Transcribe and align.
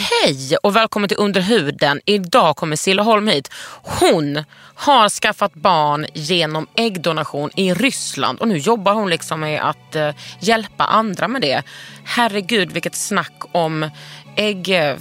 Hej 0.00 0.56
och 0.62 0.76
välkommen 0.76 1.08
till 1.08 1.18
Under 1.18 1.40
huden. 1.40 2.00
Idag 2.04 2.56
kommer 2.56 2.76
Silla 2.76 3.02
Holm 3.02 3.28
hit. 3.28 3.50
Hon 3.82 4.44
har 4.74 5.08
skaffat 5.08 5.54
barn 5.54 6.06
genom 6.14 6.66
äggdonation 6.74 7.50
i 7.56 7.74
Ryssland 7.74 8.38
och 8.38 8.48
nu 8.48 8.58
jobbar 8.58 8.94
hon 8.94 9.10
liksom 9.10 9.40
med 9.40 9.62
att 9.62 9.94
eh, 9.96 10.10
hjälpa 10.40 10.84
andra 10.84 11.28
med 11.28 11.42
det. 11.42 11.62
Herregud 12.04 12.72
vilket 12.72 12.94
snack 12.94 13.42
om 13.52 13.90
ägg... 14.36 14.68
Eh, 14.68 14.94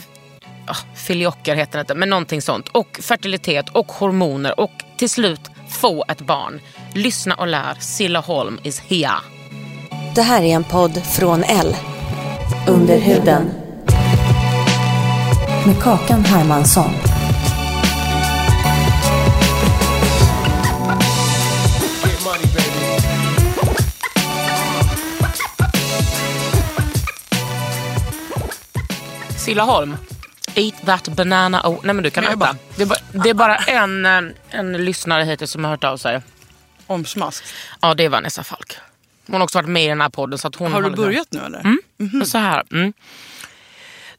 uh, 0.69 0.77
filiocker 0.95 1.55
heter 1.55 1.77
det 1.77 1.81
inte, 1.81 1.95
men 1.95 2.09
någonting 2.09 2.41
sånt. 2.41 2.67
Och 2.67 2.99
fertilitet 3.02 3.69
och 3.69 3.91
hormoner 3.91 4.59
och 4.59 4.73
till 4.97 5.09
slut 5.09 5.41
få 5.69 6.05
ett 6.08 6.21
barn. 6.21 6.61
Lyssna 6.93 7.36
och 7.36 7.47
lär. 7.47 7.77
Silla 7.80 8.19
Holm 8.19 8.59
is 8.64 8.80
here. 8.80 9.19
Det 10.16 10.21
här 10.21 10.41
är 10.41 10.55
en 10.55 10.64
podd 10.64 11.02
från 11.05 11.43
L. 11.43 11.75
Under 12.67 12.99
huden. 12.99 13.66
Med 15.67 15.81
Kakan 15.83 16.25
Hermansson. 16.25 16.91
Silla 29.37 29.63
Holm. 29.63 29.97
Eat 30.55 30.73
that 30.85 31.07
banana. 31.09 31.61
Oh, 31.63 31.79
nej 31.83 31.93
men 31.95 32.03
du 32.03 32.09
kan 32.09 32.23
Men 32.23 32.31
jag 32.31 32.37
äta. 32.47 32.53
bara- 32.53 32.57
Det, 32.75 32.81
är 32.81 32.85
bara, 32.87 32.99
det 33.23 33.29
är 33.29 33.33
bara 33.33 33.55
en, 33.55 34.05
eh, 34.05 34.21
en 34.49 34.85
lyssnare 34.85 35.23
hittills 35.23 35.52
som 35.52 35.63
har 35.63 35.71
hört 35.71 35.83
av 35.83 35.97
sig. 35.97 36.21
Omsmask. 36.87 37.43
Ja, 37.81 37.93
det 37.93 38.05
är 38.05 38.09
Vanessa 38.09 38.43
Falk. 38.43 38.75
Hon 39.27 39.35
har 39.35 39.43
också 39.43 39.57
varit 39.57 39.69
med 39.69 39.83
i 39.85 39.87
den 39.87 40.02
här 40.02 40.09
podden. 40.09 40.37
Så 40.39 40.47
att 40.47 40.55
hon 40.55 40.71
Har 40.73 40.81
du 40.81 40.89
börjat 40.89 41.27
nu 41.31 41.39
eller? 41.45 41.59
Mm. 41.99 42.25
Så 42.25 42.37
här. 42.37 42.63
Mm. 42.71 42.93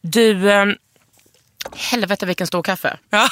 Du, 0.01 0.51
eh, 0.51 0.67
helvete 1.77 2.27
vilken 2.27 2.47
stor 2.47 2.63
kaffe. 2.63 2.99
Ja. 3.11 3.29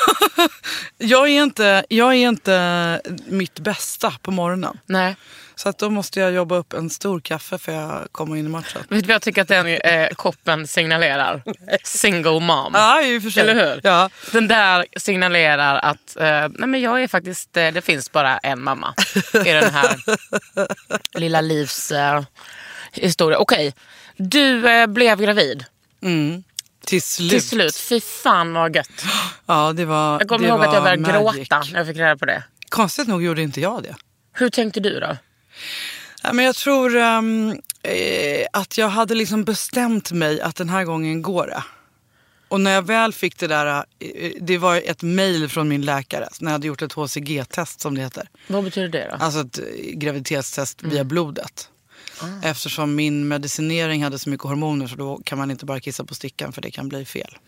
jag, 0.99 1.29
är 1.29 1.43
inte, 1.43 1.85
jag 1.89 2.15
är 2.15 2.29
inte 2.29 3.01
mitt 3.27 3.59
bästa 3.59 4.13
på 4.23 4.31
morgonen. 4.31 4.79
Nej. 4.87 5.17
Så 5.55 5.69
att 5.69 5.79
då 5.79 5.91
måste 5.91 6.21
jag 6.21 6.33
jobba 6.33 6.57
upp 6.57 6.73
en 6.73 6.91
stor 6.91 7.21
kaffe 7.21 7.59
för 7.59 7.73
jag 7.73 8.13
kommer 8.13 8.37
in 8.37 8.47
i 8.47 8.49
matchen. 8.49 8.83
Vet 8.89 9.03
du 9.03 9.07
vad 9.07 9.15
jag 9.15 9.23
tycker 9.23 9.43
att 9.43 9.49
den 9.49 9.67
eh, 9.67 10.09
koppen 10.09 10.67
signalerar? 10.67 11.43
Single 11.85 12.41
mom. 12.41 12.71
Ja, 12.75 13.03
i 13.03 13.19
och 13.19 13.23
för 13.23 13.31
sig. 13.31 13.43
Eller 13.43 13.55
hur? 13.55 13.81
Ja. 13.85 14.11
Den 14.33 14.49
där 14.49 14.87
signalerar 14.97 15.79
att 15.79 16.17
eh, 16.17 16.49
nej 16.59 16.69
men 16.69 16.81
jag 16.81 17.03
är 17.03 17.09
faktiskt, 17.09 17.57
eh, 17.57 17.73
det 17.73 17.83
finns 17.83 18.13
bara 18.13 18.39
en 18.39 18.63
mamma 18.63 18.95
i 19.35 19.53
den 19.53 19.75
här 19.75 19.97
lilla 21.19 21.41
livs 21.41 21.91
eh, 21.91 22.23
historia. 22.93 23.39
Okej, 23.39 23.75
du 24.17 24.69
eh, 24.69 24.87
blev 24.87 25.21
gravid 25.21 25.65
Mm. 26.03 26.43
Till 26.87 27.03
slut. 27.03 27.31
till 27.31 27.43
slut. 27.49 27.77
Fy 27.77 28.01
fan 28.01 28.53
vad 28.53 28.77
gött. 28.77 29.05
Ja, 29.47 29.73
det 29.73 29.85
var 29.85 30.19
Jag 30.21 30.29
kommer 30.29 30.49
ihåg 30.49 30.61
att 30.61 30.73
jag 30.75 30.81
var 30.81 30.97
började 30.97 31.23
magic. 31.23 31.49
gråta 31.49 31.63
när 31.73 31.79
jag 31.79 31.87
fick 31.87 31.97
reda 31.97 32.17
på 32.17 32.25
det. 32.27 32.45
Konstigt 32.69 33.09
nog 33.09 33.23
gjorde 33.23 33.43
inte 33.43 33.61
jag 33.61 33.83
det. 33.83 33.95
Hur 34.33 34.51
tänkte 34.51 34.81
du 34.81 35.01
då? 35.01 35.17
Ja, 36.23 36.33
men 36.33 36.45
jag 36.45 36.55
tror 36.55 36.97
eh, 36.97 38.47
att 38.53 38.79
jag 38.79 38.89
hade 38.89 39.15
liksom 39.15 39.45
bestämt 39.45 40.13
mig 40.13 40.41
att 40.41 40.57
den 40.57 40.69
här 40.69 40.85
gången 40.85 41.23
går 41.23 41.47
det. 41.47 41.63
Och 42.49 42.61
när 42.61 42.71
jag 42.71 42.83
väl 42.87 43.13
fick 43.13 43.39
det 43.39 43.47
där, 43.47 43.85
eh, 43.99 44.33
det 44.41 44.59
var 44.59 44.77
ett 44.77 45.03
mejl 45.03 45.49
från 45.49 45.69
min 45.69 45.83
läkare 45.83 46.29
när 46.41 46.51
jag 46.51 46.53
hade 46.53 46.67
gjort 46.67 46.83
ett 46.83 46.93
HCG-test 46.93 47.81
som 47.81 47.95
det 47.95 48.01
heter. 48.01 48.29
Vad 48.47 48.65
betyder 48.65 48.89
det 48.89 49.09
då? 49.19 49.25
Alltså 49.25 49.41
ett 49.41 49.59
eh, 49.59 49.65
graviditetstest 49.95 50.83
via 50.83 51.05
blodet. 51.05 51.69
Eftersom 52.43 52.95
min 52.95 53.29
medicinering 53.29 54.03
hade 54.05 54.19
så 54.19 54.31
mycket 54.31 54.47
hormoner 54.47 54.87
så 54.87 54.97
då 54.97 55.21
kan 55.25 55.39
man 55.39 55.51
inte 55.51 55.65
bara 55.67 55.81
kissa 55.81 56.05
på 56.05 56.15
stickan 56.15 56.53
för 56.53 56.63
det 56.63 56.71
kan 56.71 56.89
bli 56.89 57.05
fel. 57.05 57.39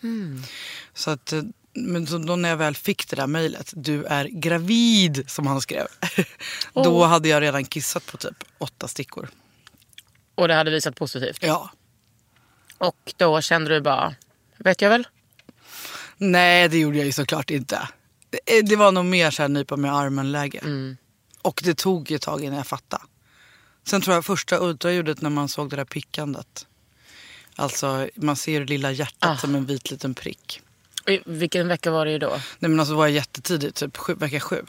Så 0.95 1.11
att, 1.11 1.33
eh, 1.33 1.43
men 1.75 2.07
så 2.07 2.19
då 2.19 2.37
när 2.37 2.49
jag 2.49 2.57
väl 2.57 2.75
fick 2.77 3.09
det 3.11 3.17
där 3.17 3.27
mejlet, 3.27 3.73
du 3.77 4.05
är 4.05 4.25
gravid 4.25 5.25
som 5.31 5.47
han 5.47 5.61
skrev. 5.61 5.87
Då 6.75 7.05
hade 7.05 7.29
jag 7.29 7.43
redan 7.43 7.65
kissat 7.65 8.07
på 8.07 8.17
typ 8.17 8.45
åtta 8.59 8.89
stickor. 8.89 9.29
Och 10.35 10.49
det 10.49 10.55
hade 10.55 10.71
visat 10.71 10.97
positivt. 10.97 11.39
Ja. 11.43 11.71
Och 12.79 13.15
då 13.17 13.41
kände 13.41 13.75
du 13.75 13.81
bara, 13.81 14.15
vet 14.57 14.83
jag 14.83 14.91
väl? 14.91 15.07
Nej, 16.17 16.69
det 16.69 16.79
gjorde 16.79 16.97
jag 16.97 17.07
ju 17.07 17.13
såklart 17.13 17.51
inte. 17.51 17.89
Det, 18.31 18.63
det 18.63 18.77
var 18.77 18.93
nog 18.93 19.05
mer 19.05 19.31
så 19.31 19.43
här 19.43 19.49
nypa 19.49 19.77
med 19.77 19.95
armen-läge. 19.95 20.61
Och 21.43 21.61
det 21.65 21.75
tog 21.75 22.11
ett 22.11 22.23
tag 22.23 22.45
innan 22.45 22.57
jag 22.57 22.67
fattade. 22.67 23.03
Sen 23.85 24.01
tror 24.01 24.15
jag 24.15 24.25
första 24.25 24.59
ultraljudet 24.59 25.21
när 25.21 25.31
man 25.31 25.49
såg 25.49 25.71
det 25.71 25.77
där 25.77 25.85
pickandet. 25.85 26.67
Alltså 27.57 28.09
man 28.15 28.37
ser 28.37 28.61
det 28.61 28.67
lilla 28.67 28.93
hjärtat 28.93 29.41
som 29.41 29.55
en 29.55 29.67
vit 29.67 29.91
liten 29.91 30.15
prick. 30.15 30.63
I 31.07 31.21
vilken 31.27 31.69
vecka 31.69 31.91
var 31.91 32.07
det 32.07 32.19
då? 32.19 32.31
Nej 32.59 32.71
men 32.71 32.81
alltså 32.81 32.95
var 32.95 33.07
jag 33.07 33.15
jättetidigt, 33.15 33.77
typ 33.77 33.97
sju, 33.97 34.15
vecka 34.15 34.41
sju. 34.41 34.63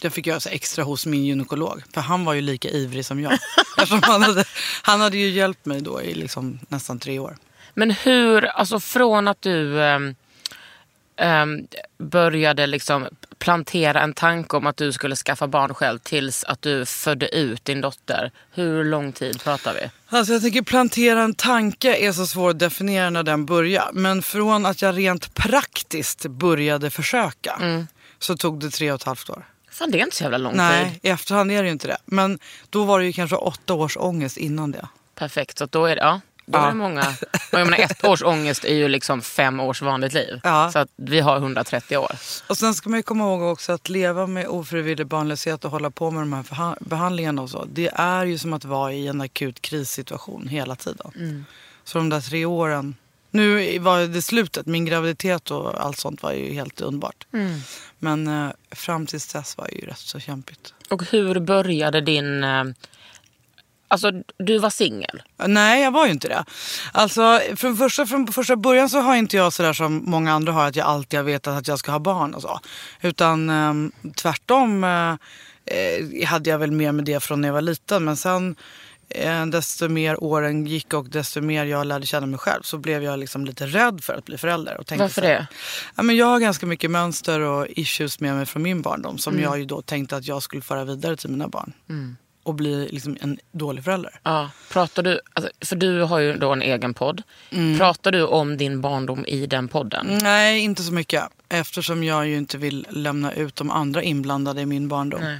Det 0.00 0.10
fick 0.10 0.26
jag 0.26 0.42
så 0.42 0.48
extra 0.48 0.84
hos 0.84 1.06
min 1.06 1.24
gynekolog. 1.24 1.82
För 1.92 2.00
han 2.00 2.24
var 2.24 2.34
ju 2.34 2.40
lika 2.40 2.68
ivrig 2.68 3.06
som 3.06 3.20
jag. 3.20 3.38
Han, 4.02 4.22
hade, 4.22 4.44
han 4.82 5.00
hade 5.00 5.16
ju 5.16 5.28
hjälpt 5.30 5.66
mig 5.66 5.80
då 5.80 6.02
i 6.02 6.14
liksom 6.14 6.58
nästan 6.68 6.98
tre 6.98 7.18
år. 7.18 7.36
Men 7.74 7.90
hur, 7.90 8.44
alltså 8.44 8.80
från 8.80 9.28
att 9.28 9.42
du 9.42 9.82
ehm, 9.82 10.14
ehm, 11.16 11.66
började 11.98 12.66
liksom 12.66 13.08
plantera 13.38 14.00
en 14.00 14.14
tanke 14.14 14.56
om 14.56 14.66
att 14.66 14.76
du 14.76 14.92
skulle 14.92 15.16
skaffa 15.16 15.46
barn 15.46 15.74
själv 15.74 15.98
tills 15.98 16.44
att 16.44 16.62
du 16.62 16.86
födde 16.86 17.36
ut 17.36 17.64
din 17.64 17.80
dotter. 17.80 18.30
Hur 18.50 18.84
lång 18.84 19.12
tid 19.12 19.42
pratar 19.42 19.74
vi? 19.74 19.90
Alltså 20.16 20.32
jag 20.32 20.42
tycker 20.42 20.62
plantera 20.62 21.22
en 21.22 21.34
tanke 21.34 21.96
är 21.96 22.12
så 22.12 22.26
svår 22.26 22.50
att 22.50 22.58
definiera 22.58 23.10
när 23.10 23.22
den 23.22 23.46
börjar. 23.46 23.90
Men 23.92 24.22
från 24.22 24.66
att 24.66 24.82
jag 24.82 24.96
rent 24.98 25.34
praktiskt 25.34 26.26
började 26.26 26.90
försöka 26.90 27.84
så 28.18 28.36
tog 28.36 28.60
det 28.60 28.70
tre 28.70 28.92
och 28.92 29.00
ett 29.00 29.02
halvt 29.02 29.30
år. 29.30 29.44
Fan 29.70 29.90
det 29.90 29.98
är 29.98 30.02
inte 30.02 30.16
så 30.16 30.22
jävla 30.22 30.38
lång 30.38 30.56
Nej, 30.56 30.90
tid. 30.90 30.98
i 31.02 31.08
efterhand 31.08 31.50
är 31.50 31.62
det 31.62 31.66
ju 31.66 31.72
inte 31.72 31.86
det. 31.86 31.96
Men 32.04 32.38
då 32.70 32.84
var 32.84 32.98
det 33.00 33.06
ju 33.06 33.12
kanske 33.12 33.36
åtta 33.36 33.74
års 33.74 33.96
ångest 33.96 34.36
innan 34.36 34.70
det. 34.70 34.88
Perfekt, 35.14 35.58
så 35.58 35.66
då 35.66 35.86
är 35.86 35.96
det, 35.96 36.02
ja. 36.02 36.20
Då 36.46 36.58
är 36.58 36.62
Ja. 36.62 36.68
det 36.68 36.74
många. 36.74 37.06
Och 37.52 37.58
jag 37.60 37.64
menar, 37.70 37.78
ett 37.78 38.04
års 38.04 38.22
ångest 38.22 38.64
är 38.64 38.74
ju 38.74 38.88
liksom 38.88 39.22
fem 39.22 39.60
års 39.60 39.82
vanligt 39.82 40.12
liv. 40.12 40.40
Ja. 40.44 40.70
Så 40.72 40.78
att 40.78 40.88
vi 40.96 41.20
har 41.20 41.36
130 41.36 41.96
år. 41.96 42.12
Och 42.48 42.56
sen 42.56 42.74
ska 42.74 42.90
man 42.90 42.98
ju 42.98 43.02
komma 43.02 43.24
ihåg 43.24 43.42
också 43.42 43.72
att 43.72 43.88
leva 43.88 44.26
med 44.26 44.46
ofrivillig 44.46 45.06
barnlöshet 45.06 45.64
och 45.64 45.70
hålla 45.70 45.90
på 45.90 46.10
med 46.10 46.22
de 46.22 46.32
här 46.32 46.76
behandlingarna 46.80 47.42
och 47.42 47.50
så. 47.50 47.64
Det 47.72 47.90
är 47.94 48.24
ju 48.24 48.38
som 48.38 48.52
att 48.52 48.64
vara 48.64 48.92
i 48.92 49.06
en 49.06 49.20
akut 49.20 49.62
krissituation 49.62 50.48
hela 50.48 50.76
tiden. 50.76 51.44
Så 51.84 51.98
de 51.98 52.08
där 52.08 52.20
tre 52.20 52.44
åren. 52.44 52.94
Nu 53.30 53.78
var 53.78 54.00
det 54.06 54.22
slutet. 54.22 54.66
Min 54.66 54.84
graviditet 54.84 55.50
och 55.50 55.84
allt 55.84 55.98
sånt 55.98 56.22
var 56.22 56.32
ju 56.32 56.52
helt 56.52 56.80
underbart. 56.80 57.26
Men 57.98 58.28
eh, 58.28 58.50
fram 58.70 59.06
tills 59.06 59.32
dess 59.32 59.56
var 59.58 59.66
det 59.68 59.74
ju 59.74 59.86
rätt 59.86 59.98
så 59.98 60.20
kämpigt. 60.20 60.74
Och 60.90 61.02
hur 61.04 61.40
började 61.40 62.00
din... 62.00 62.44
eh, 63.84 63.94
Alltså 63.94 64.10
du 64.38 64.58
var 64.58 64.70
singel. 64.70 65.22
Nej, 65.46 65.82
jag 65.82 65.90
var 65.90 66.06
ju 66.06 66.12
inte 66.12 66.28
det. 66.28 66.44
Alltså, 66.92 67.40
från 67.56 67.76
första, 67.76 68.06
från 68.06 68.26
första 68.26 68.56
början 68.56 68.88
så 68.88 69.00
har 69.00 69.16
inte 69.16 69.36
jag 69.36 69.52
sådär 69.52 69.72
som 69.72 70.02
många 70.06 70.32
andra 70.32 70.52
har, 70.52 70.66
att 70.66 70.76
jag 70.76 70.86
alltid 70.86 71.18
har 71.18 71.24
vetat 71.24 71.58
att 71.58 71.68
jag 71.68 71.78
ska 71.78 71.92
ha 71.92 71.98
barn 71.98 72.34
och 72.34 72.42
så. 72.42 72.60
Utan 73.02 73.50
ehm, 73.50 73.92
tvärtom 74.16 74.84
eh, 74.84 75.10
eh, 75.66 76.26
hade 76.26 76.50
jag 76.50 76.58
väl 76.58 76.70
med 76.72 76.94
mig 76.94 77.04
det 77.04 77.20
från 77.20 77.40
när 77.40 77.48
jag 77.48 77.52
var 77.54 77.60
liten. 77.62 78.04
Men 78.04 78.16
sen 78.16 78.56
eh, 79.08 79.46
desto 79.46 79.88
mer 79.88 80.24
åren 80.24 80.66
gick 80.66 80.94
och 80.94 81.08
desto 81.08 81.40
mer 81.40 81.64
jag 81.64 81.86
lärde 81.86 82.06
känna 82.06 82.26
mig 82.26 82.38
själv 82.38 82.62
så 82.62 82.78
blev 82.78 83.02
jag 83.02 83.18
liksom 83.18 83.44
lite 83.44 83.66
rädd 83.66 84.04
för 84.04 84.14
att 84.14 84.24
bli 84.24 84.38
förälder. 84.38 84.76
Och 84.80 84.86
tänkte 84.86 85.02
Varför 85.04 85.14
så 85.14 85.26
det? 85.26 85.46
Ja, 85.96 86.02
men 86.02 86.16
jag 86.16 86.26
har 86.26 86.38
ganska 86.38 86.66
mycket 86.66 86.90
mönster 86.90 87.40
och 87.40 87.66
issues 87.68 88.20
med 88.20 88.34
mig 88.34 88.46
från 88.46 88.62
min 88.62 88.82
barndom 88.82 89.18
som 89.18 89.32
Mm. 89.32 89.44
jag 89.44 89.58
ju 89.58 89.64
då 89.64 89.82
tänkte 89.82 90.16
att 90.16 90.26
jag 90.26 90.42
skulle 90.42 90.62
föra 90.62 90.84
vidare 90.84 91.16
till 91.16 91.30
mina 91.30 91.48
barn. 91.48 91.72
Och 92.44 92.54
bli 92.54 92.88
liksom 92.88 93.16
en 93.20 93.38
dålig 93.52 93.84
förälder. 93.84 94.20
Ja, 94.22 94.50
pratar 94.70 95.02
du, 95.02 95.20
alltså, 95.32 95.50
för 95.60 95.76
du 95.76 96.02
har 96.02 96.18
ju 96.18 96.36
då 96.36 96.52
en 96.52 96.62
egen 96.62 96.94
podd. 96.94 97.22
Mm. 97.50 97.78
Pratar 97.78 98.12
du 98.12 98.22
om 98.22 98.56
din 98.56 98.80
barndom 98.80 99.24
i 99.26 99.46
den 99.46 99.68
podden? 99.68 100.18
Nej, 100.22 100.60
inte 100.60 100.82
så 100.82 100.92
mycket. 100.92 101.24
Eftersom 101.48 102.04
jag 102.04 102.28
ju 102.28 102.36
inte 102.36 102.58
vill 102.58 102.86
lämna 102.90 103.32
ut 103.32 103.56
de 103.56 103.70
andra 103.70 104.02
inblandade 104.02 104.60
i 104.60 104.66
min 104.66 104.88
barndom. 104.88 105.20
Nej. 105.20 105.38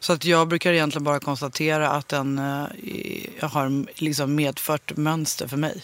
Så 0.00 0.12
att 0.12 0.24
jag 0.24 0.48
brukar 0.48 0.72
egentligen 0.72 1.04
bara 1.04 1.20
konstatera 1.20 1.90
att 1.90 2.08
den 2.08 2.38
eh, 2.38 3.48
har 3.50 4.00
liksom 4.00 4.34
medfört 4.34 4.96
mönster 4.96 5.48
för 5.48 5.56
mig. 5.56 5.82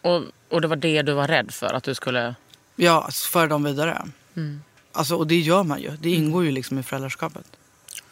Och, 0.00 0.22
och 0.48 0.60
det 0.60 0.68
var 0.68 0.76
det 0.76 1.02
du 1.02 1.12
var 1.12 1.28
rädd 1.28 1.50
för 1.50 1.74
att 1.74 1.84
du 1.84 1.94
skulle... 1.94 2.34
Ja, 2.76 3.08
föra 3.12 3.46
dem 3.46 3.64
vidare. 3.64 4.08
Mm. 4.36 4.62
Alltså, 4.92 5.16
och 5.16 5.26
det 5.26 5.36
gör 5.36 5.62
man 5.62 5.80
ju. 5.82 5.90
Det 6.00 6.10
ingår 6.10 6.44
ju 6.44 6.50
liksom 6.50 6.78
i 6.78 6.82
föräldraskapet. 6.82 7.46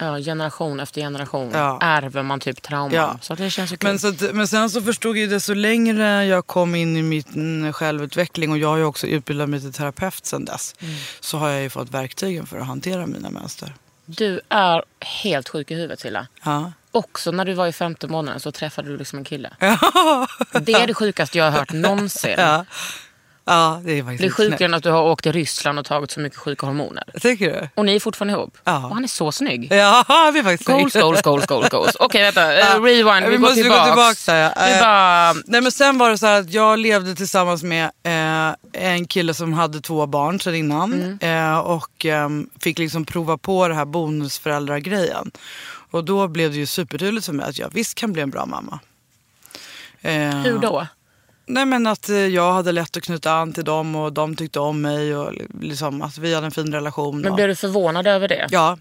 Ja, 0.04 0.18
generation 0.18 0.80
efter 0.80 1.00
generation 1.00 1.50
Ja. 1.54 1.78
ärver 1.80 2.22
man 2.22 2.40
typ 2.40 2.62
trauman. 2.62 2.92
Ja. 2.94 3.18
Så 3.22 3.34
det 3.34 3.50
känns 3.50 3.72
ju. 3.72 3.76
Men, 3.80 3.98
så 3.98 4.08
att, 4.08 4.34
men 4.34 4.48
sen 4.48 4.70
så 4.70 4.82
förstod 4.82 5.16
jag 5.16 5.30
det 5.30 5.40
så 5.40 5.54
längre 5.54 6.24
jag 6.24 6.46
kom 6.46 6.74
in 6.74 6.96
i 6.96 7.02
min 7.02 7.72
självutveckling 7.72 8.50
och 8.52 8.58
jag 8.58 8.68
har 8.68 8.76
ju 8.76 8.84
också 8.84 9.06
utbildat 9.06 9.48
mig 9.48 9.60
till 9.60 9.72
terapeut 9.72 10.26
sen 10.26 10.44
dess. 10.44 10.74
Mm. 10.80 10.94
Så 11.20 11.38
har 11.38 11.48
jag 11.48 11.62
ju 11.62 11.70
fått 11.70 11.90
verktygen 11.90 12.46
för 12.46 12.58
att 12.58 12.66
hantera 12.66 13.06
mina 13.06 13.30
mönster. 13.30 13.74
Du 14.06 14.40
är 14.48 14.82
helt 15.00 15.48
sjuk 15.48 15.70
i 15.70 15.74
huvudet 15.74 16.00
Silla. 16.00 16.26
Ja. 16.44 16.72
Också 16.90 17.30
när 17.30 17.44
du 17.44 17.54
var 17.54 17.66
i 17.66 17.72
femte 17.72 18.06
månaden 18.06 18.40
så 18.40 18.52
träffade 18.52 18.88
du 18.88 18.96
liksom 18.96 19.18
en 19.18 19.24
kille. 19.24 19.50
Det 20.60 20.72
är 20.72 20.86
det 20.86 20.94
sjukaste 20.94 21.38
jag 21.38 21.44
har 21.44 21.50
hört 21.58 21.72
någonsin. 21.72 22.34
Ja. 22.38 22.64
Ja, 23.44 23.80
det 23.84 23.98
är 23.98 24.02
faktiskt 24.02 24.22
lite 24.22 24.34
sjukare 24.34 24.64
än 24.64 24.74
att 24.74 24.82
du 24.82 24.90
har 24.90 25.02
åkt 25.02 25.22
till 25.22 25.32
Ryssland 25.32 25.78
och 25.78 25.84
tagit 25.84 26.10
så 26.10 26.20
mycket 26.20 26.38
sjuka 26.38 26.66
hormoner. 26.66 27.04
Tycker 27.20 27.52
du? 27.52 27.68
Och 27.74 27.84
ni 27.84 27.96
är 27.96 28.00
fortfarande 28.00 28.32
ihop. 28.34 28.58
Ja. 28.64 28.76
Och 28.86 28.94
han 28.94 29.04
är 29.04 29.08
så 29.08 29.32
snygg. 29.32 29.68
Ja, 29.72 30.04
det 30.32 30.38
är 30.38 30.42
faktiskt 30.42 30.70
Goals, 30.70 30.94
goals, 30.94 31.22
goals, 31.22 31.46
goals, 31.46 31.68
goals. 31.68 31.96
Okej, 32.00 32.22
vänta. 32.22 32.54
Ja. 32.54 32.76
Uh, 32.76 32.82
rewind. 32.82 33.24
Vi, 33.24 33.30
Vi 33.30 33.36
går 33.36 33.38
måste 33.38 33.56
gå 33.56 33.62
tillbaks. 33.62 33.86
tillbaks 33.88 34.26
där, 34.26 34.36
ja. 34.42 34.52
Vi 34.66 34.72
Eh, 34.72 34.80
bara... 34.80 35.32
Nej 35.46 35.60
men 35.60 35.72
sen 35.72 35.98
var 35.98 36.10
det 36.10 36.18
så 36.18 36.26
här 36.26 36.40
att 36.40 36.50
jag 36.52 36.78
levde 36.78 37.14
tillsammans 37.14 37.62
med 37.62 37.84
eh, 38.02 38.54
en 38.72 39.06
kille 39.06 39.34
som 39.34 39.52
hade 39.52 39.80
två 39.80 40.06
barn 40.06 40.40
sedan 40.40 40.54
innan. 40.54 41.18
Eh, 41.20 41.58
och 41.58 42.04
ehm, 42.04 42.50
fick 42.60 42.78
liksom 42.78 43.04
prova 43.04 43.38
på 43.38 43.68
det 43.68 43.74
här 43.74 43.84
bonusföräldragrejen. 43.84 45.30
Och 45.90 46.04
då 46.04 46.28
blev 46.28 46.50
det 46.50 46.56
ju 46.56 46.66
supertydligt 46.66 47.26
för 47.26 47.32
mig 47.32 47.46
att 47.48 47.58
jag 47.58 47.70
visst 47.72 47.94
kan 47.94 48.12
bli 48.12 48.22
en 48.22 48.30
bra 48.30 48.46
mamma. 48.46 48.80
Eh, 50.00 50.12
Hur 50.36 50.58
då? 50.58 50.86
Nej 51.46 51.66
men 51.66 51.86
att 51.86 52.08
eh, 52.08 52.16
jag 52.16 52.52
hade 52.52 52.72
lätt 52.72 52.96
att 52.96 53.02
knyta 53.02 53.32
an 53.32 53.52
till 53.52 53.64
dem 53.64 53.96
och 53.96 54.12
de 54.12 54.36
tyckte 54.36 54.60
om 54.60 54.80
mig 54.80 55.16
och 55.16 55.34
liksom 55.60 56.02
att 56.02 56.18
vi 56.18 56.34
hade 56.34 56.46
en 56.46 56.50
fin 56.50 56.72
relation. 56.72 57.20
Men 57.20 57.34
blev 57.34 57.48
du 57.48 57.54
förvånad 57.54 58.06
över 58.06 58.28
det? 58.28 58.46
Ja, 58.50 58.78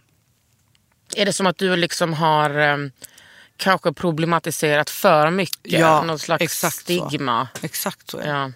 Är 1.16 1.26
det 1.26 1.34
som 1.34 1.48
att 1.48 1.58
du 1.58 1.76
liksom 1.76 2.14
har 2.14 2.58
um, 2.60 2.92
kanske 3.58 3.94
problematiserat 3.94 4.90
för 4.90 5.30
mycket? 5.30 5.80
Ja, 5.80 6.04
Någon 6.04 6.20
slags 6.20 6.42
exakt 6.42 6.76
så. 6.76 6.82
stigma? 6.82 7.48
exakt 7.62 8.10
så 8.10 8.18
är 8.18 8.24
det. 8.24 8.30
Ja. 8.30 8.52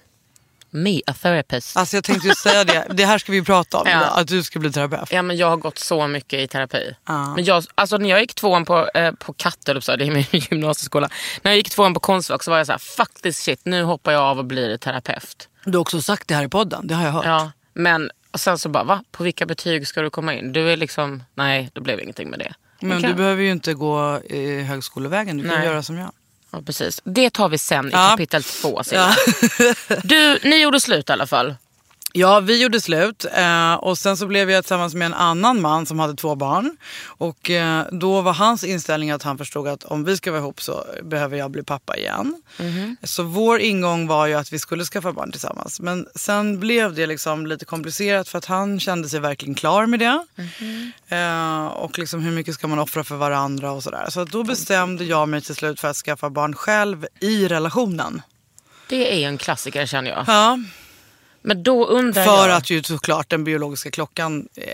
Me, 0.76 1.02
a 1.08 1.14
therapist. 1.22 1.78
Alltså 1.78 1.98
jag 1.98 2.04
tänkte 2.04 2.28
ju 2.28 2.36
säga 2.36 2.64
det, 2.64 2.86
det 2.90 3.06
här 3.06 3.18
ska 3.18 3.32
vi 3.32 3.44
prata 3.44 3.78
om 3.78 3.88
Ja. 3.90 4.00
att 4.06 4.28
du 4.28 4.44
ska 4.44 4.60
bli 4.60 4.72
terapeut. 4.72 5.12
Ja, 5.12 5.22
men 5.22 5.38
jag 5.38 5.50
har 5.50 5.58
gått 5.58 5.78
så 5.78 6.08
mycket 6.08 6.40
i 6.40 6.48
terapi. 6.48 6.96
Ja. 7.08 7.36
Men 7.36 7.46
jag, 7.46 7.64
alltså, 7.76 7.98
när 7.98 8.10
jag 8.10 8.20
gick 8.22 8.36
tvåan 8.36 8.66
på, 8.66 8.90
eh, 8.94 9.12
på 9.12 9.34
Katte, 9.34 9.58
höll 9.72 9.76
jag 9.76 9.76
på 9.76 9.78
att 9.78 9.84
säga, 9.84 9.98
det 9.98 10.06
är 10.06 10.12
min 10.12 10.26
gymnasieskola. 10.52 11.10
När 11.42 11.52
jag 11.52 11.58
gick 11.58 11.70
tvåan 11.70 11.94
på 11.94 12.00
Konstfack 12.00 12.44
så 12.44 12.52
var 12.52 12.58
jag 12.58 12.66
så 12.68 12.72
här, 12.74 12.80
fuck 12.80 13.22
this 13.22 13.38
shit, 13.38 13.60
nu 13.64 13.84
hoppar 13.84 14.12
jag 14.12 14.22
av 14.22 14.40
och 14.40 14.46
blir 14.46 14.78
terapeut. 14.78 15.50
Du 15.66 15.78
har 15.78 15.82
också 15.82 16.02
sagt 16.02 16.28
det 16.28 16.36
här 16.36 16.44
i 16.44 16.50
podden, 16.50 16.88
det 16.88 16.96
har 16.96 17.04
jag 17.06 17.12
hört. 17.12 17.26
Ja, 17.26 17.52
men 17.74 18.12
och 18.32 18.40
sen 18.40 18.58
så 18.58 18.70
bara, 18.70 18.84
va? 18.84 19.04
På 19.12 19.24
vilka 19.24 19.46
betyg 19.46 19.88
ska 19.88 20.02
du 20.02 20.10
komma 20.10 20.34
in? 20.34 20.54
Du 20.54 20.72
är 20.72 20.78
liksom, 20.78 21.24
nej, 21.36 21.70
det 21.74 21.82
blev 21.82 22.00
ingenting 22.00 22.30
med 22.30 22.40
det. 22.40 22.54
Men 22.80 22.98
Okej. 22.98 23.10
du 23.10 23.16
behöver 23.16 23.44
ju 23.44 23.52
inte 23.52 23.74
gå 23.74 24.20
i 24.30 24.62
högskolevägen, 24.62 25.38
du 25.38 25.50
kan 25.50 25.58
Nej. 25.58 25.66
göra 25.68 25.84
som 25.84 25.98
jag. 25.98 26.12
Ja, 26.56 26.62
precis. 26.62 27.02
Det 27.04 27.30
tar 27.30 27.50
vi 27.50 27.58
sen 27.58 27.88
i 27.88 27.92
Ja. 27.92 28.10
kapitel 28.10 28.44
två. 28.44 28.84
Silla. 28.84 29.16
Du, 30.04 30.40
ni 30.44 30.62
gjorde 30.62 30.80
slut 30.80 31.10
i 31.10 31.14
alla 31.14 31.28
fall. 31.28 31.56
Ja, 32.18 32.40
vi 32.40 32.62
gjorde 32.62 32.82
slut 32.82 33.26
eh, 33.34 33.74
och 33.74 33.98
sen 33.98 34.18
så 34.18 34.28
blev 34.28 34.52
jag 34.52 34.64
tillsammans 34.64 34.96
med 34.96 35.06
en 35.06 35.14
annan 35.14 35.62
man 35.62 35.86
som 35.86 36.00
hade 36.00 36.16
två 36.16 36.36
barn. 36.36 36.78
Och 37.06 37.50
eh, 37.50 37.86
då 37.92 38.22
var 38.22 38.34
hans 38.34 38.64
inställning 38.64 39.12
att 39.12 39.24
han 39.24 39.38
förstod 39.38 39.68
att 39.68 39.84
om 39.84 40.04
vi 40.04 40.18
ska 40.18 40.32
vara 40.32 40.42
ihop 40.42 40.62
så 40.62 40.86
behöver 41.04 41.38
jag 41.38 41.52
bli 41.52 41.64
pappa 41.64 41.98
igen. 41.98 42.42
Så 43.04 43.24
vår 43.24 43.60
ingång 43.60 44.08
var 44.08 44.28
ju 44.28 44.34
att 44.34 44.54
vi 44.54 44.60
skulle 44.60 44.86
skaffa 44.86 45.12
barn 45.12 45.32
tillsammans. 45.32 45.80
Men 45.80 46.08
sen 46.16 46.60
blev 46.60 46.94
det 46.94 47.06
liksom 47.06 47.46
lite 47.46 47.66
komplicerat 47.66 48.30
för 48.30 48.38
att 48.38 48.46
han 48.46 48.80
kände 48.80 49.10
sig 49.10 49.20
verkligen 49.20 49.56
klar 49.56 49.86
med 49.86 50.00
det. 50.00 50.26
Eh, 51.16 51.66
och 51.66 52.00
liksom 52.00 52.22
hur 52.22 52.32
mycket 52.32 52.54
ska 52.54 52.68
man 52.68 52.80
offra 52.80 53.04
för 53.04 53.16
varandra 53.16 53.72
och 53.72 53.84
sådär. 53.84 54.06
Så 54.10 54.24
då 54.24 54.44
bestämde 54.44 55.04
jag 55.04 55.30
mig 55.30 55.42
till 55.42 55.56
slut 55.56 55.80
för 55.80 55.88
att 55.88 55.98
skaffa 55.98 56.30
barn 56.30 56.54
själv 56.56 57.08
i 57.20 57.48
relationen. 57.48 58.22
Det 58.90 59.24
är 59.24 59.28
en 59.28 59.38
klassiker 59.38 59.86
känner 59.86 60.12
jag. 60.12 60.24
Ja, 60.28 60.60
Men 61.46 61.64
då 61.64 61.86
undrar 61.86 62.24
För 62.24 62.48
jag. 62.50 62.58
att 62.58 62.70
ju 62.70 62.84
såklart 62.84 63.30
den 63.30 63.44
biologiska 63.44 63.92
klockan 63.92 64.48
eh, 64.56 64.66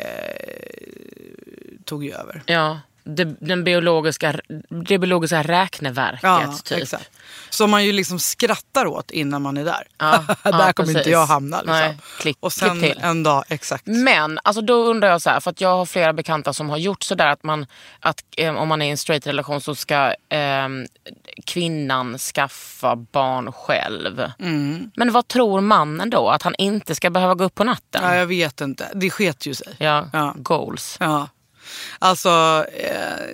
tog 1.85 2.03
ju 2.05 2.11
över. 2.13 2.43
Ja, 2.45 2.79
det, 3.03 3.25
den 3.39 3.63
biologiska, 3.63 4.35
det 4.69 4.97
biologiska 4.97 5.43
räkneverket. 5.43 6.19
Ja, 6.23 6.55
typ. 6.63 6.81
exakt. 6.81 7.09
Som 7.49 7.71
man 7.71 7.85
ju 7.85 7.91
liksom 7.91 8.19
skrattar 8.19 8.85
åt 8.85 9.11
innan 9.11 9.41
man 9.41 9.57
är 9.57 9.65
där. 9.65 9.87
Ja, 9.97 10.23
där 10.43 10.51
ja, 10.67 10.73
kommer 10.73 10.89
inte 10.89 10.99
precis. 10.99 11.11
jag 11.11 11.25
hamna. 11.25 11.57
Liksom. 11.57 11.73
Nej, 11.75 11.97
klick- 12.19 12.37
Och 12.39 12.53
sen 12.53 12.79
klipp 12.79 12.93
till. 12.95 13.03
en 13.03 13.23
dag, 13.23 13.43
exakt. 13.47 13.83
Men 13.87 14.39
alltså 14.43 14.61
då 14.61 14.73
undrar 14.85 15.09
jag 15.09 15.21
så 15.21 15.29
här, 15.29 15.39
för 15.39 15.51
att 15.51 15.61
jag 15.61 15.69
har 15.77 15.85
flera 15.85 16.13
bekanta 16.13 16.53
som 16.53 16.69
har 16.69 16.77
gjort 16.77 17.03
sådär 17.03 17.27
att 17.27 17.43
man, 17.43 17.65
att 17.99 18.23
eh, 18.37 18.55
om 18.55 18.67
man 18.67 18.81
är 18.81 18.85
i 18.87 18.89
en 18.89 18.97
straight 18.97 19.27
relation 19.27 19.61
så 19.61 19.75
ska 19.75 20.07
eh, 20.29 20.67
kvinnan 21.45 22.17
skaffa 22.17 22.95
barn 22.95 23.51
själv. 23.51 24.31
Mm. 24.39 24.91
Men 24.95 25.11
vad 25.11 25.27
tror 25.27 25.61
mannen 25.61 26.09
då? 26.09 26.29
Att 26.29 26.43
han 26.43 26.55
inte 26.57 26.95
ska 26.95 27.09
behöva 27.09 27.33
gå 27.35 27.43
upp 27.43 27.55
på 27.55 27.63
natten? 27.63 28.01
Ja, 28.03 28.15
jag 28.15 28.25
vet 28.25 28.61
inte. 28.61 28.87
Det 28.93 29.09
sket 29.09 29.45
ju 29.45 29.53
sig. 29.55 29.67
Ja, 29.77 30.09
Ja. 30.13 30.33
goals. 30.37 30.97
Ja. 30.99 31.27
Alltså, 31.99 32.65
eh, 32.77 33.25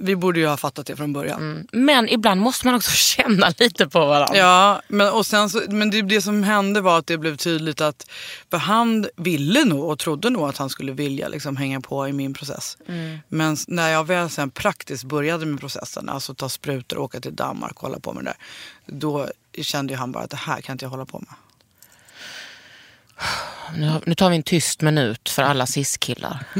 vi 0.00 0.16
borde 0.16 0.40
ju 0.40 0.46
ha 0.46 0.56
fattat 0.56 0.86
det 0.86 0.96
från 0.96 1.12
början. 1.12 1.38
Mm. 1.40 1.66
Men 1.72 2.08
ibland 2.08 2.40
måste 2.40 2.66
man 2.66 2.74
också 2.74 2.90
känna 2.94 3.52
lite 3.58 3.88
på 3.88 4.06
varandra. 4.06 4.36
Ja, 4.38 4.82
men, 4.88 5.08
och 5.12 5.26
sen 5.26 5.50
så, 5.50 5.60
men 5.68 5.90
det, 5.90 6.02
det 6.02 6.22
som 6.22 6.42
hände 6.42 6.80
var 6.80 6.98
att 6.98 7.06
det 7.06 7.18
blev 7.18 7.36
tydligt 7.36 7.80
att 7.80 8.10
för 8.50 8.56
han 8.58 9.06
ville 9.16 9.64
nog 9.64 9.84
och 9.90 9.98
trodde 9.98 10.30
nog 10.30 10.48
att 10.48 10.58
han 10.58 10.70
skulle 10.70 10.92
vilja 10.92 11.28
liksom 11.28 11.56
hänga 11.56 11.80
på 11.80 12.08
i 12.08 12.12
min 12.12 12.34
process. 12.34 12.76
Men 13.28 13.52
s- 13.54 13.64
när 13.68 13.88
jag 13.90 14.06
väl 14.06 14.30
sen 14.30 14.50
praktiskt 14.50 15.04
började 15.04 15.46
med 15.46 15.60
processen, 15.60 16.08
alltså 16.08 16.34
ta 16.34 16.48
sprutor 16.48 16.98
och 16.98 17.04
åka 17.04 17.20
till 17.20 17.36
Danmark 17.36 17.76
och 17.76 17.82
hålla 17.88 17.98
på 18.00 18.12
med 18.12 18.24
det 18.24 18.28
där. 18.30 18.36
Då 18.98 19.28
kände 19.62 19.96
han 19.96 20.12
bara 20.12 20.24
att 20.24 20.30
det 20.30 20.36
här 20.36 20.60
kan 20.60 20.72
inte 20.72 20.84
jag 20.84 20.90
hålla 20.90 21.04
på 21.06 21.18
med. 21.18 21.28
Nu, 24.06 24.14
tar 24.14 24.30
vi 24.30 24.36
en 24.36 24.42
tyst 24.42 24.80
minut 24.80 25.28
för 25.28 25.42
alla 25.42 25.66
cis-killar. 25.66 26.38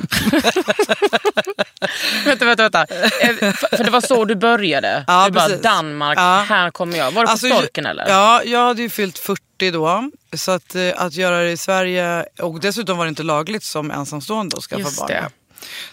vänta, 2.24 2.44
vänta, 2.44 2.62
vänta. 2.62 2.80
Eh, 3.20 3.52
För, 3.52 3.84
det 3.84 3.90
var 3.90 4.00
så 4.00 4.24
du 4.24 4.34
började. 4.34 5.04
Ja, 5.06 5.24
du 5.26 5.30
bara, 5.32 5.44
precis. 5.46 5.62
Danmark, 5.62 6.18
Ja. 6.18 6.44
här 6.48 6.70
kommer 6.70 6.98
jag. 6.98 7.10
Var 7.12 7.24
det 7.24 7.30
Alltså, 7.30 7.48
på 7.48 7.54
Storken 7.54 7.86
eller? 7.86 8.08
Ja, 8.08 8.42
jag 8.44 8.66
hade 8.66 8.82
ju 8.82 8.90
fyllt 8.90 9.18
40 9.18 9.70
då. 9.70 10.10
Så 10.36 10.50
att, 10.52 10.74
eh, 10.74 10.92
att 10.96 11.14
göra 11.14 11.38
det 11.40 11.50
i 11.50 11.56
Sverige, 11.56 12.26
och 12.38 12.60
dessutom 12.60 12.98
var 12.98 13.04
det 13.04 13.08
inte 13.08 13.22
lagligt 13.22 13.62
som 13.64 13.90
ensamstående 13.90 14.56
att 14.56 14.64
skaffa 14.64 14.80
Just 14.80 14.98
barn. 14.98 15.08
det. 15.08 15.28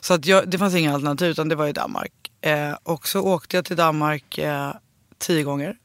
Så 0.01 0.13
att 0.13 0.25
jag, 0.25 0.49
det 0.49 0.57
fanns 0.57 0.75
inga 0.75 0.93
alternativ 0.93 1.29
utan 1.29 1.49
det 1.49 1.55
var 1.55 1.67
i 1.67 1.73
Danmark. 1.73 2.11
Eh, 2.41 2.71
och 2.83 3.07
så 3.07 3.21
åkte 3.21 3.55
jag 3.57 3.65
till 3.65 3.75
Danmark 3.75 4.37
eh, 4.37 4.71
tio 5.19 5.43
gånger. 5.43 5.75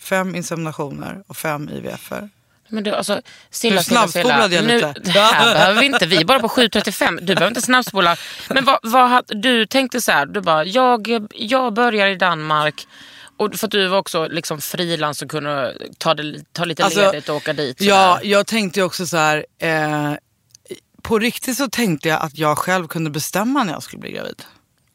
Fem 0.00 0.34
inseminationer 0.34 1.22
och 1.26 1.36
fem 1.36 1.68
IVF-er. 1.68 2.28
Men 2.72 2.84
du, 2.84 2.90
alltså, 2.90 3.20
stilla, 3.50 3.82
stilla, 3.82 4.08
stilla. 4.08 4.46
Nu, 4.46 4.62
lite. 4.62 4.94
det 5.00 5.10
här 5.10 5.54
behöver 5.54 5.80
vi 5.80 5.86
inte. 5.86 6.06
Vi 6.06 6.16
är 6.16 6.24
bara 6.24 6.40
på 6.40 6.48
7.35. 6.48 7.18
Du 7.20 7.34
behöver 7.34 7.48
inte 7.48 7.62
snabbspola. 7.62 8.16
Men 8.48 8.64
vad, 8.64 8.78
vad, 8.82 9.24
du 9.26 9.66
tänkte 9.66 10.00
så 10.00 10.12
här, 10.12 10.26
du 10.26 10.40
bara, 10.40 10.64
jag, 10.64 11.28
jag 11.34 11.74
börjar 11.74 12.06
i 12.06 12.16
Danmark. 12.16 12.86
Och 13.36 13.54
för 13.54 13.66
att 13.66 13.70
du 13.70 13.88
var 13.88 13.98
också 13.98 14.26
liksom 14.26 14.60
frilans 14.60 15.22
och 15.22 15.30
kunde 15.30 15.74
ta, 15.98 16.14
det, 16.14 16.52
ta 16.52 16.64
lite 16.64 16.84
Alltså, 16.84 17.00
ledigt 17.00 17.28
och 17.28 17.36
åka 17.36 17.52
dit. 17.52 17.80
Ja, 17.80 18.14
sådär. 18.16 18.30
jag 18.30 18.46
tänkte 18.46 18.82
också 18.82 19.06
så 19.06 19.16
här. 19.16 19.46
Eh, 19.58 20.12
på 21.02 21.18
riktigt 21.18 21.56
så 21.56 21.68
tänkte 21.68 22.08
jag 22.08 22.22
att 22.22 22.38
jag 22.38 22.58
själv 22.58 22.88
kunde 22.88 23.10
bestämma 23.10 23.64
när 23.64 23.72
jag 23.72 23.82
skulle 23.82 24.00
bli 24.00 24.12
gravid. 24.12 24.42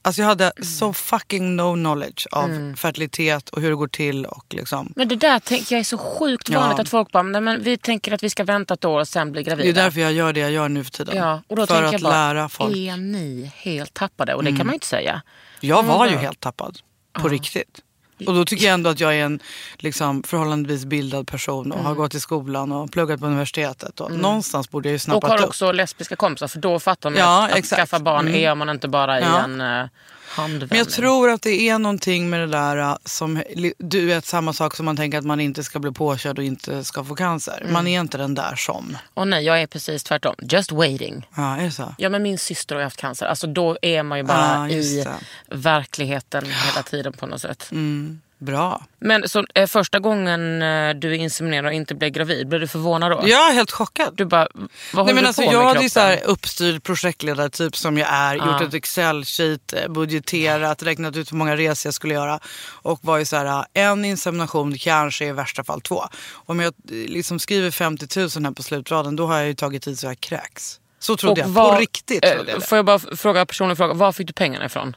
Alltså 0.07 0.21
jag 0.21 0.27
hade 0.29 0.51
så 0.63 0.93
fucking 0.93 1.55
no 1.55 1.73
knowledge 1.73 2.27
av 2.31 2.75
fertilitet 2.77 3.49
och 3.49 3.61
hur 3.61 3.69
det 3.69 3.75
går 3.75 3.87
till 3.87 4.25
och 4.25 4.45
liksom. 4.49 4.93
Men 4.95 5.07
det 5.07 5.15
där 5.15 5.39
tänker 5.39 5.75
jag 5.75 5.79
är 5.79 5.83
så 5.83 5.97
sjukt 5.97 6.49
Ja. 6.49 6.59
vanligt 6.59 6.79
att 6.79 6.89
folk 6.89 7.11
bara, 7.11 7.23
nej, 7.23 7.41
men 7.41 7.63
vi 7.63 7.77
tänker 7.77 8.11
att 8.13 8.23
vi 8.23 8.29
ska 8.29 8.43
vänta 8.43 8.73
ett 8.73 8.85
år 8.85 8.99
och 8.99 9.07
sen 9.07 9.31
bli 9.31 9.43
Det 9.43 9.49
gravida. 9.49 9.69
är 9.69 9.83
därför 9.83 9.99
jag 9.99 10.13
gör 10.13 10.33
det 10.33 10.39
jag 10.39 10.51
gör 10.51 10.69
nu 10.69 10.83
för 10.83 10.91
tiden. 10.91 11.17
Ja, 11.17 11.41
och 11.47 11.55
då 11.55 11.67
för 11.67 11.83
att 11.83 12.01
bara, 12.01 12.11
lära 12.33 12.49
folk. 12.49 12.77
är 12.77 12.97
ni 12.97 13.51
helt 13.55 13.93
tappade? 13.93 14.33
Och 14.33 14.43
det 14.43 14.49
kan 14.49 14.57
man 14.65 14.67
ju 14.67 14.73
inte 14.73 14.87
säga. 14.87 15.21
Jag 15.59 15.79
Mm, 15.79 15.91
var 15.97 16.05
ju 16.05 16.11
bra. 16.11 16.21
helt 16.21 16.39
tappad. 16.39 16.79
på 17.13 17.27
riktigt. 17.27 17.79
Och 18.27 18.33
då 18.35 18.45
tycker 18.45 18.65
jag 18.65 18.73
ändå 18.73 18.89
att 18.89 18.99
jag 18.99 19.15
är 19.15 19.23
en 19.25 19.39
liksom, 19.77 20.23
förhållandevis 20.23 20.85
bildad 20.85 21.27
person 21.27 21.71
och 21.71 21.77
har 21.77 21.85
Mm. 21.85 21.97
gått 21.97 22.13
i 22.15 22.19
skolan 22.19 22.71
och 22.71 22.91
pluggat 22.91 23.19
på 23.19 23.25
universitetet. 23.25 23.99
Och 23.99 24.11
Någonstans 24.11 24.69
borde 24.71 24.89
jag 24.89 24.91
ju 24.91 24.95
Och 24.95 25.01
snappat 25.01 25.29
har 25.29 25.37
upp. 25.37 25.45
också 25.45 25.71
lesbiska 25.71 26.15
kompisar 26.15 26.47
för 26.47 26.59
då 26.59 26.79
fattar 26.79 27.09
man 27.09 27.19
Ja, 27.19 27.45
att, 27.47 27.59
att 27.59 27.65
skaffa 27.65 27.99
barn 27.99 28.27
Mm. 28.27 28.41
gör 28.41 28.55
man 28.55 28.69
inte 28.69 28.87
bara 28.87 29.19
i 29.19 29.23
Ja. 29.23 29.39
en 29.43 29.61
uh, 29.61 29.85
handvändning. 30.27 30.67
Men 30.69 30.77
jag 30.77 30.89
tror 30.89 31.29
att 31.29 31.41
det 31.41 31.69
är 31.69 31.79
någonting 31.79 32.29
med 32.29 32.39
det 32.39 32.47
där 32.47 32.77
äh, 32.77 32.95
som, 33.05 33.43
du 33.77 34.05
vet 34.05 34.25
samma 34.25 34.53
sak 34.53 34.75
som 34.75 34.85
man 34.85 34.95
tänker 34.95 35.17
att 35.17 35.25
man 35.25 35.39
inte 35.39 35.63
ska 35.63 35.79
bli 35.79 35.91
påkörd 35.91 36.37
och 36.37 36.43
inte 36.43 36.83
ska 36.83 37.03
få 37.03 37.15
cancer. 37.15 37.57
Mm. 37.61 37.73
Man 37.73 37.87
är 37.87 37.99
inte 37.99 38.17
den 38.17 38.35
där 38.35 38.55
som. 38.55 38.97
Och 39.13 39.27
nej, 39.27 39.45
jag 39.45 39.61
är 39.61 39.67
precis 39.67 40.03
tvärtom. 40.03 40.35
Just 40.41 40.71
waiting. 40.71 41.27
Ja, 41.35 41.57
är 41.57 41.63
det 41.63 41.71
så? 41.71 41.95
Ja, 41.97 42.09
men 42.09 42.23
min 42.23 42.37
syster 42.37 42.75
har 42.75 42.79
ju 42.79 42.83
haft 42.83 42.99
cancer. 42.99 43.25
Alltså, 43.25 43.47
då 43.47 43.77
är 43.81 44.03
man 44.03 44.17
ju 44.17 44.23
bara 44.23 44.69
just 44.69 44.93
i 44.93 45.03
det. 45.03 45.15
verkligheten 45.55 46.45
hela 46.45 46.83
tiden 46.83 47.13
på 47.13 47.25
något 47.25 47.41
sätt. 47.41 47.69
Mm, 47.71 48.21
bra. 48.39 48.85
Men 48.99 49.29
så, 49.29 49.45
eh, 49.55 49.67
första 49.67 49.99
gången 49.99 50.61
eh, 50.61 50.89
du 50.95 51.15
inseminerad 51.15 51.65
och 51.65 51.73
inte 51.73 51.95
blev 51.95 52.09
gravid, 52.09 52.47
blev 52.47 52.61
du 52.61 52.67
förvånad 52.67 53.11
då? 53.11 53.21
Jag 53.29 53.49
är 53.49 53.53
helt 53.53 53.71
chockad. 53.71 54.13
Du 54.17 54.25
bara, 54.25 54.47
vad 54.93 55.05
Nej, 55.05 55.15
men 55.15 55.23
du 55.23 55.27
alltså, 55.27 55.41
på 55.41 55.53
jag 55.53 55.59
med 55.59 55.67
hade 55.67 55.83
ju 55.83 55.89
så 55.89 55.99
här 55.99 56.19
uppstyrd 56.25 56.83
projektledartyp 56.83 57.75
som 57.77 57.97
jag 57.97 58.07
är. 58.11 58.35
Gjort 58.35 58.61
ett 58.61 58.73
Excel-sheet, 58.73 59.73
eh, 59.83 59.87
budgeterat, 59.91 60.83
räknat 60.83 61.15
ut 61.15 61.31
hur 61.31 61.37
många 61.37 61.55
resor 61.57 61.87
jag 61.87 61.93
skulle 61.93 62.13
göra. 62.13 62.39
Och 62.69 62.99
var 63.01 63.17
ju 63.17 63.25
så 63.25 63.35
här, 63.35 63.65
en 63.73 64.05
insemination 64.05 64.77
kanske 64.77 65.25
i 65.25 65.31
värsta 65.31 65.63
fall 65.63 65.81
två. 65.81 66.03
Om 66.33 66.59
jag 66.59 66.73
eh, 66.91 66.95
liksom 67.09 67.39
skriver 67.39 67.71
50 67.71 68.19
000 68.19 68.29
här 68.45 68.51
på 68.51 68.63
slutraden 68.63 69.15
då 69.15 69.27
har 69.27 69.37
jag 69.37 69.47
ju 69.47 69.53
tagit 69.53 69.87
i 69.87 69.95
så 69.95 70.05
jag 70.07 70.19
kräks. 70.19 70.79
Så 70.99 71.17
trodde 71.17 71.41
jag. 71.41 71.47
vad- 71.47 71.73
på 71.73 71.79
riktigt 71.79 72.25
eh, 72.25 72.31
trodde 72.31 72.51
jag 72.51 72.59
det. 72.61 72.65
Får 72.65 72.75
jag 72.75 72.85
bara 72.85 72.99
fråga 72.99 73.45
personlig 73.45 73.77
fråga, 73.77 73.93
var 73.93 74.11
fick 74.11 74.27
du 74.27 74.33
pengarna 74.33 74.65
ifrån? 74.65 74.95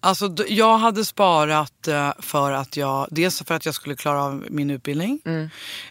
Alltså, 0.00 0.34
jag 0.48 0.78
hade 0.78 1.04
sparat 1.04 1.88
eh, 1.88 2.12
för 2.18 2.52
att 2.52 2.76
jag, 2.76 3.08
dels 3.10 3.42
för 3.42 3.54
att 3.54 3.66
jag 3.66 3.74
skulle 3.74 3.96
klara 3.96 4.22
av 4.22 4.46
min 4.50 4.70
utbildning. 4.70 5.20
Mm. 5.24 5.50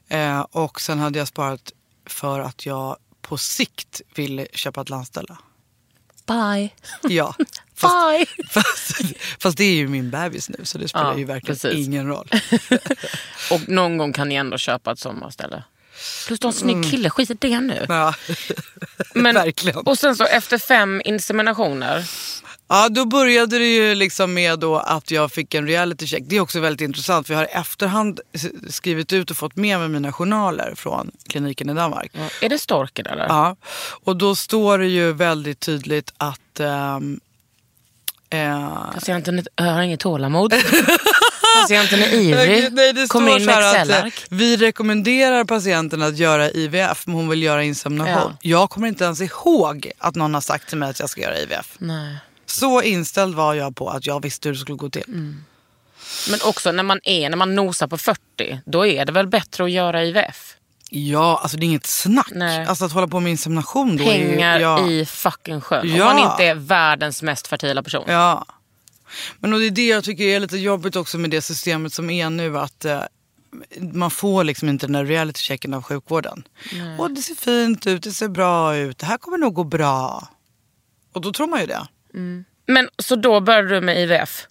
Eh, 0.09 0.39
och 0.39 0.81
sen 0.81 0.99
hade 0.99 1.19
jag 1.19 1.27
sparat 1.27 1.71
för 2.05 2.39
att 2.39 2.65
jag 2.65 2.97
på 3.21 3.37
sikt 3.37 4.01
ville 4.15 4.47
köpa 4.53 4.81
ett 4.81 4.89
landställe. 4.89 5.35
Bye. 6.27 6.69
Ja. 7.01 7.35
Fast, 7.75 7.95
Bye. 8.09 8.25
fast, 8.49 9.01
fast 9.39 9.57
det 9.57 9.63
är 9.63 9.75
ju 9.75 9.87
min 9.87 10.11
bebis 10.11 10.49
nu 10.49 10.57
så 10.63 10.77
det 10.77 10.87
spelar 10.87 11.11
Ja, 11.11 11.17
ju 11.17 11.25
verkligen 11.25 11.55
precis. 11.59 11.87
ingen 11.87 12.07
roll. 12.07 12.29
Och 13.51 13.69
någon 13.69 13.97
gång 13.97 14.13
kan 14.13 14.29
ni 14.29 14.35
ändå 14.35 14.57
köpa 14.57 14.91
ett 14.91 14.99
sommarställe. 14.99 15.63
Plus 16.27 16.39
du 16.39 16.47
har 16.47 16.51
en 16.51 16.57
snygg 16.59 16.75
Mm. 16.75 16.89
kille, 16.91 17.09
skit 17.09 17.29
i 17.31 17.33
det 17.33 17.59
nu. 17.61 17.85
Ja. 17.89 18.13
Men, 19.13 19.35
verkligen. 19.35 19.77
Och 19.77 19.97
sen 19.99 20.15
så 20.15 20.25
efter 20.25 20.57
fem 20.57 21.01
inseminationer. 21.05 22.05
Ja, 22.67 22.89
då 22.89 23.05
började 23.05 23.57
det 23.57 23.74
ju 23.74 23.95
liksom 23.95 24.34
med 24.34 24.60
då 24.60 24.77
att 24.77 25.12
jag 25.12 25.31
fick 25.31 25.53
en 25.53 25.67
reality 25.67 26.07
check. 26.07 26.24
Det 26.27 26.36
är 26.36 26.39
också 26.39 26.60
väldigt 26.60 26.81
intressant 26.81 27.27
för 27.27 27.34
jag 27.34 27.39
har 27.39 27.45
i 27.45 27.51
efterhand 27.51 28.19
skrivit 28.69 29.13
ut 29.13 29.31
och 29.31 29.38
fått 29.38 29.55
med 29.55 29.79
mig 29.79 29.89
mina 29.89 30.12
journaler 30.12 30.74
från 30.75 31.12
kliniken 31.29 31.69
i 31.69 31.74
Danmark. 31.74 32.12
Är 32.41 32.50
det 32.50 32.60
storken 32.60 33.05
eller? 33.05 33.25
Ja, 33.25 33.55
och 34.03 34.15
då 34.15 34.36
står 34.36 34.77
det 34.77 34.88
ju 34.88 35.13
väldigt 35.13 35.60
tydligt 35.60 36.13
att 36.17 36.60
ehm, 36.60 37.19
eh, 38.29 38.91
Patienten 38.93 39.45
har 39.57 39.81
inget 39.81 40.00
tålamod. 40.00 40.53
Patienten 41.62 42.00
är 42.03 42.13
ivrig. 42.13 42.74
Nej, 42.74 42.93
det 42.93 43.07
Kommer 43.07 43.27
står 43.27 43.39
in 43.39 43.45
så 43.45 43.51
med 43.51 43.63
här 43.63 43.81
att 43.81 44.05
eh, 44.05 44.12
vi 44.29 44.57
rekommenderar 44.57 45.43
patienten 45.43 46.01
att 46.01 46.17
göra 46.17 46.51
IVF 46.51 47.07
men 47.07 47.15
hon 47.15 47.29
vill 47.29 47.43
göra 47.43 47.63
insemination. 47.63 48.38
Jag 48.41 48.69
kommer 48.69 48.88
inte 48.88 49.03
ens 49.03 49.22
ihåg 49.22 49.91
att 49.98 50.15
någon 50.15 50.34
har 50.34 50.41
sagt 50.41 50.69
till 50.69 50.77
mig 50.77 50.89
att 50.89 51.00
jag 51.00 51.10
ska 51.10 51.22
göra 51.22 51.38
IVF. 51.39 51.75
Nej. 51.77 52.17
Så 52.59 52.81
inställd 52.81 53.35
var 53.35 53.53
jag 53.53 53.75
på 53.75 53.89
att 53.89 54.05
jag 54.05 54.21
visste 54.21 54.50
hur 54.50 54.53
det 54.53 54.59
skulle 54.59 54.77
gå 54.77 54.89
till. 54.89 55.03
Mm. 55.07 55.43
Men 56.29 56.39
också 56.45 56.71
när 56.71 56.83
man 56.83 57.00
är, 57.03 57.29
när 57.29 57.38
man 57.38 57.55
nosar 57.55 57.88
på 57.88 57.97
40, 57.97 58.19
då 58.65 58.85
är 58.85 59.05
det 59.05 59.12
väl 59.12 59.27
bättre 59.27 59.63
att 59.63 59.71
göra 59.71 60.03
IVF? 60.03 60.55
Ja, 60.89 61.39
alltså 61.41 61.57
det 61.57 61.65
är 61.65 61.67
inget 61.67 61.85
snack. 61.85 62.31
Nej. 62.31 62.65
Alltså 62.65 62.85
att 62.85 62.91
hålla 62.91 63.07
på 63.07 63.19
med 63.19 63.31
insemination 63.31 63.97
då 63.97 64.03
Pengar 64.03 64.55
är 64.55 64.59
ju, 64.59 64.63
ja, 64.63 64.88
i 64.88 65.05
fucking 65.05 65.62
sjön. 65.62 65.95
Ja. 65.95 66.09
Om 66.09 66.15
man 66.15 66.31
inte 66.31 66.43
är 66.43 66.55
världens 66.55 67.21
mest 67.21 67.47
fertila 67.47 67.83
person. 67.83 68.03
Ja. 68.07 68.45
Men 69.39 69.53
och 69.53 69.59
det 69.59 69.65
är 69.65 69.71
det 69.71 69.88
jag 69.88 70.03
tycker 70.03 70.24
är 70.24 70.39
lite 70.39 70.57
jobbigt 70.57 70.95
också 70.95 71.17
med 71.17 71.29
det 71.29 71.41
systemet 71.41 71.93
som 71.93 72.09
är 72.09 72.29
nu. 72.29 72.57
Att 72.57 72.85
eh, 72.85 73.01
man 73.79 74.12
får 74.12 74.43
liksom 74.43 74.69
inte 74.69 74.88
den 74.88 74.93
där 74.93 75.05
reality-checken 75.05 75.74
av 75.74 75.83
sjukvården. 75.83 76.47
Och 77.00 77.12
det 77.12 77.21
ser 77.21 77.35
fint 77.35 77.88
ut, 77.88 78.03
det 78.03 78.12
ser 78.12 78.27
bra 78.27 78.75
ut, 78.75 78.97
det 78.97 79.05
här 79.05 79.17
kommer 79.17 79.38
nog 79.38 79.53
gå 79.53 79.63
bra. 79.63 80.27
Och 81.13 81.21
då 81.21 81.33
tror 81.33 81.47
man 81.47 81.59
ju 81.59 81.65
det. 81.65 81.88
Men 82.67 82.89
så 82.98 83.15
då 83.15 83.39
började 83.39 83.69
du 83.69 83.81
med 83.81 84.01
IVF? 84.03 84.48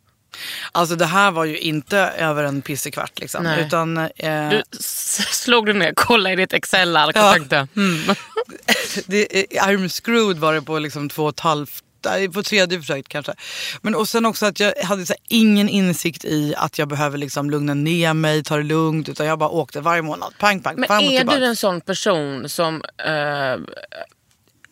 Alltså 0.72 0.96
det 0.96 1.06
här 1.06 1.30
var 1.30 1.44
ju 1.44 1.58
inte 1.58 1.98
över 1.98 2.44
en 2.44 2.62
pissekvart 2.62 3.18
liksom. 3.18 3.44
Nej. 3.44 3.66
Utan 3.66 3.96
eh, 3.98 4.50
Du 4.50 4.62
slog 5.30 5.66
du 5.66 5.72
ner, 5.72 5.92
kollade 5.96 6.32
i 6.32 6.36
ditt 6.36 6.52
Excel-ark 6.52 7.16
och 7.16 7.22
Ja. 7.22 7.32
tänkte 7.32 7.68
det, 9.06 9.56
eh, 9.56 9.66
I'm 9.66 9.88
screwed 9.88 10.36
var 10.38 10.54
det 10.54 10.62
på 10.62 10.78
liksom 10.78 11.08
två 11.08 11.22
och 11.24 11.28
ett 11.34 11.40
halvt 11.40 11.84
på 12.34 12.42
tredje 12.42 12.80
försöket 12.80 13.08
kanske. 13.08 13.32
Men 13.82 13.94
och 13.94 14.08
sen 14.08 14.26
också 14.26 14.46
att 14.46 14.60
jag 14.60 14.74
hade 14.84 15.06
så 15.06 15.14
ingen 15.28 15.68
insikt 15.68 16.24
i 16.24 16.54
att 16.56 16.78
jag 16.78 16.88
behöver 16.88 17.18
liksom 17.18 17.50
lugna 17.50 17.74
ner 17.74 18.14
mig, 18.14 18.42
ta 18.44 18.56
det 18.56 18.62
lugnt. 18.62 19.08
Utan 19.08 19.26
jag 19.26 19.38
bara 19.38 19.48
åkte 19.48 19.80
varje 19.80 20.02
månad. 20.02 20.34
Pang, 20.38 20.60
pang, 20.62 20.74
Men 20.76 20.90
är 20.90 21.24
du 21.24 21.44
en 21.44 21.56
sån 21.56 21.80
person 21.80 22.48
som 22.48 22.82
eh, 22.98 23.56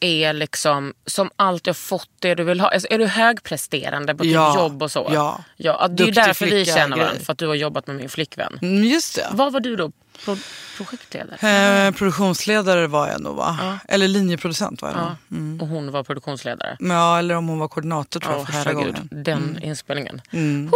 är 0.05 0.33
liksom 0.33 0.95
som 1.07 1.31
alltid 1.37 1.69
har 1.69 1.75
fått 1.75 2.09
det 2.19 2.35
du 2.35 2.45
vill 2.45 2.61
ha? 2.61 2.69
Alltså, 2.69 2.89
är 2.91 2.99
du 2.99 3.07
högpresterande 3.07 4.15
på 4.15 4.25
typ 4.25 4.33
Ja, 4.33 4.57
jobb 4.57 4.83
och 4.83 4.91
så? 4.93 5.11
ja. 5.13 5.45
ja 5.57 5.79
det 5.79 5.85
är 5.85 5.89
Duktig 6.07 6.15
därför 6.15 6.47
vi 6.47 6.65
känner 6.65 6.97
varandra, 6.97 7.21
för 7.21 7.33
att 7.33 7.39
du 7.39 7.47
har 7.47 7.55
jobbat 7.55 7.87
med 7.87 7.97
min 7.97 8.09
flickvän. 8.09 8.59
Mm, 8.63 8.85
just 8.85 9.17
det. 9.17 9.29
Vad 9.33 9.53
var 9.53 9.61
du 9.61 9.77
då? 9.77 9.93
Pro 10.25 10.37
projektledare? 10.77 11.87
Eh, 11.87 11.93
produktionsledare 11.93 12.87
var 12.87 13.09
jag 13.09 13.21
nog 13.21 13.37
va? 13.37 13.79
Eller 13.89 14.09
linjeproducent 14.09 14.83
var 14.83 14.89
jag 14.89 14.99
nog. 14.99 15.11
Mm. 15.31 15.61
Och 15.61 15.69
hon 15.69 15.91
var 15.91 16.03
produktionsledare? 16.05 16.77
Ja, 16.81 17.19
eller 17.19 17.35
om 17.35 17.49
hon 17.49 17.59
var 17.59 17.69
koordinator 17.69 18.21
tror 18.21 18.33
jag 18.33 18.41
Ja, 18.41 18.47
första 18.47 18.73
gången. 18.73 19.09
Mm. 19.13 19.25
Den 19.25 19.59
inspelningen. 19.63 20.23
Huh. 20.31 20.73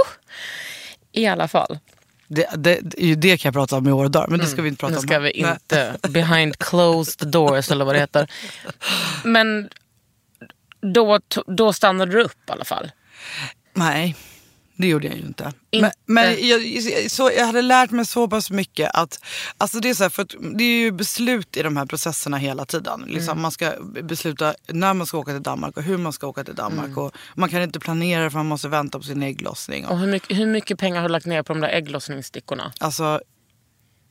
I 1.13 1.27
alla 1.27 1.49
fall. 1.49 1.79
Det, 2.29 2.47
det, 2.57 2.81
det, 2.83 3.15
det 3.15 3.37
kan 3.37 3.49
jag 3.49 3.55
prata 3.55 3.77
om 3.77 3.89
i 3.89 3.93
år 3.93 4.05
och 4.05 4.11
dagar, 4.11 4.29
men 4.29 4.41
det 4.41 4.47
ska 4.47 4.63
vi 4.63 4.69
inte 4.69 4.81
prata 4.81 4.91
Nu 4.91 4.97
om. 4.99 5.03
ska 5.03 5.19
vi 5.19 5.31
inte 5.31 5.97
behind 6.09 6.59
closed 6.59 7.29
doors 7.29 7.71
eller 7.71 7.85
vad 7.85 7.95
det 7.95 7.99
heter. 7.99 8.31
Men 9.25 9.69
då, 10.81 11.21
då 11.47 11.73
stannade 11.73 12.13
du 12.13 12.23
upp 12.23 12.49
i 12.49 12.53
alla 12.53 12.65
fall. 12.65 12.91
Nej, 13.75 14.17
det 14.77 14.87
gjorde 14.87 15.07
jag 15.07 15.17
ju 15.17 15.23
inte. 15.23 15.53
Inte? 15.71 15.93
Men, 16.07 16.25
men 16.25 16.49
jag, 16.49 16.61
så, 17.11 17.31
jag 17.37 17.47
hade 17.47 17.63
lärt 17.63 17.91
mig 17.91 18.07
så 18.07 18.29
pass 18.29 18.51
mycket 18.51 18.91
att, 18.95 19.21
alltså 19.59 19.81
det 19.81 19.91
är 19.91 19.95
så 19.95 20.05
här, 20.05 20.11
för 20.11 20.27
det 20.57 20.65
är 20.65 20.79
ju 20.79 20.91
beslut 20.93 21.57
i 21.57 21.63
de 21.63 21.77
här 21.77 21.87
processerna 21.87 22.37
hela 22.37 22.65
tiden. 22.65 23.05
Liksom, 23.07 23.37
Mm. 23.37 23.43
Man 23.43 23.51
ska 23.51 23.73
besluta 24.03 24.55
när 24.67 24.95
man 24.95 25.07
ska 25.07 25.19
åka 25.19 25.33
till 25.33 25.43
Danmark 25.43 25.77
och 25.77 25.83
hur 25.83 25.97
man 25.99 26.13
ska 26.13 26.27
åka 26.27 26.45
till 26.45 26.55
Danmark. 26.55 26.87
Mm. 26.87 26.99
Och 26.99 27.15
man 27.35 27.49
kan 27.49 27.63
inte 27.63 27.81
planera 27.81 28.31
för 28.31 28.39
man 28.39 28.47
måste 28.47 28.69
vänta 28.69 28.99
på 28.99 29.05
sin 29.05 29.23
ägglossning. 29.23 29.87
Och, 29.87 29.93
Och 29.93 29.99
hur, 29.99 30.07
mycket, 30.07 30.39
hur 30.39 30.47
mycket 30.47 30.79
pengar 30.79 31.01
har 31.01 31.09
du 31.09 31.13
lagt 31.13 31.27
ner 31.27 31.43
på 31.43 31.53
de 31.53 31.61
där 31.61 31.69
ägglossningsstickorna? 31.69 32.73
alltså 32.81 33.21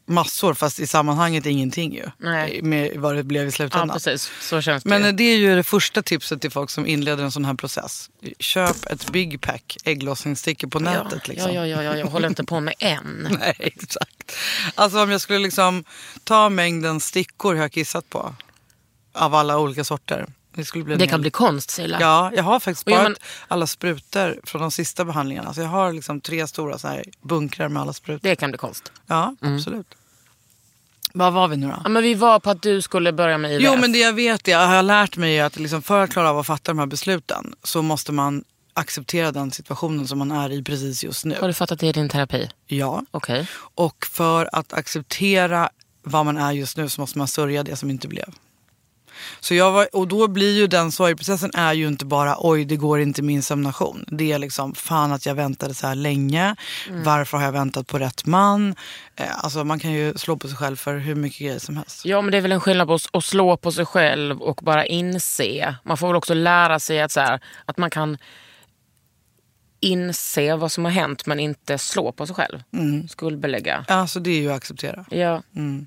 massor, 0.06 0.54
fast 0.54 0.80
i 0.80 0.88
sammanhanget 0.88 1.46
ingenting 1.46 1.94
ju. 1.94 2.06
Nej. 2.18 2.62
Med 2.62 2.92
vad 2.98 3.16
det 3.16 3.24
blev 3.24 3.44
i 3.44 3.46
Ja, 3.46 3.52
slutändan. 3.52 3.90
precis. 3.96 4.32
Så 4.42 4.62
känns 4.62 4.84
det 4.84 4.90
Men 4.90 5.16
det 5.16 5.24
är 5.24 5.38
ju 5.38 5.56
det 5.56 5.64
första 5.64 6.02
tipset 6.02 6.42
till 6.42 6.52
folk 6.52 6.70
som 6.70 6.86
inleder 6.88 7.24
en 7.24 7.32
sån 7.32 7.46
här 7.46 7.54
process. 7.54 8.10
Köp 8.40 8.86
ett 8.86 9.12
big 9.12 9.42
pack 9.42 9.78
ägglossningsstickor 9.84 10.68
på 10.68 10.80
nätet. 10.80 11.12
ja, 11.12 11.34
liksom. 11.34 11.54
ja, 11.54 11.68
ja, 11.68 11.84
ja, 11.84 11.98
jag 11.98 12.08
håller 12.08 12.28
inte 12.28 12.44
på 12.44 12.60
med 12.60 12.74
en. 12.80 13.28
Nej, 13.40 13.56
exakt. 13.60 14.32
Alltså 14.76 15.04
om 15.04 15.10
jag 15.12 15.22
skulle 15.22 15.40
liksom 15.40 15.84
ta 16.24 16.50
mängden 16.50 17.00
stickor 17.00 17.56
jag 17.56 17.64
har 17.64 17.70
kissat 17.70 18.10
på. 18.10 18.36
Av 19.14 19.36
alla 19.36 19.60
olika 19.60 19.84
sorter. 19.84 20.26
Det 20.56 20.96
Det 20.96 21.08
kan 21.08 21.22
bli 21.22 21.30
konst, 21.32 21.70
Silla. 21.70 21.98
Ja, 22.02 22.32
jag 22.36 22.44
har 22.44 22.60
faktiskt 22.60 22.82
sparat 22.82 23.04
men- 23.04 23.16
alla 23.48 23.68
sprutor 23.68 24.40
från 24.44 24.62
de 24.62 24.72
sista 24.72 25.06
behandlingarna. 25.06 25.54
Så 25.54 25.62
jag 25.62 25.68
har 25.68 25.94
liksom 25.94 26.22
tre 26.22 26.48
stora 26.48 26.78
så 26.78 26.88
här 26.88 27.04
bunkrar 27.22 27.70
med 27.70 27.82
alla 27.82 27.94
sprutor. 27.94 28.30
Det 28.30 28.36
kan 28.36 28.52
bli 28.52 28.58
konst. 28.58 28.92
Ja, 29.08 29.36
absolut. 29.42 29.88
Var 31.14 31.32
var 31.32 31.48
vi 31.48 31.58
nu 31.58 31.68
då? 31.68 31.82
Ja, 31.84 31.90
men 31.90 32.04
vi 32.04 32.14
var 32.14 32.40
på 32.40 32.50
att 32.50 32.62
du 32.62 32.82
skulle 32.82 33.12
börja 33.12 33.38
med 33.38 33.52
IVF. 33.52 33.64
Jo, 33.64 33.78
men 33.82 33.92
det 33.92 34.00
jag 34.00 34.14
vet, 34.14 34.48
jag 34.48 34.68
har 34.68 34.84
lärt 34.84 35.18
mig 35.18 35.40
att 35.42 35.60
liksom 35.60 35.82
för 35.82 36.04
att 36.04 36.10
klara 36.10 36.30
av 36.30 36.40
att 36.40 36.48
fatta 36.48 36.72
de 36.72 36.80
här 36.80 36.86
besluten 36.86 37.56
så 37.64 37.82
måste 37.82 38.12
man 38.12 38.44
acceptera 38.74 39.32
den 39.32 39.52
situationen 39.52 40.08
som 40.08 40.20
man 40.20 40.32
är 40.32 40.52
i 40.52 40.64
precis 40.64 41.04
just 41.04 41.26
nu. 41.26 41.38
Har 41.42 41.48
du 41.48 41.54
fattat 41.54 41.80
det 41.80 41.88
i 41.88 41.92
din 41.92 42.10
terapi? 42.10 42.50
Ja. 42.66 43.04
Okej. 43.12 43.48
Och 43.58 44.06
för 44.12 44.50
att 44.52 44.74
acceptera 44.74 45.70
vad 46.04 46.26
man 46.26 46.38
är 46.38 46.52
just 46.52 46.78
nu 46.78 46.90
så 46.90 47.02
måste 47.02 47.18
man 47.18 47.28
sörja 47.28 47.64
det 47.64 47.76
som 47.76 47.90
inte 47.90 48.08
blev. 48.08 48.34
Så 49.39 49.53
jag 49.55 49.72
var, 49.72 49.88
och 49.94 50.08
då 50.08 50.27
blir 50.27 50.58
ju 50.58 50.67
den 50.67 50.91
sorgprocessen 50.91 51.51
är 51.53 51.74
ju 51.74 51.88
inte 51.88 52.05
bara 52.05 52.36
oj 52.39 52.65
det 52.65 52.75
går 52.75 53.00
inte 53.00 53.22
med 53.22 53.36
insemination. 53.36 54.05
Det 54.08 54.32
är 54.32 54.39
liksom 54.39 54.75
fan 54.75 55.12
att 55.12 55.25
jag 55.25 55.36
väntade 55.36 55.74
så 55.74 55.88
här 55.88 55.96
länge. 55.96 56.55
Varför 56.91 57.38
har 57.38 57.44
jag 57.46 57.51
väntat 57.51 57.88
på 57.88 58.00
rätt 58.00 58.25
man? 58.25 58.75
Eh, 59.15 59.44
alltså 59.44 59.63
man 59.63 59.79
kan 59.79 59.91
ju 59.91 60.13
slå 60.17 60.38
på 60.38 60.48
sig 60.48 60.58
själv 60.58 60.75
för 60.75 60.98
hur 60.98 61.15
mycket 61.15 61.39
grejer 61.39 61.60
som 61.60 61.77
helst. 61.77 62.05
Ja, 62.05 62.22
men 62.22 62.32
det 62.32 62.38
är 62.38 62.41
väl 62.41 62.51
en 62.51 62.60
skillnad 62.62 62.88
på 62.88 62.94
att- 63.13 63.24
slå 63.24 63.58
på 63.58 63.72
sig 63.72 63.86
själv 63.86 64.41
och 64.41 64.60
bara 64.63 64.86
inse. 64.86 65.75
Man 65.84 65.98
får 65.98 66.08
väl 66.08 66.15
också 66.15 66.34
lära 66.34 66.79
sig 66.79 67.01
att, 67.01 67.12
så 67.12 67.20
här, 67.20 67.39
att 67.65 67.77
man 67.77 67.89
kan 67.89 68.17
inse 69.79 70.55
vad 70.55 70.72
som 70.72 70.86
har 70.86 70.91
hänt 70.91 71.25
men 71.25 71.39
inte 71.39 71.77
slå 71.77 72.12
på 72.12 72.25
sig 72.27 72.36
själv. 72.36 72.63
Skuldbelägga. 73.10 73.86
Alltså 73.88 74.20
det 74.20 74.29
är 74.29 74.39
ju 74.41 74.50
att 74.51 74.58
acceptera. 74.58 75.05
Ja. 75.10 75.41
Kolla, 75.53 75.86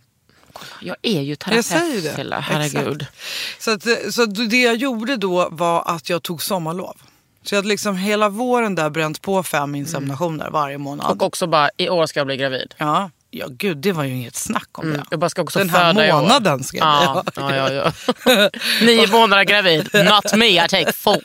Jag 0.80 0.96
är 1.02 1.20
ju 1.20 1.28
Jag 1.30 1.38
terapeut. 1.38 2.04
det. 2.04 2.14
Filla. 2.16 2.40
Herregud. 2.40 3.02
Exakt. 3.02 3.62
Så, 3.62 3.70
att, 3.70 4.14
så 4.14 4.22
att 4.22 4.50
det 4.50 4.62
jag 4.62 4.76
gjorde 4.76 5.16
då 5.16 5.48
var 5.50 5.82
att 5.86 6.10
jag 6.10 6.22
tog 6.22 6.42
sommarlov. 6.42 6.96
Så 7.42 7.54
jag 7.54 7.58
hade 7.58 7.68
liksom 7.68 7.96
hela 7.96 8.28
våren 8.28 8.74
där 8.74 8.90
bränt 8.90 9.22
på 9.22 9.42
fem 9.42 9.74
inseminationer 9.74 10.50
varje 10.50 10.78
månad. 10.78 11.10
Och 11.10 11.22
också 11.22 11.46
bara, 11.46 11.70
i 11.76 11.88
år 11.88 12.06
ska 12.06 12.20
jag 12.20 12.26
bli 12.26 12.36
gravid. 12.36 12.74
Ja, 12.78 13.10
ja, 13.30 13.46
gud 13.50 13.76
det 13.76 13.92
var 13.92 14.04
ju 14.04 14.14
inget 14.14 14.36
snack 14.36 14.68
om 14.78 14.84
Mm. 14.84 14.96
det. 14.96 15.04
Jag 15.10 15.20
bara 15.20 15.30
ska 15.30 15.42
också 15.42 15.58
Den 15.58 15.70
här 15.70 16.12
månaden 16.12 16.64
ska 16.64 16.78
jag 16.78 16.86
ja, 16.86 17.24
ja, 17.36 17.72
ja. 17.72 17.92
Nio 18.82 19.06
månader 19.12 19.44
gravid. 19.44 19.90
Not 19.94 20.34
me, 20.36 20.64
I 20.64 20.68
take 20.68 20.92
four. 20.92 21.22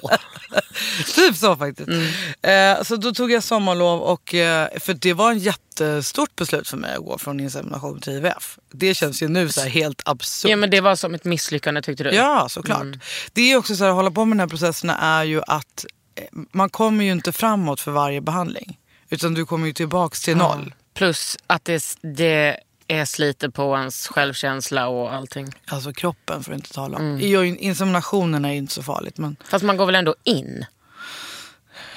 Typ 1.16 1.36
så 1.36 1.56
faktiskt. 1.56 1.90
Mm. 1.90 2.78
Eh, 2.78 2.84
så 2.84 2.96
då 2.96 3.14
tog 3.14 3.32
jag 3.32 3.44
sommarlov 3.44 4.02
och 4.02 4.34
eh, 4.36 4.68
för 4.80 4.94
det 4.94 5.14
var 5.14 5.32
en 5.32 5.40
jättestort 5.40 6.36
beslut 6.36 6.68
för 6.68 6.78
mig 6.78 6.96
att 6.96 7.06
gå 7.06 7.18
från 7.18 7.40
insemination 7.40 8.02
till 8.02 8.14
IVF. 8.14 8.58
Det 8.72 8.96
känns 8.96 9.24
ju 9.24 9.28
nu 9.28 9.50
så 9.50 9.62
helt 9.62 10.02
absurt. 10.06 10.50
Ja, 10.50 10.56
men 10.58 10.70
det 10.70 10.82
var 10.82 10.96
som 10.96 11.14
ett 11.14 11.24
misslyckande 11.26 11.82
tyckte 11.82 12.04
du? 12.04 12.10
Ja, 12.12 12.48
såklart. 12.50 12.82
Mm. 12.82 13.00
Det 13.34 13.52
är 13.52 13.58
också 13.58 13.76
så 13.76 13.84
här, 13.84 13.92
att 13.92 13.96
hålla 13.96 14.12
på 14.12 14.26
med 14.26 14.38
de 14.38 14.42
här 14.42 14.48
processerna 14.50 14.98
är 14.98 15.24
ju 15.24 15.42
att 15.48 15.86
eh, 16.16 16.24
man 16.52 16.70
kommer 16.70 17.04
ju 17.06 17.12
inte 17.12 17.32
framåt 17.32 17.80
för 17.82 17.92
varje 17.92 18.22
behandling. 18.22 18.78
Utan 19.10 19.34
du 19.34 19.46
kommer 19.46 19.68
ju 19.68 19.74
tillbaks 19.74 20.22
till 20.22 20.38
noll. 20.38 20.74
Plus 21.04 21.38
att 21.48 21.66
det, 21.66 21.98
det 22.02 22.60
är 22.88 23.06
sliter 23.06 23.50
på 23.50 23.78
ens 23.78 24.08
självkänsla 24.08 24.88
och 24.88 25.14
allting. 25.14 25.48
Alltså 25.68 25.94
kroppen 25.94 26.44
får 26.44 26.54
inte 26.54 26.74
tala 26.74 26.98
om. 26.98 27.04
Mm. 27.04 27.36
Mm. 27.36 27.58
Inseminationen 27.60 28.46
är 28.46 28.52
ju 28.52 28.58
inte 28.58 28.74
så 28.74 28.84
farligt 28.84 29.18
men 29.18 29.36
Fast 29.44 29.66
man 29.66 29.78
går 29.78 29.86
väl 29.86 29.96
ändå 29.96 30.16
in? 30.24 30.66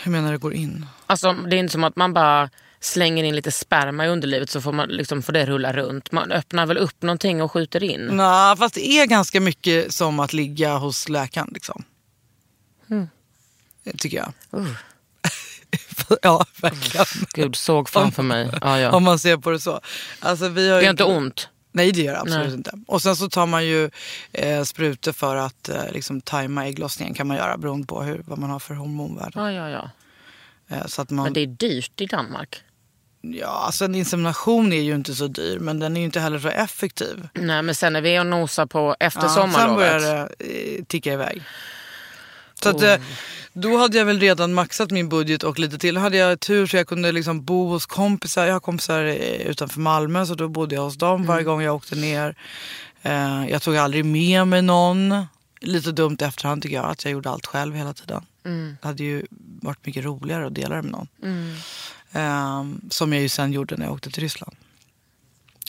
hur 0.03 0.13
menar 0.13 0.33
du 0.33 0.39
går 0.39 0.55
in? 0.55 0.87
Alltså, 1.07 1.33
det 1.33 1.57
är 1.57 1.59
inte 1.59 1.73
som 1.73 1.85
att 1.85 1.97
man 1.97 2.13
bara 2.13 2.51
slänger 2.81 3.25
in 3.25 3.37
lite 3.37 3.53
sperma 3.53 4.07
i 4.07 4.09
underlivet 4.09 4.51
så 4.51 4.61
får, 4.61 4.73
man, 4.73 4.89
liksom, 4.89 5.23
får 5.23 5.33
det 5.33 5.47
rulla 5.47 5.73
runt. 5.73 6.13
Man 6.13 6.33
öppnar 6.33 6.67
väl 6.67 6.79
upp 6.79 7.03
någonting 7.03 7.43
och 7.43 7.53
skjuter 7.53 7.83
in. 7.83 8.09
Nej, 8.13 8.57
fast 8.57 8.75
det 8.75 8.87
är 8.87 9.07
ganska 9.07 9.41
mycket 9.41 9.95
som 9.95 10.21
att 10.21 10.33
ligga 10.33 10.77
hos 10.77 11.09
läkaren 11.09 11.51
liksom. 11.55 11.85
Det 13.85 13.99
tycker 13.99 14.17
jag. 14.17 14.61
Uh. 14.61 14.73
ja, 16.23 16.45
verkligen. 16.61 17.07
Gud, 17.35 17.57
såg 17.57 17.89
framför 17.89 18.23
mig. 18.23 18.51
Ja, 18.61 18.81
ja. 18.81 18.91
Om 18.93 19.05
man 19.05 19.19
ser 19.19 19.37
på 19.37 19.51
det 19.51 19.61
så. 19.61 19.81
Alltså, 20.21 20.49
vi 20.49 20.69
har 20.69 20.75
Det 20.77 20.81
ju 20.81 20.85
gör 20.85 20.91
inte 20.91 21.05
ont. 21.05 21.49
Nej 21.73 21.93
det 21.93 22.03
gör 22.03 22.13
det 22.13 22.21
absolut 22.21 22.47
Nej. 22.47 22.55
inte. 22.55 22.71
Och 22.87 23.03
sen 23.03 23.17
så 23.17 23.29
tar 23.29 23.47
man 23.47 23.67
ju 23.67 23.91
eh, 24.33 24.63
sprutor 24.63 25.13
för 25.13 25.37
att 25.37 25.69
eh, 25.69 25.93
liksom 25.93 26.21
tajma 26.21 26.67
ägglossningen 26.67 27.15
kan 27.15 27.27
man 27.27 27.37
göra 27.37 27.57
beroende 27.59 27.87
på 27.87 28.03
hur, 28.03 28.23
vad 28.27 28.39
man 28.39 28.51
har 28.51 28.59
för 28.59 28.75
hormonvärde. 28.75 29.33
Ja, 29.35 29.53
ja, 29.53 29.69
ja. 29.69 29.91
Eh, 30.77 30.87
så 30.87 31.03
att 31.03 31.11
man, 31.11 31.25
Men 31.25 31.33
det 31.33 31.41
är 31.41 31.47
dyrt 31.47 32.01
i 32.01 32.07
Danmark. 32.07 32.63
ja, 33.21 33.47
alltså 33.67 33.85
en 33.85 33.95
insemination 33.95 34.73
är 34.73 34.81
ju 34.83 34.95
inte 34.95 35.15
så 35.15 35.27
dyr 35.27 35.59
men 35.59 35.79
den 35.81 35.97
är 35.97 36.01
ju 36.01 36.05
inte 36.07 36.21
heller 36.21 36.39
så 36.39 36.49
effektiv. 36.49 37.29
Nej, 37.35 37.63
men 37.63 37.75
sen 37.75 37.97
är 37.97 38.01
vi 38.01 38.19
och 38.21 38.27
nosar 38.27 38.67
på 38.67 38.97
efter 39.01 39.23
Ja, 39.23 39.29
sen 39.29 39.35
sommarlovet. 39.53 39.79
börjar 40.03 40.29
det 40.39 40.77
eh, 40.79 40.85
ticka 40.85 41.13
iväg. 41.13 41.43
Så 42.63 42.69
att, 42.69 42.83
eh, 42.83 42.95
då 43.59 43.77
hade 43.77 43.99
jag 43.99 44.05
väl 44.05 44.21
redan 44.21 44.55
maxat 44.55 44.91
min 44.91 45.09
budget 45.09 45.43
och 45.43 45.59
lite 45.59 45.79
till. 45.79 45.97
hade 45.97 46.17
jag 46.17 46.41
tur 46.41 46.67
så 46.67 46.77
jag 46.77 46.87
kunde 46.87 47.13
liksom 47.13 47.45
bo 47.45 47.69
hos 47.69 47.87
kompisar. 47.87 48.47
Jag 48.47 48.53
har 48.53 48.61
kompisar 48.61 49.05
eh, 49.05 49.17
utanför 49.47 49.81
Malmö 49.81 50.27
så 50.27 50.35
då 50.35 50.49
bodde 50.49 50.75
jag 50.75 50.83
hos 50.83 50.97
dem 50.97 51.27
varje 51.27 51.45
gång 51.45 51.63
jag 51.63 51.75
åkte 51.75 51.95
ner. 51.95 52.35
Eh, 53.03 53.47
jag 53.49 53.63
tog 53.63 53.77
aldrig 53.77 54.05
med 54.05 54.49
mig 54.49 54.63
någon. 54.63 55.27
Lite 55.61 55.93
dumt 55.93 56.17
efterhand 56.21 56.63
tycker 56.63 56.77
jag 56.77 56.85
att 56.87 57.05
jag 57.05 57.13
gjorde 57.13 57.31
allt 57.31 57.47
själv 57.47 57.75
hela 57.75 57.93
tiden. 57.95 58.27
Det 58.83 58.89
hade 58.89 59.05
ju 59.05 59.27
varit 59.63 59.87
mycket 59.87 60.05
roligare 60.05 60.47
att 60.47 60.55
dela 60.55 60.77
det 60.77 60.83
med 60.83 60.93
någon. 60.93 61.09
Eh, 62.13 62.65
som 62.91 63.13
jag 63.13 63.23
ju 63.23 63.29
sen 63.29 63.53
gjorde 63.53 63.77
när 63.77 63.87
jag 63.87 63.95
åkte 63.95 64.11
till 64.11 64.23
Ryssland. 64.23 64.57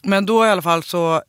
Men 0.03 0.25
då 0.25 0.45
i 0.45 0.49
alla 0.49 0.61
fall 0.61 0.83
så, 0.83 1.21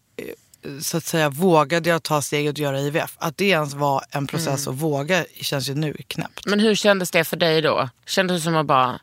så 0.82 0.96
att 0.96 1.04
säga, 1.04 1.30
vågade 1.30 1.88
jag 1.90 2.02
ta 2.02 2.22
steget 2.22 2.50
att 2.50 2.58
göra 2.58 2.80
IVF. 2.80 3.16
Att 3.18 3.36
det 3.36 3.48
ens 3.48 3.74
var 3.74 4.04
en 4.10 4.26
process 4.26 4.68
att 4.68 4.74
våga 4.74 5.24
känns 5.40 5.68
ju 5.70 5.74
nu 5.74 5.96
knäppt. 6.08 6.46
Men 6.46 6.60
hur 6.60 6.74
kändes 6.74 7.10
det 7.10 7.24
för 7.24 7.36
dig 7.36 7.62
då? 7.62 7.88
Kändes 8.06 8.36
det 8.36 8.44
som 8.44 8.56
att 8.56 8.66
bara, 8.66 9.00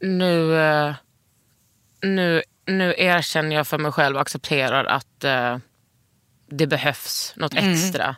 nu, 0.00 0.56
eh, 0.60 0.94
nu, 2.02 2.42
nu 2.66 2.94
erkänner 2.98 3.56
jag 3.56 3.66
för 3.66 3.78
mig 3.78 3.92
själv 3.92 4.16
och 4.16 4.22
accepterar 4.22 4.84
att 4.84 5.24
eh, 5.24 5.58
det 6.50 6.66
behövs 6.66 7.32
något 7.36 7.52
Mm. 7.54 7.72
extra. 7.72 8.16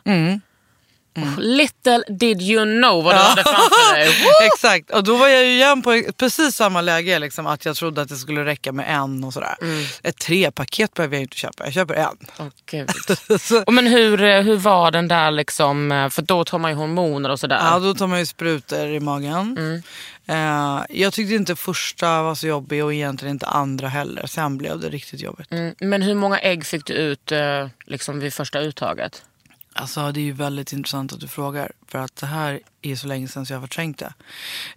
Oh, 1.15 1.37
Little 1.37 2.03
did 2.07 2.41
you 2.41 2.65
know 2.65 3.03
vad 3.03 3.15
du 3.15 3.19
hade 3.19 3.43
framför 3.43 3.95
dig. 3.95 4.09
Exakt, 4.47 4.91
och 4.91 5.03
då 5.03 5.17
var 5.17 5.27
jag 5.27 5.45
ju 5.45 5.51
igen 5.51 5.81
på 5.81 6.03
precis 6.17 6.55
samma 6.55 6.81
läge. 6.81 7.19
Liksom, 7.19 7.47
att 7.47 7.65
jag 7.65 7.75
trodde 7.75 8.01
att 8.01 8.09
det 8.09 8.15
skulle 8.15 8.45
räcka 8.45 8.71
med 8.71 8.85
en 8.95 9.23
och 9.23 9.33
sådär. 9.33 9.55
Ett 10.03 10.17
trepaket 10.17 10.93
behöver 10.93 11.15
jag 11.15 11.21
inte 11.21 11.37
köpa, 11.37 11.63
jag 11.63 11.73
köper 11.73 11.93
en. 11.93 12.51
Gud. 12.65 12.89
så, 13.41 13.63
Och 13.63 13.73
men 13.73 13.87
hur, 13.87 14.23
eh, 14.23 14.41
hur 14.41 14.55
var 14.57 14.91
den 14.91 15.07
där 15.07 15.31
liksom, 15.31 15.91
eh, 15.91 16.09
för 16.09 16.21
då 16.21 16.43
tar 16.43 16.57
man 16.57 16.71
ju 16.71 16.77
hormoner 16.77 17.29
och 17.29 17.39
sådär. 17.39 17.59
ja, 17.63 17.79
då 17.79 17.93
tar 17.93 18.07
man 18.07 18.19
ju 18.19 18.25
sprutor 18.25 18.87
i 18.87 18.99
magen. 18.99 19.57
Mm. 19.57 19.81
Eh, 20.27 20.85
jag 20.89 21.13
tyckte 21.13 21.35
inte 21.35 21.55
första 21.55 22.21
var 22.23 22.35
så 22.35 22.47
jobbig 22.47 22.83
och 22.83 22.93
egentligen 22.93 23.35
inte 23.35 23.45
andra 23.45 23.87
heller. 23.87 24.25
Sen 24.27 24.57
blev 24.57 24.79
det 24.79 24.89
riktigt 24.89 25.21
jobbigt. 25.21 25.51
Mm, 25.51 25.75
men 25.79 26.01
hur 26.01 26.15
många 26.15 26.39
ägg 26.39 26.65
fick 26.65 26.85
du 26.85 26.93
ut 26.93 27.31
eh, 27.31 27.67
liksom 27.85 28.19
vid 28.19 28.33
första 28.33 28.59
uttaget? 28.59 29.23
Alltså 29.79 30.11
det 30.11 30.19
är 30.19 30.23
ju 30.23 30.31
väldigt 30.31 30.73
intressant 30.73 31.13
att 31.13 31.19
du 31.19 31.27
frågar. 31.27 31.71
För 31.87 31.99
att 31.99 32.15
det 32.15 32.25
här 32.25 32.59
är 32.81 32.95
så 32.95 33.07
länge 33.07 33.27
sedan 33.27 33.45
så 33.45 33.53
jag 33.53 33.59
har 33.59 33.67
förträngt 33.67 33.97
det. 33.97 34.13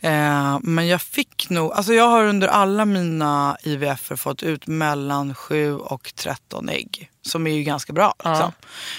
Eh, 0.08 0.58
men 0.62 0.86
jag 0.86 1.02
fick 1.02 1.50
nog, 1.50 1.72
alltså 1.72 1.92
jag 1.92 2.08
har 2.08 2.24
under 2.24 2.48
alla 2.48 2.84
mina 2.84 3.56
IVF 3.62 4.12
fått 4.16 4.42
ut 4.42 4.66
mellan 4.66 5.34
7 5.34 5.76
och 5.76 6.12
13 6.14 6.68
ägg. 6.68 7.10
Som 7.22 7.46
är 7.46 7.54
ju 7.54 7.62
ganska 7.62 7.92
bra. 7.92 8.14
Liksom. 8.24 8.52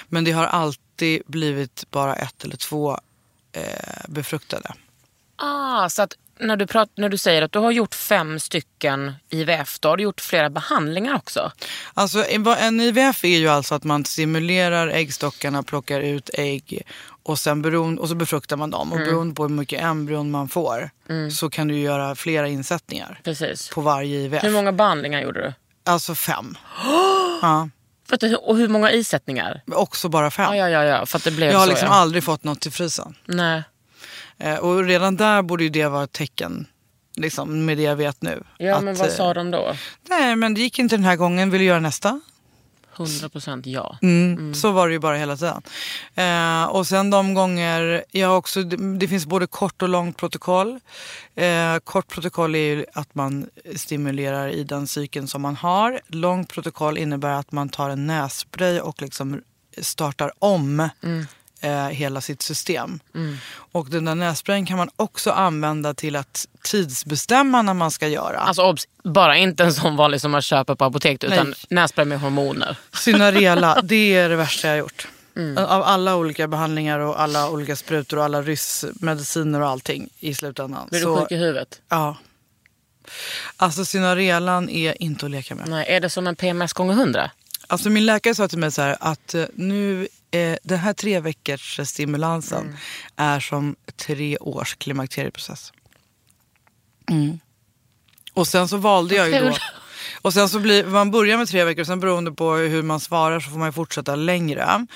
Men 0.08 0.24
det 0.24 0.32
har 0.32 0.46
alltid 0.46 1.22
blivit 1.26 1.86
bara 1.92 2.16
ett 2.16 2.44
eller 2.44 2.56
två 2.56 3.00
eh, 3.52 4.04
befruktade. 4.08 4.74
Ah, 5.36 5.90
så 5.90 6.02
att 6.02 6.14
när 6.40 6.58
du, 6.58 6.68
prat, 6.68 6.90
när 6.96 7.10
du 7.10 7.18
säger 7.18 7.42
att 7.42 7.52
du 7.52 7.60
har 7.60 7.72
gjort 7.72 7.96
fem 7.96 8.40
stycken 8.40 9.14
IVF, 9.30 9.80
då 9.80 9.90
har 9.90 9.98
du 9.98 10.04
gjort 10.04 10.22
flera 10.22 10.50
behandlingar 10.50 11.16
också. 11.16 11.52
Alltså 11.94 12.26
en- 12.60 12.82
IVF 12.82 13.24
är 13.24 13.38
ju 13.38 13.48
alltså 13.50 13.76
att 13.76 13.84
man 13.84 14.06
stimulerar 14.06 14.88
äggstockarna, 14.88 15.64
plockar 15.64 16.00
ut 16.00 16.30
ägg 16.34 16.82
och, 17.24 17.40
sen 17.40 17.62
beroende, 17.62 18.02
och 18.02 18.10
så 18.10 18.16
befruktar 18.16 18.58
man 18.58 18.72
dem. 18.72 18.92
Och 18.92 18.98
beroende 18.98 19.36
på 19.36 19.44
hur 19.44 19.50
mycket 19.50 19.82
embryon 19.82 20.32
man 20.32 20.50
får 20.50 20.90
så 21.32 21.50
kan 21.50 21.68
du 21.68 21.78
göra 21.80 22.16
flera 22.16 22.48
insättningar 22.48 23.20
Precis. 23.24 23.70
på 23.70 23.82
varje 23.82 24.18
IVF. 24.20 24.44
Hur 24.44 24.52
många 24.52 24.72
behandlingar 24.72 25.22
gjorde 25.22 25.42
du? 25.42 25.54
Alltså 25.92 26.16
fem. 26.16 26.58
ja, 27.42 27.70
För 28.10 28.16
att, 28.16 28.24
och 28.24 28.58
hur 28.58 28.68
många 28.68 28.92
isättningar? 28.92 29.62
också 29.72 30.10
bara 30.10 30.32
fem. 30.32 30.56
Ja, 30.56 30.70
ja, 30.70 30.84
ja 30.84 31.06
för 31.06 31.18
att 31.18 31.24
det 31.24 31.32
blev 31.32 31.52
Jag 31.52 31.58
har 31.60 31.66
så. 31.66 31.70
liksom 31.72 31.88
ja. 31.88 31.94
aldrig 31.96 32.24
fått 32.24 32.44
något 32.44 32.60
till 32.62 32.72
frysen. 32.72 33.16
Nej. 33.26 33.64
Eh, 34.38 34.58
och 34.58 34.84
redan 34.84 35.16
där 35.16 35.42
borde 35.42 35.64
ju 35.64 35.70
det 35.70 35.88
vara 35.88 36.04
ett 36.04 36.12
tecken. 36.12 36.68
Liksom, 37.16 37.66
med 37.66 37.78
det 37.78 37.84
jag 37.84 37.96
vet 37.96 38.22
nu. 38.22 38.44
Ja, 38.58 38.76
Att, 38.76 38.84
men 38.84 38.96
vad 38.96 39.08
eh, 39.08 39.14
sa 39.14 39.34
de 39.34 39.52
då? 39.52 39.74
Nej, 40.10 40.36
men 40.36 40.54
det 40.54 40.62
gick 40.62 40.80
inte 40.80 40.96
den 40.96 41.06
här 41.06 41.16
gången. 41.16 41.50
Vill 41.50 41.60
du 41.60 41.66
göra 41.66 41.80
nästa? 41.80 42.22
100 42.98 43.30
procent 43.30 43.66
ja. 43.66 43.98
Mm. 44.02 44.54
Så 44.54 44.72
var 44.72 44.88
det 44.88 44.94
ju 44.94 45.00
bara 45.00 45.18
hela 45.18 45.38
tiden. 45.38 45.62
Eh, 46.16 46.66
och 46.66 46.88
sen 46.88 47.10
de 47.10 47.34
gånger, 47.34 48.04
jag 48.12 48.38
också, 48.38 48.64
det, 48.64 48.98
det 48.98 49.08
finns 49.08 49.26
både 49.26 49.48
kort 49.48 49.82
och 49.82 49.90
långt 49.90 50.18
protokoll. 50.18 50.80
Eh, 51.36 51.78
kort 51.84 52.08
protokoll 52.08 52.56
är 52.56 52.60
ju 52.60 52.86
att 52.94 53.16
man 53.16 53.50
stimulerar 53.76 54.50
i 54.50 54.64
den 54.64 54.88
cykeln 54.88 55.28
som 55.28 55.42
man 55.42 55.56
har. 55.56 56.00
Långt 56.08 56.54
protokoll 56.54 56.98
innebär 56.98 57.34
att 57.34 57.52
man 57.52 57.70
tar 57.70 57.90
en 57.90 58.08
nässpray 58.08 58.80
och 58.80 59.02
liksom 59.02 59.42
startar 59.82 60.32
om 60.40 60.90
eh, 61.64 61.88
hela 61.88 62.22
sitt 62.22 62.42
system. 62.42 63.00
Och 63.54 63.90
den 63.90 64.06
där 64.06 64.16
nässprayen 64.16 64.66
kan 64.66 64.78
man 64.78 64.90
också 64.96 65.32
använda 65.32 65.94
till 65.94 66.16
att 66.16 66.48
tidsbestämma 66.64 67.62
när 67.62 67.74
man 67.74 67.92
ska 67.92 68.08
göra. 68.08 68.40
Alltså 68.40 68.62
obs, 68.62 68.88
bara 69.04 69.38
inte 69.38 69.64
en 69.64 69.74
sån 69.74 69.96
vanlig 69.96 70.22
som 70.22 70.32
man 70.32 70.42
köper 70.42 70.76
på 70.76 70.86
apoteket 70.86 71.24
utan 71.24 71.48
Nej. 71.48 71.56
nässpray 71.70 72.06
med 72.06 72.20
hormoner. 72.20 72.78
Synarela, 72.94 73.82
det 73.84 74.16
är 74.16 74.30
det 74.30 74.36
värsta 74.36 74.68
jag 74.68 74.74
har 74.74 74.80
gjort. 74.80 75.08
Av 75.58 75.84
alla 75.84 76.16
olika 76.16 76.48
behandlingar 76.48 77.00
och 77.00 77.22
alla 77.22 77.50
olika 77.50 77.76
sprutor 77.76 78.18
och 78.18 78.24
alla 78.24 78.42
ryssmediciner 78.42 79.62
och 79.62 79.68
allting 79.68 80.10
i 80.20 80.34
slutändan. 80.34 80.88
Blir 80.90 81.00
du 81.00 81.16
sjuk 81.16 81.32
i 81.32 81.36
huvudet? 81.36 81.82
Ja. 81.90 82.18
Alltså 83.58 83.86
synarelan 83.86 84.70
är 84.70 85.04
inte 85.04 85.26
att 85.26 85.32
leka 85.32 85.56
med. 85.56 85.68
Nej, 85.68 85.86
är 85.90 86.00
det 86.00 86.10
som 86.10 86.28
en 86.28 86.36
PMS 86.36 86.74
gånger 86.74 86.94
100? 86.94 87.32
Alltså 87.68 87.90
min 87.90 88.06
läkare 88.06 88.36
sa 88.36 88.48
till 88.48 88.58
mig 88.58 88.72
så 88.72 88.82
här 88.82 88.98
att 89.00 89.34
eh, 89.34 89.46
nu, 89.54 90.08
eh, 90.34 90.58
den 90.64 90.80
här 90.80 90.94
tre 90.94 91.20
veckors 91.20 91.80
stimulansen 91.84 92.78
är 93.16 93.40
som 93.40 93.76
tre 93.96 94.38
års 94.38 94.76
klimakterieprocess. 94.76 95.74
Mm. 97.10 97.40
Och 98.34 98.48
sen 98.48 98.68
så 98.68 98.78
valde 98.78 99.16
jag 99.16 99.30
ju 99.30 99.40
då. 99.40 99.56
Och 100.22 100.34
sen 100.34 100.50
så 100.50 100.60
blir, 100.60 100.86
man 100.86 101.12
börjar 101.12 101.38
med 101.38 101.48
tre 101.48 101.64
veckor 101.64 101.82
och 101.82 101.88
sen 101.88 102.00
beroende 102.00 102.32
på 102.32 102.54
hur 102.54 102.84
man 102.84 103.00
svarar 103.00 103.40
så 103.40 103.50
får 103.50 103.58
man 103.58 103.74
fortsätta 103.74 104.16
längre. 104.16 104.88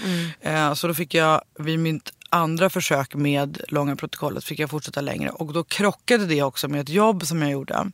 Eh, 0.41 0.73
så 0.73 0.87
då 0.87 0.93
fick 0.93 1.13
jag 1.13 1.41
vid 1.59 1.79
mitt 1.79 2.11
andra 2.29 2.69
försök 2.69 3.15
med 3.15 3.61
långa 3.67 3.95
protokollet 3.95 4.43
fick 4.43 4.59
jag 4.59 4.69
fortsätta 4.69 5.01
längre. 5.01 5.29
Och 5.29 5.53
då 5.53 5.63
krockade 5.63 6.25
det 6.25 6.43
också 6.43 6.67
med 6.67 6.81
ett 6.81 6.89
jobb 6.89 7.25
som 7.25 7.41
jag 7.41 7.51
gjorde. 7.51 7.91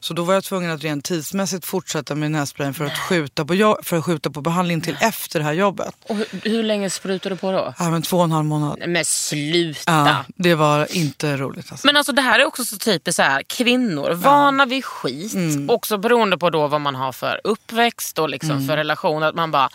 Så 0.00 0.14
då 0.14 0.22
var 0.22 0.34
jag 0.34 0.44
tvungen 0.44 0.70
att 0.70 0.82
rent 0.82 1.04
tidsmässigt 1.04 1.64
fortsätta 1.64 2.14
med 2.14 2.30
nässprayen 2.30 2.74
för 2.74 2.84
att 2.84 2.98
skjuta 2.98 3.44
på, 3.44 3.78
för 3.82 3.96
att 3.96 4.04
skjuta 4.04 4.30
på 4.30 4.40
behandling 4.40 4.80
till 4.80 4.96
efter 5.00 5.38
det 5.38 5.44
här 5.44 5.52
jobbet. 5.52 5.94
Och 6.08 6.16
hur, 6.16 6.26
hur 6.42 6.62
länge 6.62 6.90
sprutar 6.90 7.30
du 7.30 7.36
på 7.36 7.52
då? 7.52 7.74
Ja, 7.78 7.90
men 7.90 8.02
två 8.02 8.16
och 8.16 8.24
en 8.24 8.32
halv 8.32 8.46
månad. 8.46 8.78
Men 8.86 9.04
sluta! 9.04 9.92
Ja, 9.92 10.24
det 10.36 10.54
var 10.54 10.96
inte 10.96 11.36
roligt 11.36 11.72
alltså. 11.72 11.86
Men 11.86 11.96
alltså 11.96 12.12
det 12.12 12.22
här 12.22 12.40
är 12.40 12.44
också 12.44 12.64
så 12.64 12.76
typiskt 12.76 13.16
så 13.16 13.22
här, 13.22 13.42
kvinnor, 13.42 14.12
vana 14.12 14.66
vid 14.66 14.84
skit. 14.84 15.34
Mm. 15.34 15.70
Också 15.70 15.98
beroende 15.98 16.38
på 16.38 16.50
då 16.50 16.66
vad 16.68 16.80
man 16.80 16.94
har 16.94 17.12
för 17.12 17.40
uppväxt 17.44 18.18
och 18.18 18.28
liksom 18.28 18.66
för 18.66 18.76
relation. 18.76 19.22
Att 19.22 19.34
man 19.34 19.50
bara 19.50 19.68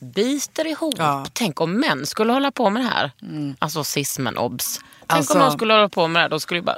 biter 0.00 0.66
ihop. 0.66 0.94
Ja. 0.98 1.12
Mm. 1.18 1.26
Tänk 1.32 1.60
om 1.60 1.72
män 1.80 2.06
skulle 2.06 2.32
hålla 2.32 2.50
på 2.50 2.70
med 2.70 2.82
det 2.82 2.88
här. 2.88 3.10
Alltså 3.58 3.84
cis-män, 3.84 4.36
obs. 4.38 4.80
Tänk 5.06 5.18
Alltså- 5.18 5.32
om 5.34 5.40
de 5.40 5.50
skulle 5.52 5.74
hålla 5.74 5.88
på 5.88 6.06
med 6.08 6.20
det 6.20 6.22
här. 6.24 6.28
Då 6.28 6.40
skulle 6.40 6.58
jag 6.58 6.64
bara, 6.64 6.76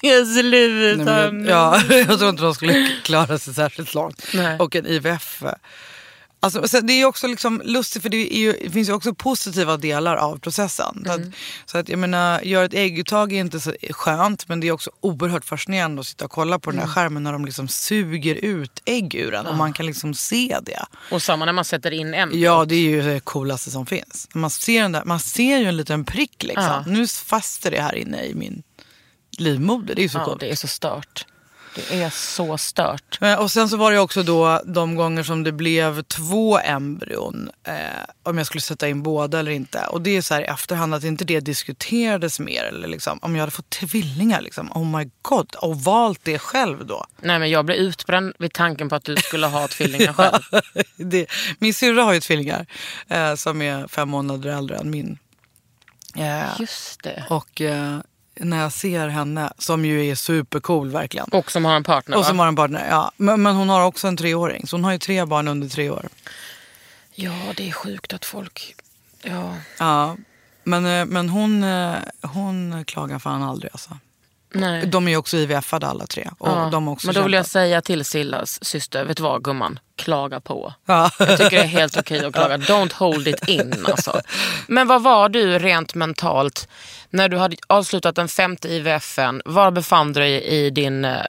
jag 0.00 0.26
slutar. 0.38 1.04
Nej, 1.04 1.32
men 1.32 1.46
ja, 1.46 1.82
jag 1.90 2.18
tror 2.18 2.28
inte 2.30 2.42
de 2.42 2.54
skulle 2.54 2.88
klara 3.04 3.38
sig 3.38 3.54
särskilt 3.54 3.94
långt. 3.94 4.24
Nej. 4.34 4.58
Och 4.58 4.76
en 4.76 4.86
IVF. 4.86 5.42
Alltså, 6.44 6.68
så 6.68 6.80
det 6.80 6.92
är 6.92 7.04
också 7.04 7.26
liksom 7.26 7.62
lustigt 7.64 8.02
för 8.02 8.08
det, 8.08 8.16
ju, 8.16 8.52
det 8.52 8.70
finns 8.70 8.88
ju 8.88 8.92
också 8.92 9.14
positiva 9.14 9.76
delar 9.76 10.16
av 10.16 10.38
processen. 10.38 11.02
Så, 11.06 11.12
att, 11.12 11.20
så 11.66 11.78
att 11.78 11.88
jag 11.88 11.98
menar, 11.98 12.40
göra 12.40 12.64
ett 12.64 12.74
ägguttag 12.74 13.32
är 13.32 13.40
inte 13.40 13.60
så 13.60 13.74
skönt 13.90 14.48
men 14.48 14.60
det 14.60 14.68
är 14.68 14.72
också 14.72 14.90
oerhört 15.00 15.44
fascinerande 15.44 16.00
att 16.00 16.06
sitta 16.06 16.24
och 16.24 16.30
kolla 16.30 16.58
på 16.58 16.70
den 16.70 16.80
här 16.80 16.86
skärmen 16.86 17.22
när 17.22 17.32
de 17.32 17.44
liksom 17.44 17.68
suger 17.68 18.34
ut 18.34 18.82
ägg 18.84 19.14
ur 19.14 19.34
en 19.34 19.46
och 19.46 19.56
man 19.56 19.72
kan 19.72 19.86
liksom 19.86 20.14
se 20.14 20.58
det. 20.62 20.84
Och 21.10 21.22
samma 21.22 21.44
när 21.44 21.52
man 21.52 21.64
sätter 21.64 21.90
in 21.90 22.14
en. 22.14 22.40
Ja, 22.40 22.64
det 22.64 22.74
är 22.74 22.80
ju 22.80 23.02
det 23.02 23.20
coolaste 23.20 23.70
som 23.70 23.86
finns. 23.86 24.28
Man 24.34 24.50
ser, 24.50 24.82
den 24.82 24.92
där, 24.92 25.04
man 25.04 25.20
ser 25.20 25.58
ju 25.58 25.64
en 25.64 25.76
liten 25.76 26.04
prick 26.04 26.42
liksom. 26.42 26.64
Ja. 26.64 26.84
Nu 26.86 27.06
fäster 27.06 27.70
det 27.70 27.80
här 27.80 27.94
inne 27.94 28.24
i 28.24 28.34
min 28.34 28.62
livmoder. 29.38 29.94
Det 29.94 30.00
är 30.00 30.02
ju 30.02 30.08
så 30.08 30.18
Ja, 30.18 30.24
coolt. 30.24 30.40
det 30.40 30.50
är 30.50 30.56
så 30.56 30.68
stört. 30.68 31.26
Det 31.74 32.02
är 32.02 32.10
så 32.10 32.58
stört. 32.58 33.18
Och 33.38 33.50
sen 33.52 33.68
så 33.68 33.76
var 33.76 33.92
det 33.92 33.98
också 33.98 34.22
då 34.22 34.60
de 34.64 34.94
gånger 34.96 35.22
som 35.22 35.42
det 35.42 35.52
blev 35.52 36.02
två 36.02 36.58
embryon. 36.58 37.50
Eh, 37.66 37.74
om 38.22 38.38
jag 38.38 38.46
skulle 38.46 38.60
sätta 38.62 38.88
in 38.88 39.02
båda 39.02 39.38
eller 39.38 39.50
inte. 39.52 39.86
Och 39.86 40.02
det 40.02 40.16
är 40.16 40.22
så 40.22 40.34
här 40.34 40.40
i 40.40 40.44
efterhand 40.44 40.94
att 40.94 41.04
inte 41.04 41.24
det 41.24 41.40
diskuterades 41.40 42.40
mer. 42.40 42.64
Eller 42.64 42.88
liksom, 42.88 43.18
om 43.22 43.34
jag 43.36 43.42
hade 43.42 43.52
fått 43.52 43.70
tvillingar. 43.70 44.40
Liksom, 44.40 44.72
oh 44.72 44.98
my 44.98 45.10
god. 45.22 45.54
Och 45.54 45.76
valt 45.76 46.20
det 46.22 46.38
själv 46.38 46.86
då. 46.86 47.06
Nej 47.20 47.38
men 47.38 47.50
jag 47.50 47.64
blev 47.64 47.78
utbränd 47.78 48.32
vid 48.38 48.52
tanken 48.52 48.88
på 48.88 48.94
att 48.94 49.04
du 49.04 49.16
skulle 49.16 49.46
ha 49.46 49.68
tvillingar 49.68 50.12
själv. 50.12 50.42
det, 50.96 51.26
min 51.58 51.74
syrra 51.74 52.02
har 52.02 52.12
ju 52.12 52.20
tvillingar. 52.20 52.66
Eh, 53.08 53.34
som 53.34 53.62
är 53.62 53.88
fem 53.88 54.08
månader 54.08 54.50
äldre 54.50 54.76
än 54.76 54.90
min. 54.90 55.18
Eh, 56.16 56.60
Just 56.60 57.02
det. 57.02 57.24
och 57.30 57.60
eh, 57.60 57.98
när 58.34 58.60
jag 58.62 58.72
ser 58.72 59.08
henne, 59.08 59.52
som 59.58 59.84
ju 59.84 60.06
är 60.06 60.14
supercool 60.14 60.90
verkligen. 60.90 61.28
Och 61.32 61.50
som 61.50 61.64
har 61.64 61.76
en 61.76 61.84
partner 61.84 62.16
Och 62.16 62.26
som 62.26 62.36
va? 62.36 62.42
har 62.44 62.48
en 62.48 62.56
partner. 62.56 62.86
Ja. 62.90 63.12
Men, 63.16 63.42
men 63.42 63.56
hon 63.56 63.68
har 63.68 63.84
också 63.84 64.08
en 64.08 64.16
treåring. 64.16 64.66
Så 64.66 64.76
hon 64.76 64.84
har 64.84 64.92
ju 64.92 64.98
tre 64.98 65.24
barn 65.24 65.48
under 65.48 65.68
tre 65.68 65.90
år. 65.90 66.08
Ja 67.14 67.32
det 67.56 67.68
är 67.68 67.72
sjukt 67.72 68.12
att 68.12 68.24
folk... 68.24 68.74
Ja. 69.22 69.56
Ja, 69.78 70.16
men, 70.64 70.86
eh, 70.86 71.06
men 71.06 71.28
hon, 71.28 71.64
eh, 71.64 71.94
hon 72.22 72.84
klagar 72.84 73.18
fan 73.18 73.42
aldrig 73.42 73.72
alltså. 73.72 73.98
Nej. 74.54 74.86
De 74.86 75.06
är 75.06 75.10
ju 75.10 75.16
också 75.16 75.36
IVF-ade 75.36 75.86
alla 75.86 76.06
tre. 76.06 76.30
Och 76.38 76.48
Ja, 76.48 76.68
de 76.72 76.88
också 76.88 77.06
men 77.06 77.14
då 77.14 77.22
vill 77.22 77.32
jag 77.32 77.46
säga 77.46 77.82
till 77.82 78.04
Sillas 78.04 78.64
syster, 78.64 79.04
vet 79.04 79.16
du 79.16 79.22
vad 79.22 79.44
gumman? 79.44 79.78
Klaga 79.96 80.40
på. 80.40 80.74
Ja. 80.86 81.10
Jag 81.18 81.38
tycker 81.38 81.50
det 81.50 81.62
är 81.62 81.66
helt 81.66 81.96
okej 81.96 82.24
att 82.24 82.34
klaga. 82.34 82.56
Don't 82.56 82.92
hold 82.94 83.28
it 83.28 83.48
in 83.48 83.84
alltså. 83.88 84.20
Men 84.68 84.88
vad 84.88 85.02
var 85.02 85.28
du 85.28 85.58
rent 85.58 85.94
mentalt 85.94 86.68
när 87.10 87.28
du 87.28 87.38
hade 87.38 87.56
avslutat 87.66 88.16
den 88.16 88.28
femte 88.28 88.68
IVFen? 88.68 89.42
Var 89.44 89.70
befann 89.70 90.12
du 90.12 90.20
dig 90.20 90.42
i 90.42 90.70
din, 90.70 91.04
eh, 91.04 91.20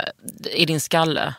i 0.52 0.66
din 0.66 0.82
skalle? 0.82 1.34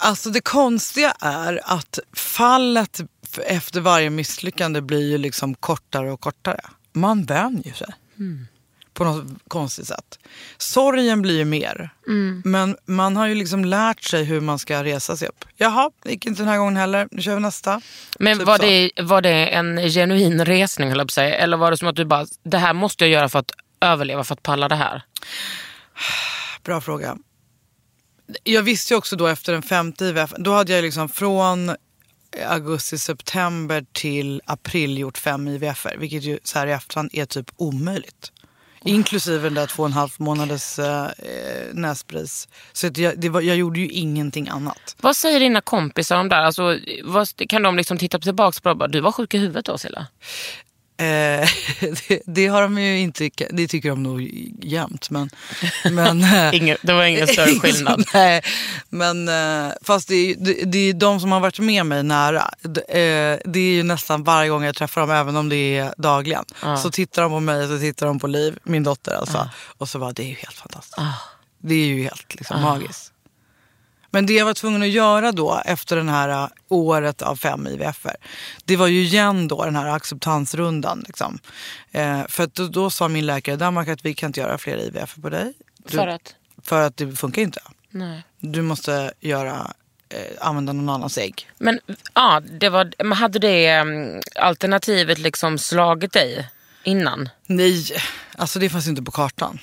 Alltså 0.00 0.30
det 0.30 0.40
konstiga 0.40 1.10
är 1.20 1.60
att 1.64 1.98
fallet 2.16 3.00
efter 3.46 3.80
varje 3.80 4.10
misslyckande 4.10 4.80
blir 4.80 5.10
ju 5.10 5.18
liksom 5.18 5.54
kortare 5.54 6.12
och 6.12 6.20
kortare. 6.20 6.60
Man 6.92 7.24
vänjer 7.24 7.74
sig. 7.74 7.94
På 8.98 9.04
något 9.04 9.26
konstigt 9.48 9.86
sätt. 9.86 10.18
Sorgen 10.56 11.22
blir 11.22 11.36
ju 11.36 11.44
mer. 11.44 11.90
Men 12.44 12.76
man 12.84 13.16
har 13.16 13.26
ju 13.26 13.34
liksom 13.34 13.64
lärt 13.64 14.04
sig 14.04 14.24
hur 14.24 14.40
man 14.40 14.58
ska 14.58 14.84
resa 14.84 15.16
sig 15.16 15.28
upp. 15.28 15.44
Jaha, 15.56 15.90
det 16.02 16.10
gick 16.10 16.26
inte 16.26 16.42
den 16.42 16.48
här 16.48 16.58
gången 16.58 16.76
heller. 16.76 17.08
Nu 17.10 17.22
kör 17.22 17.34
vi 17.34 17.40
nästa. 17.40 17.80
Men 18.18 18.38
Typ 18.38 18.46
var 18.46 18.56
så. 18.56 18.62
det, 18.62 18.90
var 19.02 19.20
det 19.22 19.46
en 19.46 19.90
genuin 19.90 20.44
resning 20.44 20.88
höll 20.88 20.98
jag 20.98 21.06
på 21.06 21.10
att 21.10 21.14
säga? 21.14 21.34
Eller 21.36 21.56
var 21.56 21.70
det 21.70 21.76
som 21.76 21.88
att 21.88 21.96
du 21.96 22.04
bara, 22.04 22.26
det 22.42 22.58
här 22.58 22.72
måste 22.72 23.04
jag 23.04 23.10
göra 23.10 23.28
för 23.28 23.38
att 23.38 23.50
överleva, 23.80 24.24
för 24.24 24.34
att 24.34 24.42
palla 24.42 24.68
det 24.68 24.76
här? 24.76 25.02
Bra 26.62 26.80
fråga. 26.80 27.16
Jag 28.44 28.62
visste 28.62 28.94
ju 28.94 28.98
också 28.98 29.16
då 29.16 29.26
efter 29.26 29.52
den 29.52 29.62
femte 29.62 30.04
IVF, 30.04 30.32
då 30.38 30.52
hade 30.52 30.72
jag 30.72 30.82
liksom 30.82 31.08
från 31.08 31.76
augusti, 32.46 32.98
september 32.98 33.84
till 33.92 34.42
april 34.44 34.98
gjort 34.98 35.18
fem 35.18 35.48
IVF-er. 35.48 35.96
Vilket 35.98 36.22
ju 36.22 36.38
så 36.42 36.58
här 36.58 36.66
i 36.66 36.72
efterhand 36.72 37.10
är 37.12 37.26
typ 37.26 37.50
omöjligt. 37.56 38.32
Inklusive 38.84 39.42
den 39.42 39.54
där 39.54 39.66
två 39.66 39.82
och 39.82 39.88
en 39.88 39.92
halv 39.92 40.10
månaders 40.16 40.78
eh, 40.78 41.04
eh, 41.04 41.74
näspris. 41.74 42.48
Så 42.72 42.86
att 42.86 42.98
jag, 42.98 43.20
det 43.20 43.28
var, 43.28 43.40
jag 43.40 43.56
gjorde 43.56 43.80
ju 43.80 43.88
ingenting 43.88 44.48
annat. 44.48 44.96
Vad 45.00 45.16
säger 45.16 45.40
dina 45.40 45.60
kompisar 45.60 46.20
om 46.20 46.28
det 46.28 46.34
här? 46.34 46.42
Alltså, 46.42 46.78
vad, 47.04 47.48
kan 47.48 47.62
de 47.62 47.76
liksom 47.76 47.98
titta 47.98 48.18
tillbaka 48.18 48.60
på 48.62 48.68
det 48.68 48.72
och 48.72 48.78
bara, 48.78 48.88
du 48.88 49.00
var 49.00 49.12
sjuk 49.12 49.34
i 49.34 49.38
huvudet 49.38 49.64
då 49.64 49.78
Silla? 49.78 50.06
Eh, 51.00 51.48
det, 52.08 52.22
det 52.26 52.46
har 52.46 52.62
de 52.62 52.78
ju 52.78 52.98
inte, 52.98 53.30
det 53.50 53.68
tycker 53.68 53.88
de 53.88 54.02
nog 54.02 54.22
jämt. 54.62 55.10
Men, 55.10 55.30
men, 55.90 56.22
eh, 56.34 56.54
Ingen, 56.54 56.76
det 56.82 56.92
var 56.92 57.04
ingen 57.04 57.26
större 57.26 57.50
skillnad. 57.60 58.04
Nej, 58.14 58.42
men 58.88 59.28
eh, 59.28 59.72
fast 59.82 60.08
det 60.08 60.14
är, 60.14 60.36
det, 60.38 60.52
det 60.52 60.78
är 60.78 60.92
de 60.92 61.20
som 61.20 61.32
har 61.32 61.40
varit 61.40 61.58
med 61.58 61.86
mig 61.86 62.02
nära. 62.02 62.50
Det, 62.62 62.80
eh, 62.80 63.50
det 63.50 63.60
är 63.60 63.72
ju 63.72 63.82
nästan 63.82 64.24
varje 64.24 64.50
gång 64.50 64.64
jag 64.64 64.76
träffar 64.76 65.00
dem, 65.00 65.10
även 65.10 65.36
om 65.36 65.48
det 65.48 65.78
är 65.78 65.94
dagligen. 65.96 66.44
Så 66.82 66.90
tittar 66.90 67.22
de 67.22 67.30
på 67.30 67.40
mig 67.40 67.62
och 67.62 67.68
så 67.68 67.78
tittar 67.78 68.06
de 68.06 68.18
på 68.18 68.26
Liv, 68.26 68.58
min 68.62 68.82
dotter 68.82 69.14
alltså. 69.14 69.50
Och 69.78 69.88
så 69.88 69.98
bara, 69.98 70.12
det 70.12 70.22
är 70.22 70.28
ju 70.28 70.34
helt 70.34 70.54
fantastiskt. 70.56 70.98
Det 71.58 71.74
är 71.74 71.86
ju 71.86 72.02
helt 72.02 72.34
liksom, 72.34 72.62
magiskt. 72.62 73.12
Men 74.10 74.26
det 74.26 74.32
jag 74.32 74.44
var 74.44 74.54
tvungen 74.54 74.82
att 74.82 74.88
göra 74.88 75.32
då 75.32 75.62
efter 75.64 75.96
den 75.96 76.08
här 76.08 76.28
eh, 76.28 76.48
året 76.68 77.22
av 77.22 77.36
fem 77.36 77.66
IVF-er. 77.66 78.16
Det 78.64 78.76
var 78.76 78.86
ju 78.86 79.00
igen 79.00 79.48
då 79.48 79.64
den 79.64 79.76
här 79.76 79.88
acceptansrundan. 79.88 81.04
Liksom. 81.06 81.38
Eh, 81.92 82.26
för 82.28 82.48
då, 82.52 82.66
då 82.68 82.90
sa 82.90 83.08
min 83.08 83.26
läkare 83.26 83.54
i 83.54 83.58
Danmark 83.58 83.88
att 83.88 84.04
vi 84.04 84.14
kan 84.14 84.26
inte 84.26 84.40
göra 84.40 84.58
fler 84.58 84.76
IVF 84.76 85.16
på 85.22 85.28
dig. 85.28 85.52
Du, 85.76 85.96
För 85.96 86.06
att? 86.06 86.34
För 86.62 86.82
att 86.82 86.96
det 86.96 87.16
funkar 87.16 87.42
inte. 87.42 87.60
Nej. 87.90 88.22
Du 88.40 88.62
måste 88.62 89.12
göra, 89.20 89.72
eh, 90.08 90.20
använda 90.40 90.72
någon 90.72 90.88
annans 90.88 91.18
ägg. 91.18 91.50
Men 91.58 91.80
ja, 92.14 92.42
det 92.60 92.68
var, 92.68 92.92
men 92.98 93.12
hade 93.12 93.38
det 93.38 93.80
um, 93.80 94.20
alternativet 94.34 95.18
liksom 95.18 95.58
slagit 95.58 96.12
dig 96.12 96.48
innan? 96.82 97.28
Nej, 97.46 97.86
alltså 98.36 98.58
det 98.58 98.70
fanns 98.70 98.88
inte 98.88 99.02
på 99.02 99.10
kartan. 99.10 99.58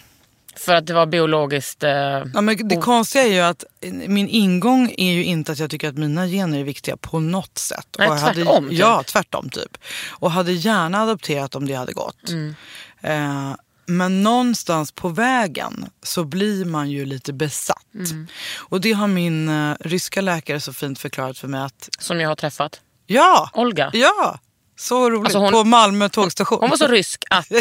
För 0.56 0.76
att 0.76 0.88
det 0.88 0.94
var 0.94 1.06
biologiskt... 1.06 1.84
Eh, 1.84 1.92
Ja, 2.34 2.42
men 2.42 2.68
det 2.68 2.78
konstiga 2.78 3.24
är 3.24 3.34
ju 3.34 3.40
att 3.40 3.64
min 4.08 4.30
ingång 4.30 4.94
är 4.98 5.12
ju 5.14 5.24
inte 5.24 5.52
att 5.52 5.60
jag 5.60 5.70
tycker 5.70 5.90
att 5.90 5.98
mina 5.98 6.28
gener 6.28 6.60
är 6.60 6.64
viktiga 6.64 6.98
på 6.98 7.20
något 7.20 7.58
sätt. 7.58 7.88
Nej, 7.98 8.08
jag 8.08 8.16
hade, 8.16 8.34
tvärtom, 8.44 8.70
typ. 8.70 8.80
Ja, 8.80 9.04
tvärtom 9.04 9.50
typ. 9.50 9.78
Och 10.10 10.32
hade 10.32 10.52
gärna 10.52 11.02
adopterat 11.02 11.56
om 11.56 11.68
det 11.68 11.74
hade 11.74 11.94
gått. 11.94 12.30
Mm. 12.30 12.56
Eh, 13.02 13.56
men 13.86 14.24
någonstans 14.24 14.92
på 14.92 15.10
vägen 15.10 15.86
så 16.04 16.24
blir 16.24 16.66
man 16.66 16.90
ju 16.90 17.06
lite 17.06 17.34
besatt. 17.34 17.94
Mm. 17.96 18.28
Och 18.56 18.82
det 18.82 18.92
har 18.92 19.08
min 19.08 19.50
eh, 19.50 19.76
ryska 19.80 20.22
läkare 20.22 20.60
så 20.60 20.74
fint 20.74 21.00
förklarat 21.00 21.38
för 21.38 21.48
mig 21.48 21.62
att 21.62 21.90
som 22.00 22.20
jag 22.20 22.30
har 22.30 22.36
träffat. 22.36 22.82
ja, 23.08 23.50
Olga. 23.54 23.92
ja, 23.94 24.40
så 24.78 25.10
roligt. 25.10 25.26
Alltså 25.26 25.40
hon- 25.40 25.52
på 25.52 25.64
Malmö 25.64 26.10
tågstation. 26.10 26.60
Hon 26.62 26.70
var 26.70 26.78
så 26.78 26.88
rysk 26.88 27.24
att 27.30 27.52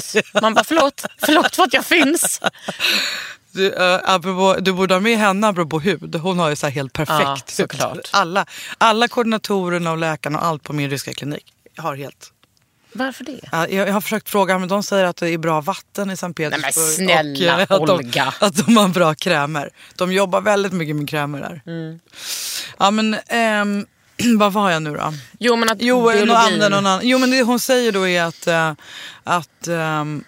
man 0.42 0.54
bara 0.54 0.64
förlåt, 0.64 1.04
förlåt 1.18 1.56
för 1.56 1.62
att 1.62 1.74
jag 1.74 1.84
finns. 1.84 2.40
Du, 3.52 3.70
uh, 3.70 4.00
apropå, 4.04 4.56
du 4.60 4.72
borde 4.72 4.94
ha 4.94 5.00
med 5.00 5.18
henne 5.18 5.46
apropå 5.48 5.80
hud. 5.80 6.14
Hon 6.14 6.38
har 6.38 6.50
ju 6.50 6.56
så 6.56 6.66
helt 6.66 6.92
perfekt 6.92 7.20
Ja, 7.24 7.36
såklart. 7.46 8.10
Alla, 8.12 8.46
alla 8.78 9.08
koordinatorerna 9.08 9.90
och 9.90 9.98
läkarna 9.98 10.38
och 10.38 10.44
allt 10.46 10.62
på 10.62 10.72
min 10.72 10.90
ryska 10.90 11.12
klinik 11.12 11.52
har 11.76 11.96
helt... 11.96 12.30
Varför 12.96 13.24
det? 13.24 13.40
Ja, 13.52 13.68
jag, 13.68 13.88
jag 13.88 13.92
har 13.92 14.00
försökt 14.00 14.28
fråga 14.28 14.58
men 14.58 14.68
de 14.68 14.82
säger 14.82 15.04
att 15.04 15.16
det 15.16 15.28
är 15.30 15.38
bra 15.38 15.60
vatten 15.60 16.10
i 16.10 16.16
Sankt 16.16 16.36
Petersburg. 16.36 16.74
snälla, 16.74 17.54
och, 17.54 17.60
eh, 17.60 17.66
att 17.70 17.86
de, 17.86 17.90
Olga. 17.90 18.34
Att 18.40 18.66
de 18.66 18.76
har 18.76 18.88
bra 18.88 19.14
krämer. 19.14 19.70
De 19.96 20.12
jobbar 20.12 20.40
väldigt 20.40 20.72
mycket 20.72 20.96
med 20.96 21.08
krämer 21.08 21.40
där. 21.40 21.62
Mm. 21.66 22.00
Ja 22.78 22.90
men, 22.90 23.16
ehm, 23.26 23.86
vad 24.38 24.52
var 24.52 24.70
jag 24.70 24.82
nu 24.82 24.94
då? 24.94 25.12
Jo 25.38 25.56
men 25.56 25.68
att 25.68 25.78
Jo, 25.80 25.96
någon 26.00 26.12
biologin... 26.12 26.36
annan, 26.36 26.70
någon 26.70 26.86
annan. 26.86 27.00
jo 27.02 27.18
men 27.18 27.30
det 27.30 27.42
hon 27.42 27.60
säger 27.60 27.92
då 27.92 28.08
är 28.08 28.22
att, 28.22 28.46
eh, 28.46 28.72
att 29.24 29.68
ehm, 29.68 30.24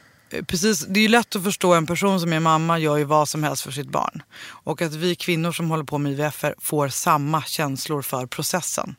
precis, 0.46 0.86
det 0.86 1.00
är 1.00 1.02
ju 1.02 1.08
lätt 1.08 1.36
att 1.36 1.44
förstå 1.44 1.74
en 1.74 1.86
person 1.86 2.20
som 2.20 2.32
är 2.32 2.40
mamma 2.40 2.78
gör 2.78 2.96
ju 2.96 3.04
vad 3.04 3.28
som 3.28 3.44
helst 3.44 3.62
för 3.62 3.70
sitt 3.70 3.88
barn. 3.88 4.22
Och 4.48 4.82
att 4.82 4.94
vi 4.94 5.14
kvinnor 5.14 5.52
som 5.52 5.70
håller 5.70 5.84
på 5.84 5.98
med 5.98 6.12
IVF 6.12 6.44
får 6.58 6.88
samma 6.88 7.42
känslor 7.42 8.02
för 8.02 8.26
processen. 8.26 8.96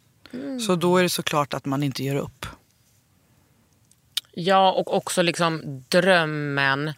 Så 0.67 0.75
då 0.75 0.97
är 0.97 1.03
det 1.03 1.09
såklart 1.09 1.53
att 1.53 1.65
man 1.65 1.83
inte 1.83 2.03
ger 2.03 2.15
upp. 2.15 2.45
Ja, 4.31 4.71
och 4.71 4.93
också 4.97 5.21
liksom 5.21 5.83
drömmen, 5.89 6.93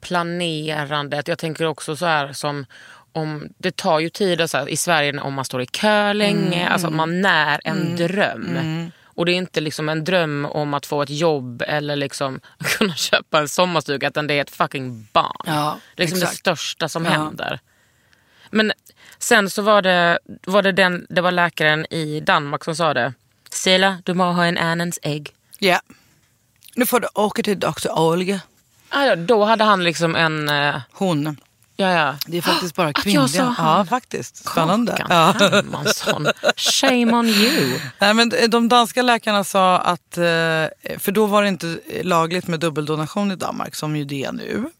planerandet. 0.00 1.28
Jag 1.28 1.38
tänker 1.38 1.64
också 1.66 1.96
så 1.96 2.06
här 2.06 2.32
som 2.32 2.66
om 3.12 3.48
det 3.58 3.76
tar 3.76 4.00
ju 4.00 4.08
tid 4.08 4.50
så 4.50 4.58
här, 4.58 4.68
i 4.68 4.76
Sverige 4.76 5.20
om 5.20 5.34
man 5.34 5.44
står 5.44 5.62
i 5.62 5.66
kö 5.66 6.12
länge, 6.12 6.60
Mm, 6.60 6.72
alltså 6.72 6.90
man 6.90 7.20
när 7.20 7.60
en 7.64 7.96
dröm. 7.96 8.90
Och 9.14 9.26
det 9.26 9.32
är 9.32 9.36
inte 9.36 9.60
liksom 9.60 9.88
en 9.88 10.04
dröm 10.04 10.44
om 10.44 10.74
att 10.74 10.86
få 10.86 11.02
ett 11.02 11.10
jobb 11.10 11.62
eller 11.66 11.96
liksom 11.96 12.40
kunna 12.78 12.94
köpa 12.94 13.38
en 13.38 13.48
sommarstuga 13.48 14.08
utan 14.08 14.26
det 14.26 14.34
är 14.34 14.40
ett 14.42 14.50
fucking 14.50 15.08
barn. 15.12 15.42
Ja, 15.46 15.78
det 15.96 16.02
är 16.02 16.06
liksom 16.06 16.20
det 16.20 16.26
största 16.26 16.88
som 16.88 17.04
Ja. 17.04 17.10
händer. 17.10 17.60
Men 18.50 18.72
sen 19.18 19.50
så 19.50 19.62
var 19.62 19.82
det, 19.82 20.18
var 20.46 20.62
det, 20.62 20.72
den, 20.72 21.06
det 21.08 21.20
var 21.20 21.30
läkaren 21.32 21.86
i 21.92 22.20
Danmark 22.20 22.64
som 22.64 22.76
sa 22.76 22.94
det. 22.94 23.12
Silla, 23.50 23.98
du 24.04 24.14
må 24.14 24.24
ha 24.32 24.44
en 24.46 24.58
annens 24.58 24.98
ägg. 25.02 25.30
Ja. 25.58 25.80
Nu 26.74 26.86
får 26.86 27.00
du 27.00 27.08
åka 27.14 27.42
till 27.42 27.60
Dr. 27.60 27.90
Olga. 27.98 28.40
Ah, 28.88 29.04
ja, 29.04 29.16
då 29.16 29.44
hade 29.44 29.64
han 29.64 29.84
liksom 29.84 30.16
en... 30.16 30.48
eh, 30.48 30.80
Hon. 30.92 31.36
Ja, 31.76 31.90
ja. 31.92 32.14
Det 32.26 32.38
är 32.38 32.42
faktiskt 32.42 32.74
bara 32.76 32.88
Att 32.88 32.96
jag 32.96 33.02
kvinnliga. 33.04 33.28
sa 33.28 33.42
han. 33.44 33.78
Ja, 33.78 33.84
faktiskt. 33.84 34.36
Spännande. 34.36 34.92
Kakan 34.92 35.06
Ja. 35.40 35.48
Hermansson. 35.48 36.26
Shame 36.56 37.12
on 37.12 37.26
you. 37.26 37.78
Nej, 37.98 38.14
men 38.14 38.32
de 38.48 38.68
danska 38.68 39.02
läkarna 39.02 39.44
sa 39.44 39.78
att, 39.78 40.16
eh, 40.18 40.22
för 40.98 41.10
då 41.12 41.26
var 41.26 41.42
det 41.42 41.48
inte 41.48 41.78
lagligt 42.02 42.46
med 42.48 42.60
dubbeldonation 42.60 43.30
i 43.32 43.36
Danmark 43.36 43.74
som 43.74 43.96
ju 43.96 44.04
det 44.04 44.24
är 44.24 44.32
nu. 44.32 44.70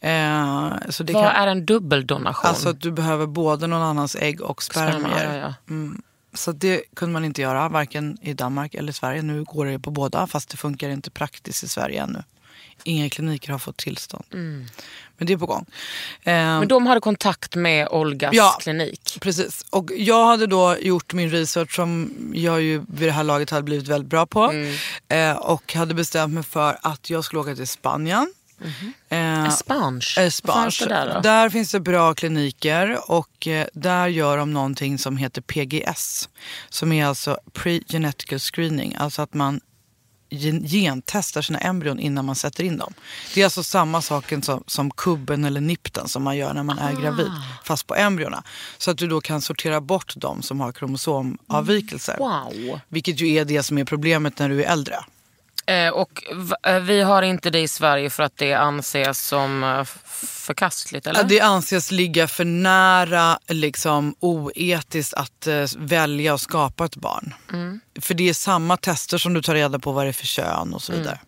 Eh, 0.00 0.90
Så 0.90 1.02
det 1.02 1.12
Vad 1.12 1.24
kan, 1.24 1.32
är 1.42 1.46
en 1.46 1.66
dubbeldonation? 1.66 2.48
alltså 2.48 2.68
att 2.68 2.80
du 2.80 2.92
behöver 2.92 3.26
både 3.26 3.66
någon 3.66 3.82
annans 3.82 4.16
ägg 4.20 4.40
och 4.40 4.62
Sperma, 4.62 4.90
spermier. 5.08 5.36
ja, 5.38 5.54
ja. 5.68 5.78
Så 6.34 6.52
det 6.52 6.82
kunde 6.96 7.12
man 7.12 7.24
inte 7.24 7.42
göra 7.42 7.68
varken 7.68 8.18
i 8.22 8.32
Danmark 8.34 8.74
eller 8.74 8.92
Sverige. 8.92 9.22
Nu 9.22 9.44
går 9.44 9.66
det 9.66 9.78
på 9.78 9.90
båda 9.90 10.26
fast 10.26 10.48
det 10.48 10.56
funkar 10.56 10.88
inte 10.88 11.10
praktiskt 11.10 11.64
i 11.64 11.68
Sverige 11.68 12.02
ännu. 12.02 12.22
Inga 12.84 13.10
kliniker 13.10 13.52
har 13.52 13.58
fått 13.58 13.76
tillstånd. 13.76 14.24
Men 15.18 15.26
det 15.26 15.32
är 15.32 15.36
på 15.36 15.46
gång. 15.46 15.66
Eh, 16.22 16.32
Men 16.34 16.68
de 16.68 16.86
hade 16.86 17.00
kontakt 17.00 17.56
med 17.56 17.88
Olgas 17.88 18.30
Ja. 18.34 18.58
klinik. 18.60 19.18
Precis. 19.20 19.64
Och 19.70 19.90
jag 19.96 20.26
hade 20.26 20.46
då 20.46 20.76
gjort 20.80 21.12
min 21.12 21.30
research 21.30 21.74
som 21.74 22.14
jag 22.34 22.62
ju 22.62 22.78
vid 22.88 23.08
det 23.08 23.12
här 23.12 23.24
laget 23.24 23.50
hade 23.50 23.62
blivit 23.62 23.88
väldigt 23.88 24.10
bra 24.10 24.26
på. 24.26 24.44
Mm. 24.50 24.74
Eh, 25.08 25.36
och 25.36 25.74
hade 25.74 25.94
bestämt 25.94 26.34
mig 26.34 26.42
för 26.42 26.78
att 26.82 27.10
jag 27.10 27.24
skulle 27.24 27.40
åka 27.40 27.54
till 27.54 27.68
Spanien. 27.68 28.32
Eh, 29.08 29.44
Espange. 29.44 30.14
Espange. 30.18 30.86
Där? 30.88 31.20
Där 31.22 31.48
finns 31.50 31.72
det 31.72 31.80
bra 31.80 32.14
kliniker 32.14 33.10
och 33.10 33.46
eh, 33.46 33.66
där 33.74 34.06
gör 34.08 34.36
de 34.38 34.52
någonting 34.52 34.98
som 34.98 35.16
heter 35.16 35.40
PGS. 35.42 36.28
Som 36.68 36.92
är 36.92 37.06
alltså 37.06 37.38
pre-genetical 37.52 38.38
screening. 38.38 38.94
Alltså 38.98 39.22
att 39.22 39.34
man 39.34 39.60
gentestar 40.66 41.42
sina 41.42 41.58
embryon 41.58 41.98
innan 41.98 42.24
man 42.24 42.34
sätter 42.34 42.64
in 42.64 42.76
dem. 42.76 42.94
Det 43.34 43.40
är 43.40 43.44
alltså 43.44 43.62
samma 43.62 44.02
sak 44.02 44.32
som, 44.42 44.64
som 44.66 44.90
kubben 44.90 45.44
eller 45.44 45.60
nipten 45.60 46.08
som 46.08 46.22
man 46.22 46.36
gör 46.36 46.54
när 46.54 46.62
man 46.62 46.78
är 46.78 46.92
gravid. 46.92 47.30
Fast 47.64 47.86
på 47.86 47.94
embryona. 47.94 48.42
Så 48.78 48.90
att 48.90 48.98
du 48.98 49.08
då 49.08 49.20
kan 49.20 49.40
sortera 49.40 49.80
bort 49.80 50.12
de 50.16 50.42
som 50.42 50.60
har 50.60 50.72
kromosomavvikelser. 50.72 52.16
Wow. 52.18 52.80
Vilket 52.88 53.20
ju 53.20 53.34
är 53.34 53.44
det 53.44 53.62
som 53.62 53.78
är 53.78 53.84
problemet 53.84 54.38
när 54.38 54.48
du 54.48 54.64
är 54.64 54.72
äldre. 54.72 55.04
Eh, 55.66 55.88
och 55.88 56.24
eh, 56.62 56.80
vi 56.80 57.02
har 57.02 57.22
inte 57.22 57.50
det 57.50 57.60
i 57.60 57.68
Sverige 57.68 58.10
för 58.10 58.22
att 58.22 58.36
det 58.36 58.54
anses 58.54 59.26
som 59.26 59.64
eh, 59.64 59.84
förkastligt, 60.16 61.06
eller? 61.06 61.24
Det 61.24 61.40
anses 61.40 61.90
ligga 61.90 62.28
för 62.28 62.44
nära 62.44 63.38
liksom, 63.48 64.14
oetiskt 64.20 65.14
att 65.14 65.48
välja 65.76 66.32
och 66.32 66.40
skapa 66.40 66.84
ett 66.84 66.96
barn. 66.96 67.34
För 68.00 68.14
det 68.14 68.28
är 68.28 68.34
samma 68.34 68.76
tester 68.76 69.18
som 69.18 69.34
du 69.34 69.42
tar 69.42 69.54
reda 69.54 69.78
på 69.78 69.92
vad 69.92 70.04
det 70.04 70.08
är 70.08 70.12
för 70.12 70.26
kön 70.26 70.74
och 70.74 70.82
så 70.82 70.92
vidare. 70.92 71.18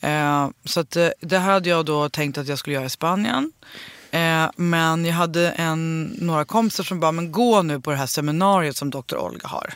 Eh, 0.00 0.48
så 0.64 0.80
att, 0.80 0.96
det 1.20 1.38
hade 1.38 1.68
jag 1.68 1.84
då 1.84 2.08
tänkt 2.08 2.38
att 2.38 2.48
jag 2.48 2.58
skulle 2.58 2.74
göra 2.74 2.84
i 2.84 2.90
Spanien. 2.90 3.52
Eh, 4.10 4.50
men 4.56 5.04
jag 5.04 5.14
hade 5.14 5.50
en, 5.50 6.02
några 6.02 6.44
kompisar 6.44 6.84
som 6.84 7.00
bara, 7.00 7.12
men 7.12 7.32
gå 7.32 7.62
nu 7.62 7.80
på 7.80 7.90
det 7.90 7.96
här 7.96 8.06
seminariet 8.06 8.76
som 8.76 8.90
Dr. 8.90 9.16
Olga 9.16 9.48
har 9.48 9.74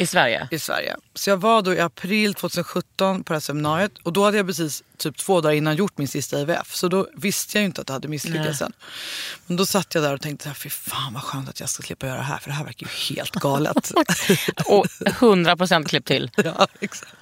I 0.00 0.06
Sverige? 0.06 0.48
i 0.50 0.58
Sverige. 0.58 0.96
Så 1.14 1.30
jag 1.30 1.36
var 1.36 1.62
då 1.62 1.74
i 1.74 1.80
april 1.80 2.34
2017 2.34 3.24
på 3.24 3.32
det 3.32 3.34
här 3.36 3.40
seminariet 3.40 3.92
och 4.02 4.12
då 4.12 4.24
hade 4.24 4.36
jag 4.36 4.46
precis 4.46 4.82
typ 4.96 5.16
två 5.16 5.40
dagar 5.40 5.54
innan 5.54 5.76
gjort 5.76 5.98
min 5.98 6.08
sista 6.08 6.40
IVF. 6.40 6.74
Så 6.74 6.88
då 6.88 7.06
visste 7.16 7.58
jag 7.58 7.60
ju 7.62 7.66
inte 7.66 7.80
att 7.80 7.86
det 7.86 7.92
hade 7.92 8.08
misslyckats 8.08 8.62
än. 8.62 8.72
Men 9.46 9.56
då 9.56 9.66
satt 9.66 9.94
jag 9.94 10.04
där 10.04 10.14
och 10.14 10.20
tänkte, 10.20 10.54
fy 10.54 10.70
fan 10.70 11.12
vad 11.14 11.22
skönt 11.22 11.48
att 11.48 11.60
jag 11.60 11.68
ska 11.68 11.82
slippa 11.82 12.06
göra 12.06 12.16
det 12.16 12.22
här 12.22 12.38
för 12.38 12.48
det 12.50 12.54
här 12.54 12.64
verkar 12.64 12.86
ju 12.86 13.14
helt 13.14 13.32
galet. 13.34 13.90
Och 14.66 14.86
100% 14.86 15.84
klipp 15.88 16.04
till. 16.04 16.30
ja, 16.44 16.66
exakt. 16.80 17.14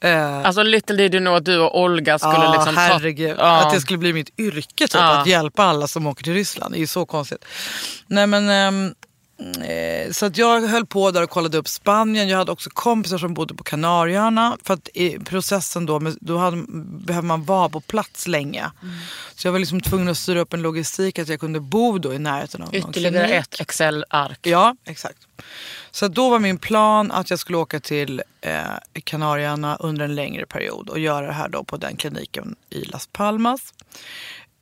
Eh, 0.00 0.38
Alltså 0.46 0.62
little 0.62 0.96
did 0.96 1.14
you 1.14 1.20
know 1.24 1.34
att 1.36 1.44
du 1.44 1.58
och 1.58 1.80
Olga 1.80 2.18
skulle 2.18 2.34
ja, 2.34 2.52
liksom 2.54 2.76
herregud. 2.76 3.36
ta... 3.36 3.42
Ja. 3.42 3.66
Att 3.66 3.74
det 3.74 3.80
skulle 3.80 3.98
bli 3.98 4.12
mitt 4.12 4.38
yrke 4.38 4.84
typ, 4.88 4.94
Ja. 4.94 5.20
att 5.20 5.26
hjälpa 5.26 5.64
alla 5.64 5.88
som 5.88 6.06
åker 6.06 6.24
till 6.24 6.34
Ryssland. 6.34 6.74
Det 6.74 6.78
är 6.78 6.80
ju 6.80 6.86
så 6.86 7.06
konstigt. 7.06 7.44
Nej 8.06 8.26
men... 8.26 8.48
eh, 8.86 8.92
så 10.10 10.26
att 10.26 10.36
jag 10.36 10.60
höll 10.60 10.86
på 10.86 11.10
där 11.10 11.22
och 11.22 11.30
kollade 11.30 11.58
upp 11.58 11.68
Spanien. 11.68 12.28
Jag 12.28 12.38
hade 12.38 12.52
också 12.52 12.70
kompisar 12.70 13.18
som 13.18 13.34
bodde 13.34 13.54
på 13.54 13.64
Kanarieöarna. 13.64 14.56
För 14.62 14.74
att 14.74 14.88
i 14.94 15.18
processen 15.18 15.86
då, 15.86 16.00
då 16.20 16.36
hade, 16.38 16.64
behöver 17.06 17.26
man 17.26 17.44
vara 17.44 17.68
på 17.68 17.80
plats 17.80 18.28
länge. 18.28 18.70
Mm. 18.82 18.94
Så 19.34 19.46
jag 19.46 19.52
var 19.52 19.58
liksom 19.58 19.80
tvungen 19.80 20.08
att 20.08 20.16
styra 20.16 20.40
upp 20.40 20.52
en 20.52 20.62
logistik 20.62 21.18
att 21.18 21.28
jag 21.28 21.40
kunde 21.40 21.60
bo 21.60 21.98
då 21.98 22.14
i 22.14 22.18
närheten 22.18 22.62
av 22.62 22.68
någon 22.68 22.90
Ytterligare 22.90 23.26
klinik. 23.26 23.42
ett 23.42 23.60
Excel-ark. 23.60 24.38
Ja, 24.42 24.76
exakt. 24.84 25.18
Så 25.90 26.08
då 26.08 26.30
var 26.30 26.38
min 26.38 26.58
plan 26.58 27.12
att 27.12 27.30
jag 27.30 27.38
skulle 27.38 27.58
åka 27.58 27.80
till 27.80 28.22
eh, 28.40 28.60
Kanarieöarna 29.04 29.76
under 29.76 30.04
en 30.04 30.14
längre 30.14 30.46
period 30.46 30.88
och 30.88 30.98
göra 30.98 31.26
det 31.26 31.32
här 31.32 31.48
då 31.48 31.64
på 31.64 31.76
den 31.76 31.96
kliniken 31.96 32.56
i 32.70 32.84
Las 32.84 33.06
Palmas. 33.06 33.74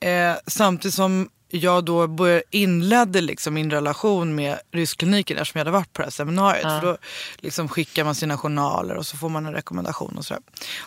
Eh, 0.00 0.35
samtidigt 0.46 0.94
som 0.94 1.29
jag 1.51 1.85
då 1.85 2.07
började, 2.07 2.43
inledde 2.51 3.21
liksom 3.21 3.55
min 3.55 3.71
relation 3.71 4.35
med 4.35 4.59
rysskliniken 4.73 5.37
eftersom 5.39 5.59
jag 5.59 5.65
hade 5.65 5.79
varit 5.79 5.93
på 5.93 6.03
det 6.03 6.07
här 6.07 6.11
seminariet. 6.13 6.63
För 6.63 6.87
då 6.87 6.97
liksom 7.39 7.69
skickar 7.69 8.05
man 8.05 8.15
sina 8.15 8.39
journaler 8.39 8.95
och 8.95 9.07
så 9.07 9.17
får 9.17 9.29
man 9.29 9.47
en 9.47 9.53
rekommendation 9.53 10.17
och 10.19 10.25
sådär. 10.25 10.43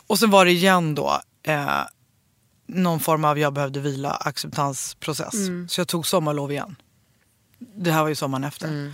Och 0.08 0.20
sen 0.20 0.30
var 0.32 0.46
det 0.46 0.52
igen 0.52 0.96
då 0.96 1.22
eh, 1.44 1.80
någon 2.68 3.00
form 3.00 3.26
av 3.26 3.40
jag 3.40 3.54
behövde 3.54 3.80
vila 3.80 4.12
acceptansprocess. 4.12 5.36
Så 5.70 5.80
jag 5.82 5.88
tog 5.88 6.08
sommarlov 6.08 6.52
igen. 6.52 6.76
Det 7.76 7.92
här 7.92 8.02
var 8.02 8.10
ju 8.10 8.16
sommaren 8.16 8.44
efter. 8.44 8.94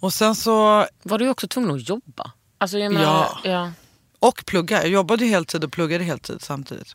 Och 0.00 0.12
sen 0.12 0.34
så, 0.34 0.86
Var 1.02 1.18
du 1.18 1.28
också 1.28 1.48
tvungen 1.48 1.74
att 1.74 1.88
jobba? 1.88 2.32
Alltså, 2.58 2.76
menar, 2.76 3.02
Ja. 3.02 3.38
ja. 3.44 3.72
och 4.18 4.42
plugga. 4.46 4.82
Jag 4.82 4.90
jobbade 4.90 5.24
heltid 5.26 5.64
och 5.64 5.72
pluggade 5.72 6.04
heltid 6.04 6.42
samtidigt. 6.42 6.94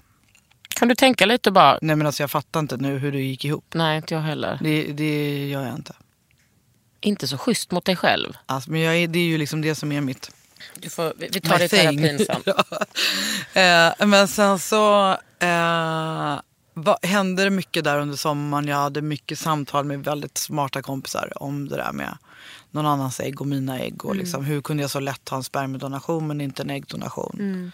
Kan 0.78 0.88
du 0.88 0.96
tänka 0.96 1.26
lite 1.26 1.52
bara? 1.52 1.80
Nej 1.82 1.96
men 1.96 2.08
alltså 2.08 2.24
jag 2.24 2.32
fattar 2.32 2.60
inte 2.60 2.78
nu 2.78 2.98
hur 2.98 3.12
det 3.12 3.20
gick 3.22 3.46
ihop. 3.46 3.66
Nej, 3.74 3.98
inte 3.98 4.14
jag 4.14 4.22
heller. 4.22 4.60
Det, 4.62 4.84
det 4.84 5.48
gör 5.48 5.64
jag 5.66 5.76
inte. 5.76 5.96
Inte 7.02 7.28
så 7.28 7.38
schysst 7.38 7.72
mot 7.72 7.86
dig 7.86 7.96
själv. 7.96 8.34
Alltså, 8.46 8.72
men 8.72 8.82
jag 8.82 8.98
är, 8.98 9.08
det 9.08 9.20
är 9.20 9.24
ju 9.24 9.38
liksom 9.38 9.62
det 9.62 9.76
som 9.76 9.92
är 9.92 10.02
mitt 10.02 10.32
Du 10.80 10.90
får, 10.90 11.14
vi 11.18 11.30
vi 11.34 11.42
tar 11.42 11.54
My 11.54 11.58
det 11.58 11.66
i 11.66 11.70
terapin 11.70 12.26
sen. 12.26 12.54
Eh, 13.64 14.08
men 14.08 14.28
sen 14.28 14.60
så 14.60 15.12
eh, 15.40 16.40
va, 16.74 16.98
hände 17.02 17.44
det 17.44 17.50
mycket 17.50 17.84
där 17.84 18.00
under 18.00 18.18
sommaren. 18.18 18.68
Jag 18.68 18.78
hade 18.78 19.02
mycket 19.02 19.40
samtal 19.40 19.86
med 19.86 20.04
väldigt 20.04 20.38
smarta 20.38 20.82
kompisar 20.82 21.44
om 21.44 21.70
det 21.70 21.76
där 21.76 21.92
med 21.92 22.18
någon 22.72 22.86
annans 22.86 23.20
ägg 23.20 23.42
och 23.42 23.48
mina 23.48 23.80
ägg. 23.80 24.06
Och 24.06 24.16
liksom, 24.16 24.46
hur 24.46 24.62
kunde 24.62 24.84
jag 24.84 24.90
så 24.92 25.00
lätt 25.00 25.30
ha 25.30 25.38
en 25.38 25.44
spermiedonation 25.44 26.28
men 26.28 26.42
inte 26.42 26.64
en 26.64 26.70
äggdonation. 26.70 27.64
Eh, 27.66 27.72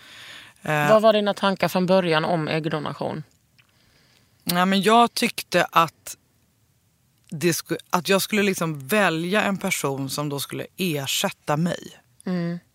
Vad 0.63 1.01
var 1.01 1.13
dina 1.13 1.33
tankar 1.33 1.67
från 1.67 1.85
början 1.85 2.25
om 2.25 2.47
äggdonation? 2.47 3.23
Ja, 4.43 4.65
men 4.65 4.81
jag 4.81 5.13
tyckte 5.13 5.67
att, 5.71 6.17
det 7.29 7.61
att 7.89 8.09
jag 8.09 8.21
skulle 8.21 8.43
liksom 8.43 8.87
välja 8.87 9.43
en 9.43 9.57
person 9.57 10.09
som 10.09 10.29
då 10.29 10.39
skulle 10.39 10.65
ersätta 10.77 11.57
mig. 11.57 11.99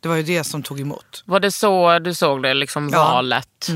Det 0.00 0.08
var 0.08 0.16
ju 0.16 0.22
det 0.22 0.44
som 0.44 0.62
tog 0.62 0.80
emot. 0.80 1.22
Var 1.26 1.40
det 1.40 1.50
så 1.50 1.98
du 1.98 2.14
såg 2.14 2.42
det, 2.42 2.54
liksom 2.54 2.88
Ja. 2.92 2.98
valet? 3.04 3.68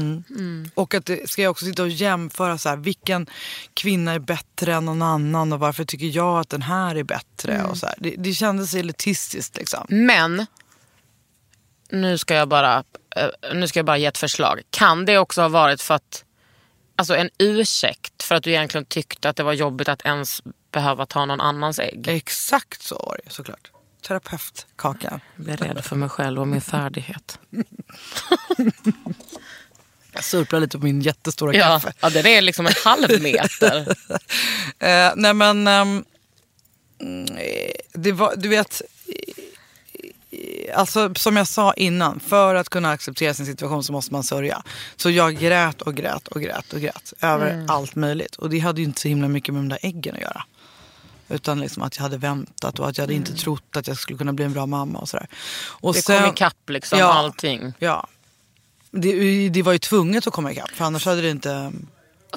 Och 0.75 0.95
att 0.95 1.07
det, 1.07 1.31
ska 1.31 1.43
jag 1.43 1.51
också 1.51 1.65
sitta 1.65 1.83
och 1.83 1.89
jämföra 1.89 2.59
så 2.59 2.69
här, 2.69 2.77
vilken 2.77 3.27
kvinna 3.75 4.13
är 4.13 4.19
bättre 4.19 4.75
än 4.75 4.85
någon 4.85 5.03
annan 5.03 5.53
och 5.53 5.59
varför 5.61 5.85
tycker 5.85 6.07
jag 6.07 6.39
att 6.41 6.49
den 6.49 6.63
här 6.63 6.95
är 6.97 7.05
bättre. 7.05 7.63
Och 7.65 7.79
så 7.79 7.87
här. 7.87 7.95
Det, 7.99 8.15
det 8.19 8.35
kändes 8.35 8.75
elitistiskt 8.75 9.57
liksom. 9.57 9.87
Men, 9.89 10.47
nu 11.91 12.19
ska, 12.19 12.35
jag 12.35 12.49
bara, 12.49 12.77
eh, 12.79 12.83
nu 13.55 13.69
ska 13.69 13.79
jag 13.79 13.87
bara 13.87 13.99
ge 13.99 14.07
ett 14.07 14.19
förslag. 14.19 14.63
Kan 14.71 15.05
det 15.05 15.19
också 15.19 15.41
ha 15.43 15.49
varit 15.49 15.83
för 15.83 15.95
att, 15.95 16.25
alltså 16.97 17.17
en 17.17 17.31
ursäkt 17.39 18.23
för 18.23 18.35
att 18.35 18.43
du 18.43 18.51
egentligen 18.51 18.85
tyckte 18.85 19.29
att 19.29 19.37
det 19.37 19.43
var 19.43 19.53
jobbigt 19.53 19.89
att 19.89 20.03
ens 20.03 20.43
behöva 20.73 21.07
ta 21.07 21.25
någon 21.25 21.41
annans 21.41 21.79
ägg? 21.79 22.09
Exakt 22.09 22.83
så 22.83 22.95
var 22.95 23.21
det 23.25 23.31
såklart. 23.33 23.71
Terapeutkaka. 24.07 25.21
Jag 25.37 25.45
blir 25.45 25.57
rädd 25.57 25.85
för 25.85 25.97
mig 25.97 26.09
själv 26.09 26.41
och 26.41 26.49
min 26.49 26.61
färdighet. 26.61 27.39
Jag 30.15 30.25
surplar 30.25 30.61
lite 30.61 30.79
på 30.79 30.85
min 30.85 31.01
jättestora 31.01 31.55
Ja, 31.55 31.65
kaffe. 31.67 31.93
ja 32.01 32.11
den 32.11 32.27
är 32.27 32.41
liksom 32.43 32.67
en 32.67 32.73
halv 32.85 33.11
meter. 33.23 33.97
Eh, 34.79 35.13
nej 35.17 35.35
men, 35.35 35.67
eh, 35.67 35.85
det 37.93 38.13
var, 38.13 38.35
du 38.37 38.49
vet, 38.49 38.81
eh, 38.81 38.87
alltså 40.75 41.15
som 41.15 41.37
jag 41.37 41.47
sa 41.47 41.73
innan, 41.75 42.21
för 42.21 42.55
att 42.55 42.69
kunna 42.69 42.91
acceptera 42.91 43.35
sin 43.35 43.47
situation 43.47 43.85
så 43.85 43.93
måste 43.93 44.13
man 44.13 44.25
sörja. 44.25 44.63
Så 44.97 45.11
jag 45.11 45.37
grät 45.39 45.83
och 45.83 45.95
grät 45.95 46.29
och 46.29 46.41
grät 46.41 46.73
och 46.73 46.81
grät 46.81 47.13
över 47.21 47.65
allt 47.69 47.95
möjligt. 47.95 48.37
Och 48.37 48.51
det 48.51 48.59
hade 48.59 48.81
ju 48.81 48.85
inte 48.87 49.01
så 49.01 49.09
himla 49.09 49.29
mycket 49.29 49.55
med 49.55 49.63
de 49.63 49.69
där 49.69 49.79
äggen 49.83 50.15
att 50.15 50.21
göra. 50.21 50.43
Utan 51.29 51.61
liksom 51.61 51.83
att 51.83 51.97
jag 51.97 52.03
hade 52.03 52.17
väntat 52.19 52.79
och 52.79 52.89
att 52.89 52.99
jag 52.99 53.03
hade 53.03 53.15
inte 53.15 53.35
trott 53.35 53.77
att 53.77 53.89
jag 53.89 53.97
skulle 53.99 54.19
kunna 54.19 54.33
bli 54.33 54.45
en 54.45 54.53
bra 54.53 54.67
mamma 54.67 54.99
och 54.99 55.09
sådär. 55.09 55.27
Och 55.65 55.95
Det 55.95 56.07
kom 56.07 56.27
ikapp 56.27 56.69
liksom, 56.71 56.99
Ja. 56.99 57.13
allting. 57.13 57.73
Ja. 57.79 58.07
Det, 58.91 59.49
det 59.49 59.63
var 59.63 59.73
ju 59.73 59.79
tvunget 59.79 60.27
att 60.27 60.33
komma 60.33 60.53
ikapp 60.53 60.71
för 60.71 60.85
annars 60.85 61.07
hade 61.07 61.21
det 61.23 61.31
inte... 61.31 61.73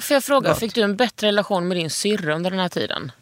Får 0.00 0.14
jag 0.14 0.24
fråga, 0.24 0.48
Vad? 0.48 0.58
fick 0.58 0.74
du 0.74 0.80
en 0.82 0.96
bättre 0.96 1.26
relation 1.26 1.68
med 1.68 1.76
din 1.76 1.90
syrra 1.90 2.34
under 2.34 2.50
den 2.50 2.60
här 2.60 2.68
tiden? 2.68 3.12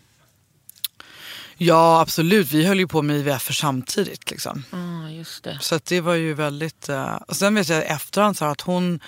Ja 1.57 2.01
absolut, 2.01 2.51
vi 2.53 2.67
höll 2.67 2.79
ju 2.79 2.87
på 2.89 3.03
med 3.03 3.17
IVF 3.17 3.55
samtidigt. 3.55 4.31
Liksom. 4.31 4.65
Ja, 4.71 5.11
just 5.11 5.45
det. 5.45 5.59
Så 5.61 5.81
det 5.85 6.01
var 6.01 6.15
ju 6.15 6.35
väldigt... 6.35 6.89
eh, 6.89 7.15
och 7.15 7.37
sen 7.37 7.55
vet 7.55 7.69
jag 7.69 7.83
i 7.83 7.87
efterhand 7.87 8.37
så 8.37 8.45
att 8.45 8.61
hon 8.61 9.01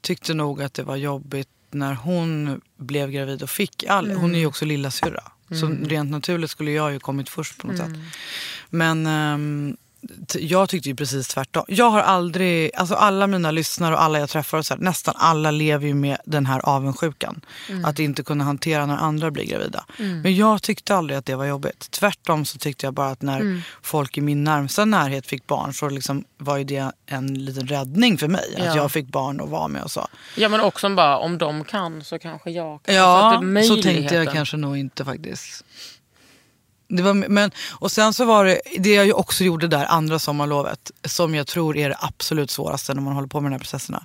tyckte 0.00 0.34
nog 0.34 0.62
att 0.62 0.74
det 0.74 0.82
var 0.82 0.96
jobbigt 0.96 1.48
när 1.70 1.94
hon 1.94 2.60
blev 2.78 3.10
gravid 3.10 3.42
och 3.42 3.50
fick 3.50 3.84
all, 3.88 4.10
Hon 4.10 4.34
är 4.34 4.38
ju 4.38 4.46
också 4.46 4.64
lilla 4.64 4.90
syrra. 4.90 5.22
Så 5.60 5.66
rent 5.88 6.10
naturligt 6.10 6.50
skulle 6.50 6.70
jag 6.70 6.92
ju 6.92 6.98
kommit 7.00 7.28
först 7.28 7.58
på 7.58 7.66
något 7.66 7.76
sätt. 7.76 7.88
Men 8.70 9.04
t- 9.04 9.80
jag 10.38 10.68
tyckte 10.68 10.88
ju 10.88 10.94
precis 10.94 11.28
tvärtom. 11.28 11.64
Jag 11.68 11.90
har 11.90 12.00
aldrig, 12.00 12.70
alltså 12.76 12.94
alla 12.94 13.26
mina 13.26 13.50
lyssnare 13.50 13.94
och 13.94 14.02
alla 14.02 14.18
jag 14.18 14.28
träffar, 14.28 14.58
och 14.58 14.66
så 14.66 14.74
här, 14.74 14.80
nästan 14.80 15.14
alla 15.18 15.50
lever 15.50 15.86
ju 15.86 15.94
med 15.94 16.18
den 16.24 16.46
här 16.46 16.60
avundsjukan. 16.68 17.40
Att 17.84 17.98
inte 17.98 18.22
kunna 18.22 18.44
hantera 18.44 18.86
när 18.86 18.96
andra 18.96 19.30
blir 19.30 19.44
gravida. 19.44 19.84
Men 19.96 20.36
jag 20.36 20.62
tyckte 20.62 20.94
aldrig 20.96 21.18
att 21.18 21.26
det 21.26 21.34
var 21.36 21.44
jobbigt. 21.44 21.90
Tvärtom 21.90 22.44
så 22.44 22.58
tyckte 22.58 22.86
jag 22.86 22.94
bara 22.94 23.10
att 23.10 23.22
när 23.22 23.62
folk 23.82 24.18
i 24.18 24.20
min 24.20 24.44
närmsta 24.44 24.84
närhet 24.84 25.26
fick 25.26 25.46
barn 25.46 25.74
så 25.74 25.88
liksom 25.88 26.24
var 26.38 26.56
ju 26.56 26.64
det 26.64 26.92
en 27.06 27.44
liten 27.44 27.66
räddning 27.66 28.18
för 28.18 28.28
mig. 28.28 28.54
Att 28.58 28.64
Ja. 28.64 28.76
jag 28.76 28.92
fick 28.92 29.06
barn 29.06 29.40
och 29.40 29.50
var 29.50 29.68
med 29.68 29.82
och 29.82 29.90
så. 29.90 30.08
Ja 30.36 30.48
men 30.48 30.60
också 30.60 30.94
bara 30.94 31.18
om 31.18 31.38
de 31.38 31.64
kan 31.64 32.04
så 32.04 32.18
kanske 32.18 32.50
jag 32.50 32.82
kan. 32.82 32.94
Ja, 32.94 33.34
att 33.34 33.42
är 33.42 33.62
så 33.62 33.82
tänkte 33.82 34.14
jag 34.14 34.32
kanske 34.32 34.56
nog 34.56 34.76
inte 34.76 35.04
faktiskt. 35.04 35.64
Det 36.88 37.02
var, 37.02 37.14
men, 37.14 37.50
och 37.72 37.92
sen 37.92 38.14
så 38.14 38.24
var 38.24 38.44
det, 38.44 38.60
det 38.78 38.94
jag 38.94 39.18
också 39.18 39.44
gjorde 39.44 39.68
där 39.68 39.86
andra 39.86 40.18
sommarlovet, 40.18 40.90
som 41.04 41.34
jag 41.34 41.46
tror 41.46 41.76
är 41.76 41.88
det 41.88 41.96
absolut 42.00 42.50
svåraste 42.50 42.94
när 42.94 43.02
man 43.02 43.12
håller 43.12 43.28
på 43.28 43.40
med 43.40 43.50
de 43.50 43.54
här 43.54 43.60
processerna. 43.60 44.04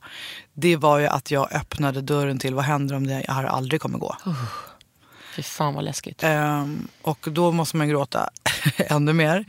Det 0.53 0.75
var 0.75 0.99
ju 0.99 1.07
att 1.07 1.31
jag 1.31 1.53
öppnade 1.53 2.01
dörren 2.01 2.39
till 2.39 2.55
vad 2.55 2.65
händer 2.65 2.95
om 2.95 3.07
det 3.07 3.25
här 3.27 3.43
aldrig 3.43 3.81
kommer 3.81 3.99
gå. 3.99 4.15
Fy 5.35 5.43
fan 5.43 5.73
vad 5.73 5.83
läskigt. 5.83 6.23
Ehm, 6.23 6.87
och 7.01 7.27
då 7.31 7.51
måste 7.51 7.77
man 7.77 7.89
gråta 7.89 8.29
ännu 8.77 9.13
mer. 9.13 9.45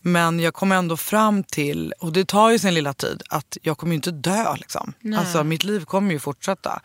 Men 0.00 0.40
jag 0.40 0.54
kom 0.54 0.72
ändå 0.72 0.96
fram 0.96 1.44
till, 1.44 1.94
och 2.00 2.12
det 2.12 2.24
tar 2.24 2.50
ju 2.50 2.58
sin 2.58 2.74
lilla 2.74 2.94
tid, 2.94 3.22
att 3.28 3.56
jag 3.62 3.78
kommer 3.78 3.92
ju 3.92 3.96
inte 3.96 4.10
dö. 4.10 4.56
Liksom. 4.56 4.92
Alltså, 5.18 5.44
mitt 5.44 5.64
liv 5.64 5.84
kommer 5.84 6.12
ju 6.12 6.18
fortsätta. 6.18 6.80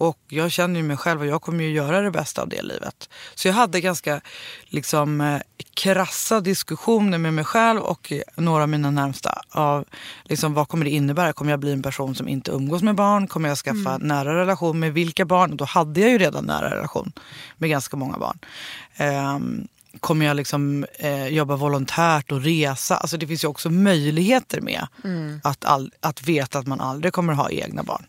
Och 0.00 0.18
jag 0.28 0.52
känner 0.52 0.80
ju 0.80 0.86
mig 0.86 0.96
själv 0.96 1.20
och 1.20 1.26
jag 1.26 1.42
kommer 1.42 1.64
ju 1.64 1.70
göra 1.70 2.00
det 2.00 2.10
bästa 2.10 2.42
av 2.42 2.48
det 2.48 2.62
livet. 2.62 3.08
Så 3.34 3.48
jag 3.48 3.54
hade 3.54 3.80
ganska 3.80 4.20
liksom, 4.68 5.20
eh, 5.20 5.40
krassa 5.74 6.40
diskussioner 6.40 7.18
med 7.18 7.34
mig 7.34 7.44
själv 7.44 7.80
och 7.80 8.12
några 8.36 8.62
av 8.62 8.68
mina 8.68 8.90
närmsta. 8.90 9.42
Av 9.50 9.84
liksom, 10.24 10.54
vad 10.54 10.68
kommer 10.68 10.84
det 10.84 10.90
innebära? 10.90 11.32
Kommer 11.32 11.50
jag 11.50 11.60
bli 11.60 11.72
en 11.72 11.82
person 11.82 12.14
som 12.14 12.28
inte 12.28 12.50
umgås 12.50 12.82
med 12.82 12.94
barn? 12.94 13.26
Kommer 13.26 13.48
jag 13.48 13.58
skaffa 13.58 13.98
nära 13.98 14.40
relation 14.40 14.78
med 14.78 14.92
vilka 14.92 15.24
barn? 15.24 15.56
Då 15.56 15.64
hade 15.64 16.00
jag 16.00 16.10
ju 16.10 16.18
redan 16.18 16.44
nära 16.44 16.70
relation 16.70 17.12
med 17.56 17.70
ganska 17.70 17.96
många 17.96 18.18
barn. 18.18 18.38
Ehm, 18.96 19.68
kommer 20.00 20.26
jag 20.26 20.36
liksom 20.36 20.86
eh, 20.98 21.26
jobba 21.26 21.56
volontärt 21.56 22.32
och 22.32 22.42
resa? 22.42 22.96
Alltså 22.96 23.16
det 23.16 23.26
finns 23.26 23.44
ju 23.44 23.48
också 23.48 23.70
möjligheter 23.70 24.60
med 24.60 24.86
att, 25.42 25.64
all, 25.64 25.92
att 26.00 26.22
veta 26.22 26.58
att 26.58 26.66
man 26.66 26.80
aldrig 26.80 27.12
kommer 27.12 27.32
ha 27.32 27.50
egna 27.50 27.82
barn. 27.82 28.06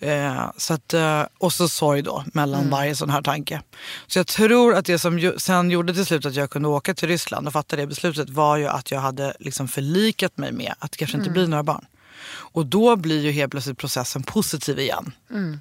Eh, 0.00 0.50
så 0.56 0.74
att, 0.74 0.94
eh, 0.94 1.22
och 1.38 1.52
så 1.52 1.68
sorg 1.68 2.02
då 2.02 2.24
mellan 2.32 2.70
varje 2.70 2.96
sån 2.96 3.10
här 3.10 3.22
tanke. 3.22 3.62
Så 4.06 4.18
jag 4.18 4.26
tror 4.26 4.74
att 4.74 4.84
det 4.84 4.98
som 4.98 5.18
ju, 5.18 5.38
sen 5.38 5.70
gjorde 5.70 5.94
till 5.94 6.06
slut 6.06 6.26
att 6.26 6.34
jag 6.34 6.50
kunde 6.50 6.68
åka 6.68 6.94
till 6.94 7.08
Ryssland 7.08 7.46
och 7.46 7.52
fatta 7.52 7.76
det 7.76 7.86
beslutet 7.86 8.30
var 8.30 8.56
ju 8.56 8.66
att 8.68 8.90
jag 8.90 9.00
hade 9.00 9.34
liksom 9.38 9.68
förlikat 9.68 10.38
mig 10.38 10.52
med 10.52 10.74
att 10.78 10.92
det 10.92 10.96
kanske 10.98 11.16
inte 11.18 11.30
blir 11.30 11.46
några 11.46 11.62
barn. 11.62 11.84
Och 12.32 12.66
då 12.66 12.96
blir 12.96 13.20
ju 13.20 13.30
helt 13.30 13.50
plötsligt 13.50 13.78
processen 13.78 14.22
positiv 14.22 14.78
igen. 14.78 15.12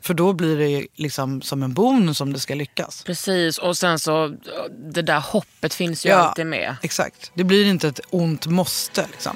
För 0.04 0.14
då 0.14 0.34
blir 0.34 0.58
det 0.58 0.88
liksom 0.96 1.42
som 1.42 1.64
en 1.64 1.74
bonus 1.74 2.22
om 2.22 2.34
det 2.34 2.40
ska 2.40 2.56
lyckas. 2.56 3.04
Precis 3.04 3.58
och 3.58 3.78
sen 3.78 4.00
så 4.00 4.36
det 4.94 5.02
där 5.02 5.20
hoppet 5.20 5.74
finns 5.74 6.06
ju 6.06 6.10
Ja. 6.10 6.16
alltid 6.16 6.46
med. 6.46 6.76
Exakt. 6.82 7.32
Det 7.34 7.44
blir 7.44 7.66
inte 7.66 7.88
ett 7.88 8.00
ont 8.10 8.46
måste. 8.46 9.08
Liksom. 9.12 9.36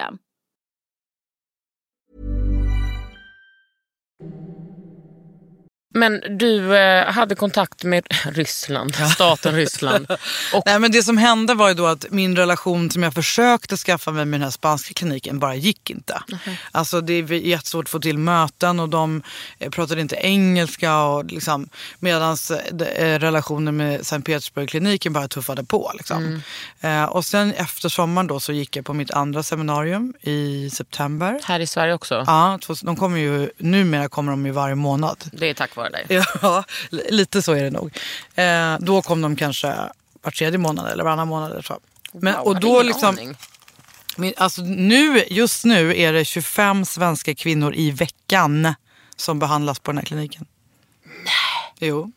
system. 0.00 0.29
Men 5.94 6.38
du 6.38 6.76
eh, 6.76 7.06
hade 7.06 7.34
kontakt 7.34 7.84
med 7.84 8.06
Ryssland, 8.32 8.94
staten 8.94 9.54
Ryssland. 9.54 10.06
Och 10.54 10.62
Nej, 10.66 10.78
men 10.78 10.92
det 10.92 11.02
som 11.02 11.18
hände 11.18 11.54
var 11.54 11.68
ju 11.68 11.74
då 11.74 11.86
att 11.86 12.06
min 12.10 12.36
relation 12.36 12.90
som 12.90 13.02
jag 13.02 13.14
försökte 13.14 13.76
skaffa 13.76 14.10
mig 14.10 14.24
med 14.24 14.40
den 14.40 14.44
här 14.44 14.50
spanska 14.50 14.94
kliniken 14.94 15.38
bara 15.38 15.54
gick 15.54 15.90
inte. 15.90 16.22
Alltså 16.72 17.00
det 17.00 17.12
är 17.12 17.32
jättesvårt 17.32 17.84
att 17.84 17.90
få 17.90 17.98
till 17.98 18.18
möten 18.18 18.80
och 18.80 18.88
de 18.88 19.22
eh, 19.58 19.70
pratade 19.70 20.00
inte 20.00 20.16
engelska. 20.16 21.02
Och 21.02 21.24
liksom, 21.24 21.68
Medan 21.98 22.36
relationen 23.18 23.76
med 23.76 24.06
Sankt 24.06 24.26
Petersburg-kliniken 24.26 25.12
bara 25.12 25.28
tuffade 25.28 25.64
på. 25.64 25.92
Liksom. 25.94 26.42
Eh, 26.80 27.04
och 27.04 27.24
sen 27.24 27.52
efter 27.52 27.88
sommaren 27.88 28.26
då 28.26 28.40
så 28.40 28.52
gick 28.52 28.76
jag 28.76 28.84
på 28.84 28.94
mitt 28.94 29.10
andra 29.10 29.42
seminarium 29.42 30.14
i 30.20 30.70
september. 30.70 31.40
här 31.44 31.60
i 31.60 31.66
Sverige 31.66 31.94
också. 31.94 32.24
Ja, 32.26 32.58
de 32.82 32.96
kommer 32.96 33.18
ju, 33.18 33.50
numera 33.58 34.08
kommer 34.08 34.32
de 34.32 34.46
ju 34.46 34.52
varje 34.52 34.74
månad. 34.74 35.24
Det 35.32 35.50
är 35.50 35.54
tack 35.54 35.76
vare 35.76 35.79
dig. 35.88 36.06
Ja, 36.42 36.64
li- 36.90 37.06
lite 37.10 37.42
så 37.42 37.52
är 37.52 37.64
det 37.64 37.70
nog. 37.70 37.98
Eh, 38.34 38.76
då 38.80 39.02
kom 39.02 39.20
de 39.22 39.36
kanske 39.36 39.74
var 40.22 40.30
tredje 40.30 40.58
månad 40.58 40.92
eller 40.92 41.04
varannan 41.04 41.28
månad. 41.28 41.50
Eller 41.52 41.62
så. 41.62 41.80
Men, 42.12 42.34
Wow, 42.34 42.46
och 42.46 42.60
då 42.60 42.82
liksom, 42.82 43.34
min, 44.16 44.32
alltså 44.36 44.62
nu, 44.62 45.24
just 45.30 45.64
nu 45.64 45.96
är 45.96 46.12
det 46.12 46.24
25 46.24 46.84
svenska 46.84 47.34
kvinnor 47.34 47.74
i 47.74 47.90
veckan 47.90 48.74
som 49.16 49.38
behandlas 49.38 49.78
på 49.78 49.90
den 49.90 49.98
här 49.98 50.04
kliniken. 50.04 50.46
Nej. 51.04 51.74
Jo, 51.78 52.12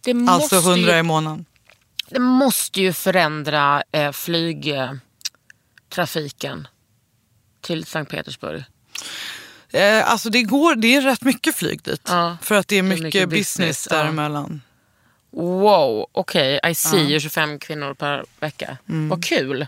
Det 0.00 0.14
måste, 0.14 0.56
alltså 0.56 0.70
100 0.70 0.92
ju, 0.92 0.98
i 0.98 1.02
månaden. 1.02 1.44
det 2.08 2.20
måste 2.20 2.80
ju 2.80 2.92
förändra 2.92 3.82
eh, 3.92 4.12
flygtrafiken 4.12 6.68
till 7.60 7.86
Sankt 7.86 8.10
Petersburg? 8.10 8.64
Eh, 9.72 10.10
alltså 10.10 10.30
det, 10.30 10.42
går, 10.42 10.74
det 10.74 10.96
är 10.96 11.00
rätt 11.00 11.22
mycket 11.22 11.56
flyg 11.56 11.82
dit. 11.82 12.02
Ja, 12.08 12.36
För 12.42 12.54
att 12.54 12.68
det 12.68 12.78
är 12.78 12.82
mycket, 12.82 13.04
mycket 13.04 13.28
business, 13.28 13.56
business, 13.56 13.88
ja. 13.90 13.96
däremellan. 13.96 14.62
Wow, 15.32 16.06
okej. 16.12 16.60
I 16.70 16.74
see. 16.74 17.20
25 17.20 17.58
kvinnor 17.58 17.94
per 17.94 18.24
vecka. 18.40 18.76
Mm. 18.88 19.08
Vad 19.08 19.24
kul. 19.24 19.66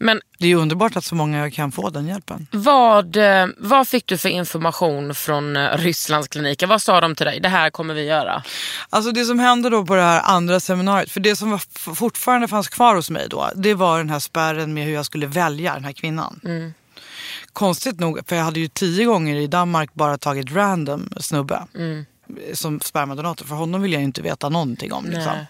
Men 0.00 0.20
Det 0.38 0.46
är 0.52 0.56
underbart 0.56 0.96
att 0.96 1.04
så 1.04 1.14
många 1.14 1.50
kan 1.50 1.72
få 1.72 1.90
den 1.90 2.06
hjälpen. 2.06 2.46
vad, 2.50 3.16
eh, 3.16 3.46
vad 3.58 3.88
fick 3.88 4.06
du 4.06 4.18
för 4.18 4.28
information 4.28 5.14
från 5.14 5.56
eh, 5.56 5.78
Rysslands 5.78 6.28
kliniker? 6.28 6.66
Vad 6.66 6.82
sa 6.82 7.00
de 7.00 7.14
till 7.14 7.26
dig? 7.26 7.40
Det 7.40 7.48
här 7.48 7.70
kommer 7.70 7.94
vi 7.94 8.04
göra. 8.04 8.42
Alltså 8.90 9.10
det 9.12 9.24
som 9.24 9.38
hände 9.38 9.70
då 9.70 9.86
på 9.86 9.94
det 9.94 10.02
här 10.02 10.22
andra 10.24 10.60
seminariet, 10.60 11.10
för 11.10 11.20
det 11.20 11.36
som 11.36 11.50
var 11.50 11.60
fortfarande 11.94 12.48
fanns 12.48 12.68
kvar 12.68 12.94
hos 12.94 13.10
mig 13.10 13.26
då, 13.30 13.50
det 13.54 13.74
var 13.74 13.98
den 13.98 14.10
här 14.10 14.18
spärren 14.18 14.74
med 14.74 14.84
hur 14.84 14.92
jag 14.94 15.06
skulle 15.06 15.26
välja 15.26 15.74
den 15.74 15.84
här 15.84 15.92
kvinnan. 15.92 16.40
Konstigt 17.52 18.00
nog, 18.00 18.20
för 18.26 18.36
jag 18.36 18.44
hade 18.44 18.60
ju 18.60 18.68
tio 18.68 19.04
gånger 19.04 19.36
i 19.36 19.46
Danmark 19.46 19.94
bara 19.94 20.18
tagit 20.18 20.52
random 20.52 21.08
snubbe. 21.20 21.66
Som 22.52 22.80
spermadonator, 22.80 23.46
för 23.46 23.54
honom 23.54 23.82
vill 23.82 23.92
jag 23.92 24.00
ju 24.00 24.04
inte 24.04 24.22
veta 24.22 24.48
någonting 24.48 24.92
om. 24.92 25.04
Liksom. 25.04 25.32
Nej. 25.32 25.46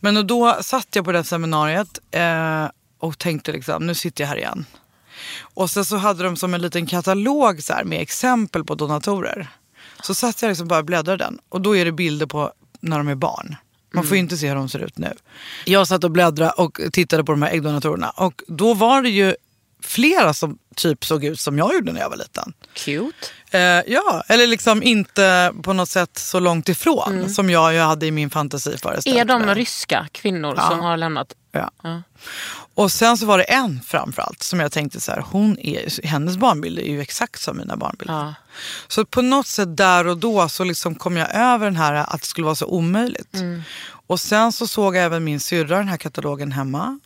Men 0.00 0.26
då 0.26 0.58
satt 0.60 0.88
jag 0.90 1.04
på 1.04 1.12
det 1.12 1.24
seminariet 1.24 1.98
eh, 2.10 2.66
och 2.98 3.18
tänkte 3.18 3.52
liksom, 3.52 3.86
nu 3.86 3.94
sitter 3.94 4.24
jag 4.24 4.28
här 4.28 4.36
igen. 4.36 4.66
Och 5.40 5.70
sen 5.70 5.84
så 5.84 5.96
hade 5.96 6.24
de 6.24 6.36
som 6.36 6.54
en 6.54 6.62
liten 6.62 6.86
katalog 6.86 7.62
så 7.62 7.72
här, 7.72 7.84
med 7.84 8.00
exempel 8.00 8.64
på 8.64 8.74
donatorer. 8.74 9.48
Så 10.02 10.14
satt 10.14 10.42
jag 10.42 10.48
liksom 10.48 10.68
bara 10.68 10.78
och 10.78 10.84
bläddrade 10.84 11.24
den. 11.24 11.38
Och 11.48 11.60
då 11.60 11.76
är 11.76 11.84
det 11.84 11.92
bilder 11.92 12.26
på 12.26 12.52
när 12.80 12.98
de 12.98 13.08
är 13.08 13.14
barn. 13.14 13.56
Man 13.94 14.04
får 14.04 14.16
ju 14.16 14.20
inte 14.20 14.36
se 14.36 14.48
hur 14.48 14.54
de 14.54 14.68
ser 14.68 14.78
ut 14.78 14.98
nu. 14.98 15.12
Jag 15.64 15.88
satt 15.88 16.04
och 16.04 16.10
bläddrade 16.10 16.50
och 16.50 16.80
tittade 16.92 17.24
på 17.24 17.32
de 17.32 17.42
här 17.42 17.50
äggdonatorerna. 17.50 18.10
Och 18.10 18.42
då 18.48 18.74
var 18.74 19.02
det 19.02 19.10
ju 19.10 19.34
flera 19.82 20.34
som 20.34 20.58
typ 20.76 21.04
såg 21.04 21.24
ut 21.24 21.40
som 21.40 21.58
jag 21.58 21.74
gjorde 21.74 21.92
när 21.92 22.00
jag 22.00 22.10
var 22.10 22.16
liten. 22.16 22.52
Cute. 22.74 23.26
Eh, 23.50 23.60
ja, 23.86 24.24
eller 24.28 24.46
liksom 24.46 24.82
inte 24.82 25.52
på 25.62 25.72
något 25.72 25.88
sätt 25.88 26.18
så 26.18 26.40
långt 26.40 26.68
ifrån 26.68 27.30
som 27.30 27.50
jag 27.50 27.74
ju 27.74 27.80
hade 27.80 28.06
i 28.06 28.10
min 28.10 28.30
fantasi 28.30 28.76
Är 29.04 29.24
de 29.24 29.54
ryska 29.54 30.08
kvinnor 30.12 30.54
Ja. 30.56 30.68
som 30.70 30.80
har 30.80 30.96
lämnat? 30.96 31.32
Ja. 31.52 31.70
Ja. 31.82 32.02
Och 32.74 32.92
sen 32.92 33.18
så 33.18 33.26
var 33.26 33.38
det 33.38 33.44
en 33.44 33.80
framförallt 33.86 34.42
som 34.42 34.60
jag 34.60 34.72
tänkte 34.72 35.00
så 35.00 35.12
här, 35.12 35.20
hon 35.30 35.58
är, 35.58 36.06
hennes 36.06 36.36
barnbilder 36.36 36.82
är 36.82 36.86
ju 36.90 37.00
exakt 37.00 37.40
som 37.40 37.56
mina 37.56 37.76
barnbilder. 37.76 38.14
Ja. 38.14 38.34
Så 38.88 39.04
på 39.04 39.22
något 39.22 39.46
sätt 39.46 39.76
där 39.76 40.06
och 40.06 40.18
då 40.18 40.48
så 40.48 40.64
liksom 40.64 40.94
kom 40.94 41.16
jag 41.16 41.34
över 41.34 41.64
den 41.66 41.76
här 41.76 41.94
att 41.94 42.20
det 42.20 42.26
skulle 42.26 42.44
vara 42.44 42.54
så 42.54 42.66
omöjligt. 42.66 43.36
Och 44.06 44.20
sen 44.20 44.52
så 44.52 44.66
såg 44.66 44.96
jag 44.96 45.04
även 45.04 45.24
min 45.24 45.40
syrra 45.40 45.76
den 45.78 45.88
här 45.88 45.96
katalogen 45.96 46.52
hemma 46.52 47.00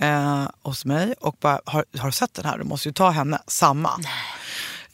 eh, 0.00 0.48
hos 0.62 0.84
mig 0.84 1.14
och 1.20 1.36
bara, 1.40 1.60
har, 1.64 1.84
har 1.98 2.06
du 2.06 2.12
sett 2.12 2.34
den 2.34 2.44
här? 2.44 2.58
Du 2.58 2.64
måste 2.64 2.88
ju 2.88 2.92
ta 2.92 3.10
henne, 3.10 3.38
samma. 3.46 3.90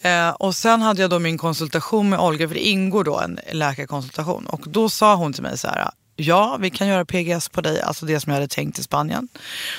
Eh, 0.01 0.31
och 0.31 0.57
sen 0.57 0.83
hade 0.83 1.01
jag 1.03 1.11
då 1.11 1.19
min 1.19 1.39
konsultation 1.39 2.09
med 2.09 2.19
Olga, 2.19 2.49
för 2.49 2.55
det 2.55 2.69
ingår 2.69 3.05
då 3.05 3.19
en 3.19 3.39
läkarkonsultation. 3.53 4.47
Och 4.47 4.61
då 4.67 4.89
sa 4.89 5.15
hon 5.15 5.33
till 5.33 5.43
mig 5.43 5.59
så 5.59 5.69
här, 5.69 5.91
ja 6.17 6.57
vi 6.61 6.71
kan 6.71 6.89
göra 6.89 7.05
PGS 7.05 7.49
på 7.49 7.61
dig, 7.61 7.83
alltså 7.83 8.07
det 8.07 8.21
som 8.21 8.31
jag 8.31 8.35
hade 8.35 8.49
tänkt 8.49 8.79
i 8.79 8.83
Spanien. 8.83 9.29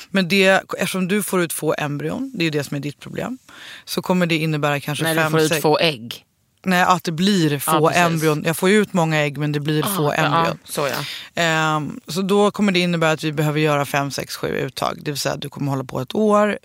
Men 0.10 0.28
det, 0.28 0.64
eftersom 0.78 1.08
du 1.08 1.24
får 1.24 1.42
ut 1.42 1.54
få 1.54 1.76
embryon, 1.78 2.32
det 2.36 2.42
är 2.42 2.46
ju 2.46 2.50
det 2.50 2.64
som 2.64 2.78
är 2.78 2.82
ditt 2.82 3.00
problem, 3.00 3.38
så 3.86 4.02
kommer 4.02 4.26
det 4.26 4.36
innebära 4.36 4.80
kanske 4.80 5.10
du 5.10 5.16
fem, 5.16 5.32
får 5.32 5.40
ut 5.42 5.50
sex... 5.50 5.62
två 5.62 5.80
ägg. 5.80 6.26
Nej, 6.64 6.82
att 6.82 7.04
det 7.04 7.12
blir 7.12 7.60
få 7.60 7.72
Ja, 7.72 7.92
embryon. 7.92 8.44
Jag 8.46 8.58
får 8.58 8.70
ju 8.70 8.82
ut 8.82 8.94
många 8.94 9.18
ägg 9.22 9.38
men 9.38 9.52
det 9.52 9.60
blir 9.60 9.84
få 9.84 10.10
Ah, 10.12 10.16
ja, 10.18 10.24
embryon. 10.26 10.58
så 10.66 10.88
ja. 10.88 10.96
Ehm, 11.42 12.00
så 12.08 12.22
då 12.22 12.52
kommer 12.52 12.72
det 12.72 12.80
innebära 12.80 13.12
att 13.12 13.24
vi 13.24 13.32
behöver 13.32 13.60
göra 13.60 13.86
5, 13.86 14.12
6, 14.12 14.36
7 14.36 14.48
uttag. 14.48 15.00
Det 15.02 15.12
vill 15.12 15.20
säga 15.20 15.36
att 15.36 15.42
du 15.42 15.50
kommer 15.50 15.72
hålla 15.72 15.84
på 15.84 16.00
ett 16.02 16.16
år. 16.16 16.58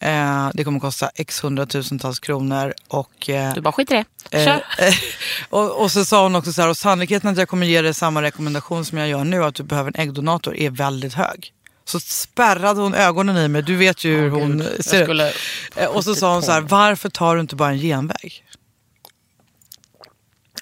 Eh, 0.00 0.48
det 0.54 0.64
kommer 0.64 0.80
kosta 0.80 1.10
x 1.14 1.44
hundratusentals 1.44 2.18
kronor. 2.18 2.74
Och, 2.88 3.28
eh, 3.30 3.54
Du 3.54 3.60
bara 3.60 3.72
skit 3.72 3.90
i 3.90 3.94
det. 4.30 4.38
eh, 4.38 4.44
Kör. 4.44 4.64
eh, 4.86 4.94
och, 5.50 5.82
och 5.82 5.90
så 5.92 6.04
sa 6.04 6.22
hon 6.22 6.34
också 6.36 6.52
så 6.52 6.62
här, 6.62 6.68
och 6.68 6.76
sannolikheten 6.76 7.30
att 7.30 7.38
jag 7.38 7.48
kommer 7.48 7.66
ge 7.66 7.82
dig 7.82 7.94
samma 7.94 8.22
rekommendation 8.22 8.84
som 8.84 8.98
jag 8.98 9.08
gör 9.08 9.24
nu, 9.24 9.44
att 9.44 9.54
du 9.54 9.62
behöver 9.62 9.92
en 9.94 10.00
äggdonator, 10.02 10.56
är 10.56 10.70
väldigt 10.70 11.14
hög. 11.14 11.52
Så 11.84 12.00
spärrade 12.00 12.80
hon 12.80 12.94
ögonen 12.94 13.36
i 13.36 13.48
mig. 13.48 13.62
Du 13.62 13.76
vet 13.76 14.04
ju 14.04 14.16
hur 14.16 14.30
hon 14.30 14.58
Gud, 14.58 14.84
ser 14.84 15.12
ut. 15.28 15.34
Eh, 15.76 15.86
Och 15.86 16.04
så 16.04 16.14
sa 16.14 16.32
hon 16.32 16.42
så 16.42 16.52
här, 16.52 16.60
varför 16.60 17.08
tar 17.08 17.34
du 17.34 17.40
inte 17.40 17.56
bara 17.56 17.68
en 17.70 17.78
genväg? 17.78 18.44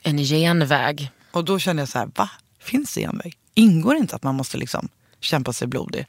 En 0.02 0.18
genväg. 0.18 1.10
Och 1.30 1.44
då 1.44 1.58
kände 1.58 1.82
jag 1.82 1.88
så 1.88 1.98
här, 1.98 2.08
va? 2.14 2.30
Finns 2.58 2.94
det 2.94 3.00
genväg? 3.00 3.36
Ingår 3.54 3.94
det 3.94 4.00
inte 4.00 4.16
att 4.16 4.22
man 4.22 4.34
måste 4.34 4.56
liksom 4.56 4.88
kämpa 5.20 5.52
sig 5.52 5.68
blodig? 5.68 6.06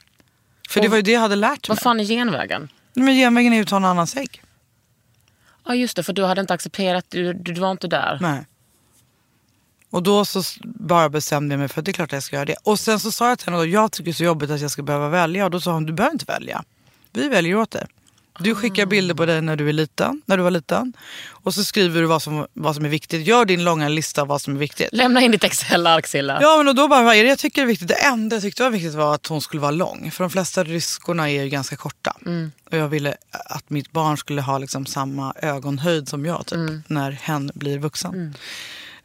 För 0.68 0.80
det 0.80 0.88
var 0.88 0.96
ju 0.96 1.02
det 1.02 1.12
jag 1.12 1.20
hade 1.20 1.36
lärt 1.36 1.68
mig. 1.68 1.74
Vad 1.74 1.78
fan 1.78 2.00
är 2.00 2.04
genvägen? 2.04 2.68
Men 2.94 3.14
genvägen 3.14 3.52
är 3.52 3.56
ju 3.56 3.62
att 3.62 3.68
ta 3.68 3.76
en 3.76 3.84
annans 3.84 4.16
ägg. 4.16 4.42
Ja 5.64 5.74
just 5.74 5.96
det, 5.96 6.02
för 6.02 6.12
du 6.12 6.24
hade 6.24 6.40
inte 6.40 6.54
accepterat, 6.54 7.04
du, 7.08 7.32
du 7.32 7.54
var 7.54 7.70
inte 7.70 7.86
där. 7.86 8.18
Nej. 8.20 8.46
Och 9.90 10.02
då 10.02 10.24
så 10.24 10.42
bara 10.64 11.08
bestämde 11.08 11.52
jag 11.52 11.58
mig 11.58 11.68
för 11.68 11.80
att 11.80 11.84
det 11.84 11.90
är 11.90 11.92
klart 11.92 12.08
att 12.08 12.12
jag 12.12 12.22
ska 12.22 12.36
göra 12.36 12.44
det. 12.44 12.56
Och 12.62 12.80
sen 12.80 13.00
så 13.00 13.12
sa 13.12 13.28
jag 13.28 13.38
till 13.38 13.46
henne 13.46 13.56
då, 13.56 13.66
jag 13.66 13.92
tycker 13.92 14.04
det 14.04 14.10
är 14.10 14.12
så 14.12 14.24
jobbigt 14.24 14.50
att 14.50 14.60
jag 14.60 14.70
ska 14.70 14.82
behöva 14.82 15.08
välja. 15.08 15.44
Och 15.44 15.50
då 15.50 15.60
sa 15.60 15.72
hon, 15.72 15.86
du 15.86 15.92
behöver 15.92 16.14
inte 16.14 16.24
välja. 16.24 16.64
Vi 17.12 17.28
väljer 17.28 17.56
åt 17.56 17.70
dig. 17.70 17.86
Du 18.38 18.54
skickar 18.54 18.86
bilder 18.86 19.14
på 19.14 19.26
dig 19.26 19.42
när 19.42 19.56
du 19.56 19.68
är 19.68 19.72
liten, 19.72 20.22
när 20.26 20.36
du 20.36 20.42
var 20.42 20.50
liten. 20.50 20.92
Och 21.28 21.54
så 21.54 21.64
skriver 21.64 22.00
du 22.00 22.06
vad 22.06 22.22
som, 22.22 22.46
vad 22.52 22.74
som 22.74 22.84
är 22.84 22.88
viktigt. 22.88 23.26
Gör 23.26 23.44
din 23.44 23.64
långa 23.64 23.88
lista 23.88 24.22
av 24.22 24.28
vad 24.28 24.42
som 24.42 24.54
är 24.54 24.58
viktigt. 24.58 24.88
Lämna 24.92 25.20
in 25.20 25.30
ditt 25.30 25.44
Excel-ark 25.44 26.06
Silla. 26.06 26.38
Ja 26.42 26.56
men 26.56 26.68
och 26.68 26.74
då 26.74 26.88
bara, 26.88 27.02
vad 27.02 27.14
är 27.14 27.22
det 27.22 27.28
jag 27.28 27.38
tycker 27.38 27.62
är 27.62 27.66
viktigt? 27.66 27.88
Det 27.88 27.94
enda 27.94 28.36
jag 28.36 28.42
tyckte 28.42 28.62
var 28.62 28.70
viktigt 28.70 28.94
var 28.94 29.14
att 29.14 29.26
hon 29.26 29.40
skulle 29.40 29.60
vara 29.60 29.70
lång. 29.70 30.10
För 30.10 30.24
de 30.24 30.30
flesta 30.30 30.64
ryskorna 30.64 31.30
är 31.30 31.42
ju 31.42 31.48
ganska 31.48 31.76
korta. 31.76 32.16
Och 32.70 32.76
jag 32.76 32.88
ville 32.88 33.14
att 33.30 33.70
mitt 33.70 33.92
barn 33.92 34.16
skulle 34.16 34.42
ha 34.42 34.58
liksom 34.58 34.86
samma 34.86 35.32
ögonhöjd 35.42 36.08
som 36.08 36.24
jag 36.26 36.46
typ, 36.46 36.58
när 36.86 37.10
hen 37.10 37.50
blir 37.54 37.78
vuxen. 37.78 38.34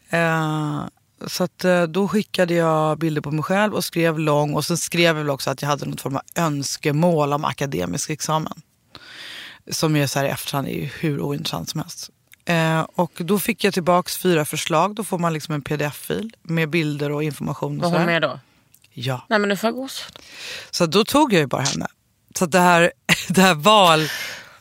Eh, 0.10 0.82
så 1.28 1.44
att, 1.44 1.66
eh, 1.66 1.84
då 1.84 2.08
skickade 2.08 2.54
jag 2.54 3.00
bilder 3.00 3.22
på 3.22 3.32
mig 3.32 3.44
själv 3.44 3.74
och 3.74 3.84
skrev 3.84 4.20
lång. 4.20 4.54
Och 4.54 4.66
sen 4.66 4.78
skrev 4.78 5.04
jag 5.04 5.14
väl 5.14 5.30
också 5.30 5.50
att 5.50 5.62
jag 5.62 5.70
hade 5.70 5.86
något 5.86 6.02
form 6.02 6.16
av 6.16 6.22
önskemål 6.36 7.34
om 7.34 7.46
akademisk 7.46 8.10
examen. 8.10 8.62
Som 9.72 9.96
är 9.96 10.08
så 10.08 10.20
här 10.20 10.26
i 10.26 10.30
efterhand 10.30 10.68
är 10.68 10.72
ju 10.72 10.86
hur 11.00 11.22
ointressant 11.22 11.70
som 11.70 11.80
helst. 11.80 12.10
Eh, 12.46 12.80
och 12.96 13.12
då 13.18 13.40
fick 13.40 13.64
jag 13.64 13.74
tillbaks 13.74 14.18
fyra 14.18 14.46
förslag. 14.46 14.96
Då 14.96 15.04
får 15.04 15.18
man 15.18 15.34
liksom 15.34 15.54
en 15.56 15.62
pdf-fil 15.62 16.36
med 16.42 16.70
bilder 16.70 17.12
och 17.12 17.24
information. 17.24 17.82
Och 17.82 17.92
Var 17.92 17.98
hon 17.98 18.06
med 18.06 18.22
då? 18.22 18.40
Ja. 18.92 19.26
Nej 19.30 19.40
men 19.40 19.50
nu 19.50 19.58
får 19.58 19.68
jag 19.68 19.76
gåshud. 19.76 20.20
Så 20.72 20.86
då 20.86 21.04
tog 21.04 21.34
jag 21.34 21.40
ju 21.40 21.48
bara 21.48 21.62
henne. 21.62 21.88
Så 22.36 22.46
det 22.46 22.60
här, 22.60 22.92
det 23.28 23.42
här 23.42 23.54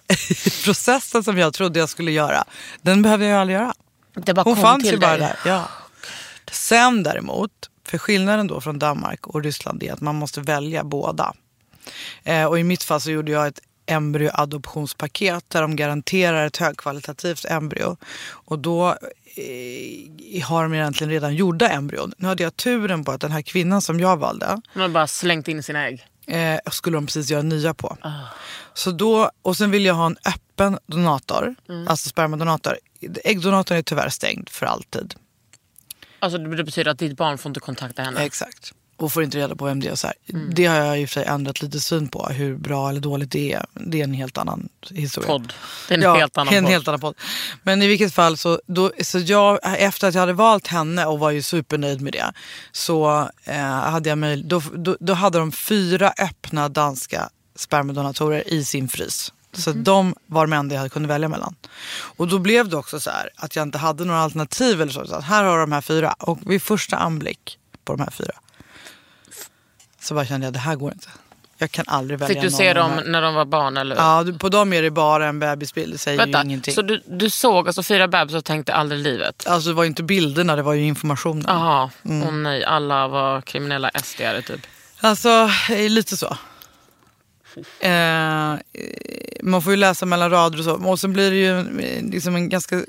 valprocessen 0.07 1.25
som 1.25 1.39
jag 1.39 1.55
trodde 1.55 1.79
jag 1.79 1.89
skulle 1.89 2.11
göra, 2.11 2.45
den 2.83 3.03
behövde 3.03 3.27
jag 3.27 3.33
ju 3.35 3.39
aldrig 3.41 3.59
göra. 3.59 3.75
Det 4.15 4.35
bara 4.35 4.43
Hon 4.43 4.57
fanns 4.57 4.93
ju 4.93 4.97
bara 4.97 5.11
dig. 5.17 5.21
där. 5.21 5.37
Ja. 5.51 5.69
Sen 6.51 7.03
däremot, 7.03 7.51
för 7.85 7.99
skillnaden 7.99 8.47
då 8.47 8.61
från 8.61 8.79
Danmark 8.79 9.27
och 9.27 9.43
Ryssland 9.43 9.83
är 9.83 9.93
att 9.93 10.01
man 10.01 10.15
måste 10.15 10.41
välja 10.41 10.85
båda. 10.85 11.35
Eh, 12.25 12.45
och 12.45 12.59
i 12.59 12.63
mitt 12.65 12.83
fall 12.83 13.01
så 13.01 13.11
gjorde 13.11 13.33
jag 13.33 13.47
ett 13.47 13.61
embryoadoptionspaket 13.87 15.45
där 15.51 15.63
de 15.63 15.77
garanterar 15.77 16.47
ett 16.47 16.57
högkvalitativt 16.57 17.45
embryo. 17.45 17.97
Och 18.29 18.59
då 18.59 18.89
eh, 19.37 20.45
har 20.45 20.63
de 20.63 20.75
egentligen 20.75 21.11
redan 21.11 21.35
gjorda 21.35 21.69
embryon. 21.69 22.13
Nu 22.19 22.29
hade 22.29 22.43
jag 22.43 22.57
turen 22.57 23.05
på 23.05 23.13
att 23.13 23.21
den 23.21 23.33
här 23.33 23.43
kvinnan 23.43 23.83
som 23.83 24.01
jag 24.01 24.17
valde 24.17 24.61
Hon 24.73 24.83
har 24.83 24.89
bara 24.89 25.07
slängt 25.07 25.49
in 25.49 25.63
sina 25.63 25.87
ägg. 25.87 26.07
eh, 26.27 26.59
skulle 26.71 26.97
de 26.97 27.07
precis 27.07 27.31
göra 27.31 27.43
nya 27.43 27.75
på. 27.75 27.97
Ah. 28.01 28.11
Så 28.75 28.91
då, 28.91 29.31
och 29.43 29.57
sen 29.57 29.71
vill 29.71 29.85
jag 29.85 29.95
ha 29.95 30.07
en 30.07 30.17
öppen 30.27 30.79
donator, 30.87 31.55
Mm. 31.69 31.89
alltså 31.89 32.09
spermadonator. 32.09 32.79
Äggdonatorn 33.25 33.79
är 33.79 33.83
tyvärr 33.83 34.09
stängd 34.09 34.49
för 34.49 34.67
alltid. 34.67 35.15
Alltså 36.19 36.39
det 36.39 36.65
betyder 36.65 36.91
att 36.91 36.99
ditt 36.99 37.17
barn 37.17 37.39
får 37.39 37.51
inte 37.51 37.61
kontakta 37.61 38.03
henne. 38.03 38.21
Exakt. 38.25 38.73
Och 38.99 39.13
får 39.13 39.23
inte 39.23 39.39
reda 39.39 39.57
på 39.57 39.65
vem 39.65 39.81
det 39.81 39.89
är. 39.89 39.95
Så. 39.95 40.13
Mm. 40.33 40.51
Det 40.55 40.67
har 40.67 40.77
jag 40.77 41.01
i 41.01 41.05
och 41.05 41.09
för 41.09 41.15
sig 41.15 41.25
ändrat 41.25 41.63
lite 41.63 41.81
syn 41.81 42.09
på. 42.09 42.27
Hur 42.29 42.57
bra 42.57 42.89
eller 42.91 43.01
dåligt 43.01 43.31
det 43.31 43.53
är. 43.53 43.67
Det 43.75 44.01
är 44.01 44.05
en 44.05 44.13
helt 44.15 44.39
annan 44.39 44.69
historia. 44.91 45.29
Podd. 45.29 45.53
Det 45.89 45.95
är 45.95 45.99
en 45.99 46.03
ja, 46.05 46.15
helt 46.15 46.39
annan 46.39 46.55
en 46.55 46.65
podd. 46.65 46.71
helt 46.73 46.89
annan 46.89 47.01
podd. 47.01 47.15
Men 47.63 47.83
i 47.83 47.87
vilket 47.87 48.15
fall 48.15 48.37
så, 48.37 48.61
då, 48.67 48.93
så 49.03 49.19
jag, 49.19 49.59
efter 49.63 50.09
att 50.09 50.15
jag 50.15 50.21
hade 50.21 50.33
valt 50.33 50.67
henne 50.67 51.07
och 51.07 51.19
var 51.19 51.31
ju 51.31 51.43
supernöjd 51.43 52.01
med 52.01 52.13
det. 52.13 52.33
Så 52.73 53.29
eh, 53.45 53.57
hade 53.67 54.09
jag 54.09 54.19
möjlighet, 54.19 54.51
då, 54.51 54.63
då, 54.75 54.97
då 55.01 55.13
hade 55.15 55.39
de 55.39 55.53
fyra 55.53 56.13
öppna 56.19 56.69
danska 56.69 57.29
spermadonatorer 57.57 58.53
i 58.53 58.65
sin 58.65 58.89
frys. 58.89 59.33
Så 59.53 59.71
Mhm. 59.71 59.85
de 59.85 60.15
var 60.27 60.47
de 60.47 60.53
enda 60.53 60.75
jag 60.75 60.93
kunde 60.93 61.09
välja 61.09 61.29
mellan. 61.29 61.55
Och 62.17 62.29
då 62.29 62.39
blev 62.39 62.69
det 62.69 62.77
också 62.77 63.01
så 63.01 63.11
här 63.11 63.31
att 63.37 63.57
jag 63.57 63.63
inte 63.63 63.79
hade 63.79 64.05
några 64.05 64.21
alternativ 64.21 64.83
eller 64.83 64.93
så. 64.93 65.07
så 65.07 65.21
här 65.21 65.45
har 65.45 65.59
de 65.59 65.73
här 65.73 65.81
fyra. 65.81 66.13
Och 66.19 66.39
vid 66.47 66.63
första 66.63 66.97
anblick 66.97 67.59
på 67.85 67.93
de 67.93 68.03
här 68.03 68.11
fyra 68.11 68.33
så 70.07 70.15
bara 70.15 70.27
kände 70.27 70.47
jag 70.47 70.55
det 70.55 70.59
här 70.59 70.75
går 70.77 70.93
inte. 70.93 71.09
Jag 71.59 71.71
kan 71.71 71.85
aldrig 71.89 72.19
välja 72.19 72.35
Fick 72.35 72.43
du 72.43 72.49
någon 72.51 72.59
se 72.59 72.73
dem 72.73 73.01
när 73.07 73.23
de 73.23 73.35
var 73.35 73.45
barn 73.45 73.77
eller? 73.77 73.97
Ja, 73.97 74.25
på 74.39 74.49
dem 74.49 74.73
är 74.73 74.83
det 74.83 74.91
bara 74.91 75.27
en 75.27 75.39
bebisbild. 75.39 75.95
Det 75.95 75.99
säger 75.99 76.19
ju 76.19 76.25
Vänta, 76.25 76.43
ingenting. 76.45 76.75
så 76.75 76.83
du, 76.83 77.03
du 77.07 77.31
såg 77.31 77.67
alltså 77.67 77.83
fyra 77.83 78.09
bebisar 78.09 78.39
och 78.39 78.45
tänkte 78.45 78.75
aldrig 78.75 79.01
livet? 79.01 79.47
Alltså 79.47 79.69
det 79.69 79.75
var 79.75 79.83
ju 79.83 79.89
inte 79.89 80.03
bilderna, 80.03 80.57
det 80.57 80.63
var 80.63 80.75
ju 80.75 80.85
informationen. 80.85 81.45
Jaha, 81.49 81.91
Mm. 82.05 82.43
nej, 82.43 82.65
alla 82.65 83.09
var 83.09 83.41
kriminella 83.41 83.91
SDare 84.05 84.43
typ. 84.43 84.61
Alltså, 85.01 85.51
eh, 85.71 85.91
lite 85.91 86.17
så. 86.17 86.37
Eh, 87.81 88.59
man 89.43 89.63
får 89.63 89.73
ju 89.73 89.77
läsa 89.77 90.07
mellan 90.07 90.31
rader 90.31 90.59
och 90.59 90.65
så. 90.65 90.73
Och 90.73 91.01
så 91.01 91.09
blir 91.09 91.31
det 91.31 91.37
ju 91.37 91.81
eh, 91.81 92.03
liksom 92.03 92.37
en 92.37 92.49
ganska 92.49 92.85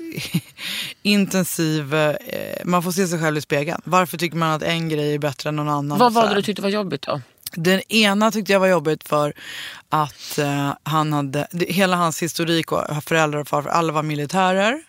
intensiv... 1.02 1.94
Eh, 1.94 2.16
man 2.64 2.82
får 2.82 2.92
se 2.92 3.06
sig 3.06 3.20
själv 3.20 3.36
i 3.36 3.40
spegeln. 3.40 3.80
Varför 3.84 4.18
tycker 4.18 4.36
man 4.36 4.50
att 4.50 4.62
en 4.62 4.88
grej 4.88 5.14
är 5.14 5.18
bättre 5.18 5.48
än 5.48 5.56
någon 5.56 5.68
annan? 5.68 5.98
Vad 5.98 6.12
var 6.12 6.28
det 6.28 6.34
du 6.34 6.42
tyckte 6.42 6.62
var 6.62 6.68
jobbigt 6.68 7.02
då? 7.02 7.20
Den 7.52 7.80
ena 7.92 8.30
tyckte 8.30 8.52
jag 8.52 8.60
var 8.60 8.66
jobbigt 8.66 9.08
för 9.08 9.32
att 9.88 10.38
eh, 10.38 10.72
han 10.82 11.12
hade, 11.12 11.48
det, 11.50 11.72
hela 11.72 11.96
hans 11.96 12.22
historik 12.22 12.72
och 12.72 13.04
föräldrar 13.04 13.40
och 13.40 13.48
farfar, 13.48 13.70
alla 13.70 13.92
var 13.92 14.02
militärer. 14.02 14.82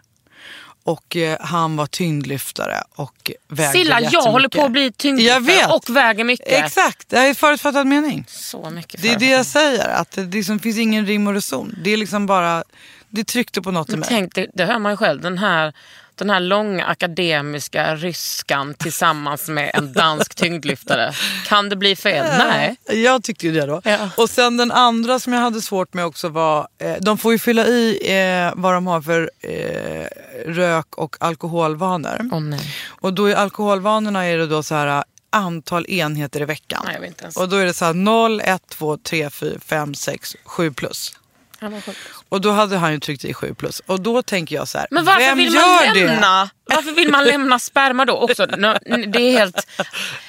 Och 0.89 1.15
eh, 1.15 1.37
han 1.39 1.75
var 1.75 1.85
tyngdlyftare 1.85 2.83
och 2.95 3.31
vägde 3.47 3.71
Silla, 3.71 4.01
jag 4.01 4.21
håller 4.21 4.49
på 4.49 4.63
att 4.63 4.71
bli 4.71 4.91
tyngdlyftare 4.91 5.73
och 5.73 5.89
väger 5.89 6.23
mycket. 6.23 6.47
Exakt, 6.47 7.09
det 7.09 7.17
är 7.17 7.33
förutfattad 7.33 7.87
mening. 7.87 8.25
Så 8.27 8.69
mycket 8.69 9.01
Det 9.01 9.09
är 9.09 9.19
det 9.19 9.29
jag 9.29 9.45
säger, 9.45 9.89
att 9.89 10.11
det 10.11 10.21
liksom 10.25 10.59
finns 10.59 10.77
ingen 10.77 11.05
rim 11.05 11.27
och 11.27 11.33
reson. 11.33 11.75
Det 11.83 11.89
är 11.89 11.97
liksom 11.97 12.25
bara, 12.25 12.63
det 13.09 13.23
tryckte 13.23 13.61
på 13.61 13.71
något 13.71 13.89
i 13.89 13.97
mig. 13.97 14.09
tänk, 14.09 14.35
det, 14.35 14.47
det 14.53 14.65
hör 14.65 14.79
man 14.79 14.91
ju 14.91 14.97
själv. 14.97 15.21
Den 15.21 15.37
här, 15.37 15.73
den 16.19 16.29
här 16.29 16.39
långa 16.39 16.85
akademiska 16.85 17.95
ryskan 17.95 18.73
tillsammans 18.73 19.47
med 19.47 19.71
en 19.73 19.93
dansk 19.93 20.35
tyngdlyftare. 20.35 21.13
Kan 21.47 21.69
det 21.69 21.75
bli 21.75 21.95
fel? 21.95 22.25
Nej. 22.37 22.75
Jag 23.03 23.23
tyckte 23.23 23.45
ju 23.45 23.51
det 23.53 23.65
då. 23.65 23.81
Ja. 23.83 24.09
Och 24.17 24.29
sen 24.29 24.57
den 24.57 24.71
andra 24.71 25.19
som 25.19 25.33
jag 25.33 25.41
hade 25.41 25.61
svårt 25.61 25.93
med 25.93 26.05
också 26.05 26.29
var, 26.29 26.67
eh, 26.77 26.95
de 27.01 27.17
får 27.17 27.31
ju 27.31 27.39
fylla 27.39 27.65
i 27.67 27.99
eh, 28.03 28.53
vad 28.55 28.73
de 28.73 28.87
har 28.87 29.01
för 29.01 29.31
eh, 29.39 30.05
rök 30.45 30.95
och 30.95 31.15
alkoholvanor. 31.19 32.39
Nej. 32.39 32.59
Och 32.87 33.13
då 33.13 33.29
i 33.29 33.35
alkoholvanorna 33.35 34.25
är 34.25 34.37
det 34.37 34.47
då 34.47 34.63
så 34.63 34.75
här 34.75 35.03
antal 35.29 35.85
enheter 35.89 36.41
i 36.41 36.45
veckan. 36.45 36.85
Nej. 36.85 37.13
Och 37.35 37.49
då 37.49 37.55
är 37.55 37.65
det 37.65 37.73
så 37.73 37.85
här 37.85 37.93
0, 37.93 38.41
1, 38.41 38.61
2, 38.69 38.97
3, 38.97 39.29
4, 39.29 39.59
5, 39.59 39.95
6, 39.95 40.35
7 40.45 40.73
plus. 40.73 41.18
Han 41.61 41.71
var 41.71 41.81
sjuk. 41.81 41.97
Och 42.29 42.41
då 42.41 42.51
hade 42.51 42.77
han 42.77 42.91
ju 42.91 42.99
tryckt 42.99 43.25
i 43.25 43.33
7 43.33 43.53
plus. 43.53 43.81
Och 43.85 44.01
då 44.01 44.21
tänker 44.21 44.55
jag 44.55 44.67
så 44.67 44.77
här, 44.77 44.87
Men 44.91 45.05
varför 45.05 45.19
vem 45.19 45.37
vill 45.37 45.53
gör 45.53 45.85
man 45.85 45.93
det? 45.95 46.05
lämna? 46.05 46.49
Varför 46.65 46.91
vill 46.91 47.11
man 47.11 47.23
lämna 47.25 47.59
sperma 47.59 48.05
då 48.05 48.13
också? 48.13 48.45
Det 48.45 49.21
är 49.21 49.37
helt, 49.37 49.67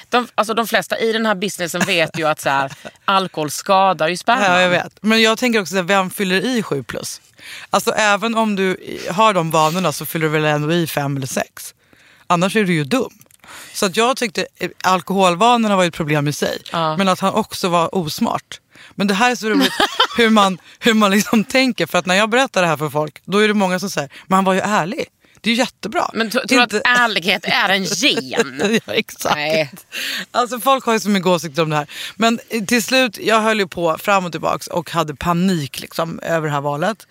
de, 0.09 0.27
alltså 0.35 0.53
de 0.53 0.67
flesta 0.67 0.99
i 0.99 1.11
den 1.11 1.25
här 1.25 1.35
businessen 1.35 1.81
vet 1.81 2.19
ju 2.19 2.27
att 2.27 2.41
så 2.41 2.49
här, 2.49 2.71
alkohol 3.05 3.51
skadar 3.51 4.07
ju 4.07 4.17
sperman. 4.17 4.43
Ja, 4.43 4.61
jag 4.61 4.69
vet. 4.69 4.97
Men 5.01 5.21
jag 5.21 5.37
tänker 5.37 5.61
också, 5.61 5.71
så 5.71 5.75
här, 5.75 5.83
vem 5.83 6.09
fyller 6.09 6.45
i 6.45 6.63
7 6.63 6.83
plus? 6.83 7.21
Alltså 7.69 7.91
även 7.91 8.35
om 8.35 8.55
du 8.55 8.77
har 9.11 9.33
de 9.33 9.51
vanorna 9.51 9.91
så 9.91 10.05
fyller 10.05 10.25
du 10.25 10.31
väl 10.31 10.45
ändå 10.45 10.73
i 10.73 10.87
5 10.87 11.17
eller 11.17 11.27
6? 11.27 11.73
Annars 12.27 12.55
är 12.55 12.63
du 12.63 12.73
ju 12.73 12.83
dum. 12.83 13.09
Så 13.73 13.85
att 13.85 13.97
jag 13.97 14.17
tyckte 14.17 14.47
eh, 14.57 14.69
alkoholvanorna 14.83 15.75
var 15.75 15.85
ett 15.85 15.93
problem 15.93 16.27
i 16.27 16.33
sig. 16.33 16.61
Ja. 16.71 16.97
Men 16.97 17.07
att 17.07 17.19
han 17.19 17.33
också 17.33 17.69
var 17.69 17.95
osmart. 17.95 18.60
Men 18.95 19.07
det 19.07 19.13
här 19.13 19.31
är 19.31 19.35
så 19.35 19.49
roligt 19.49 19.73
hur 20.17 20.29
man, 20.29 20.57
hur 20.79 20.93
man 20.93 21.11
liksom 21.11 21.43
tänker. 21.43 21.85
För 21.85 21.97
att 21.99 22.05
när 22.05 22.15
jag 22.15 22.29
berättar 22.29 22.61
det 22.61 22.67
här 22.67 22.77
för 22.77 22.89
folk, 22.89 23.21
då 23.25 23.37
är 23.37 23.47
det 23.47 23.53
många 23.53 23.79
som 23.79 23.89
säger, 23.89 24.09
men 24.27 24.35
han 24.35 24.43
var 24.45 24.53
ju 24.53 24.59
ärlig. 24.59 25.05
Det 25.43 25.51
är 25.51 25.55
jättebra. 25.55 26.09
Men 26.13 26.29
tror 26.29 26.43
du 26.47 26.61
Inte- 26.61 26.77
att 26.77 26.99
ärlighet 26.99 27.45
är 27.45 27.69
en 27.69 27.83
gen? 27.83 28.79
ja, 28.85 28.93
exakt. 28.93 29.35
Nej. 29.35 29.71
Alltså 30.31 30.59
folk 30.59 30.85
har 30.85 30.93
ju 30.93 30.99
så 30.99 31.09
mycket 31.09 31.27
åsikter 31.27 31.61
om 31.63 31.69
det 31.69 31.75
här. 31.75 31.87
Men 32.15 32.39
eh, 32.49 32.63
till 32.63 32.83
slut, 32.83 33.17
jag 33.17 33.41
höll 33.41 33.59
ju 33.59 33.67
på 33.67 33.97
fram 33.97 34.25
och 34.25 34.31
tillbaks 34.31 34.67
och 34.67 34.91
hade 34.91 35.15
panik 35.15 35.79
liksom, 35.81 36.19
över 36.19 36.47
det 36.47 36.53
här 36.53 36.61
valet. 36.61 37.07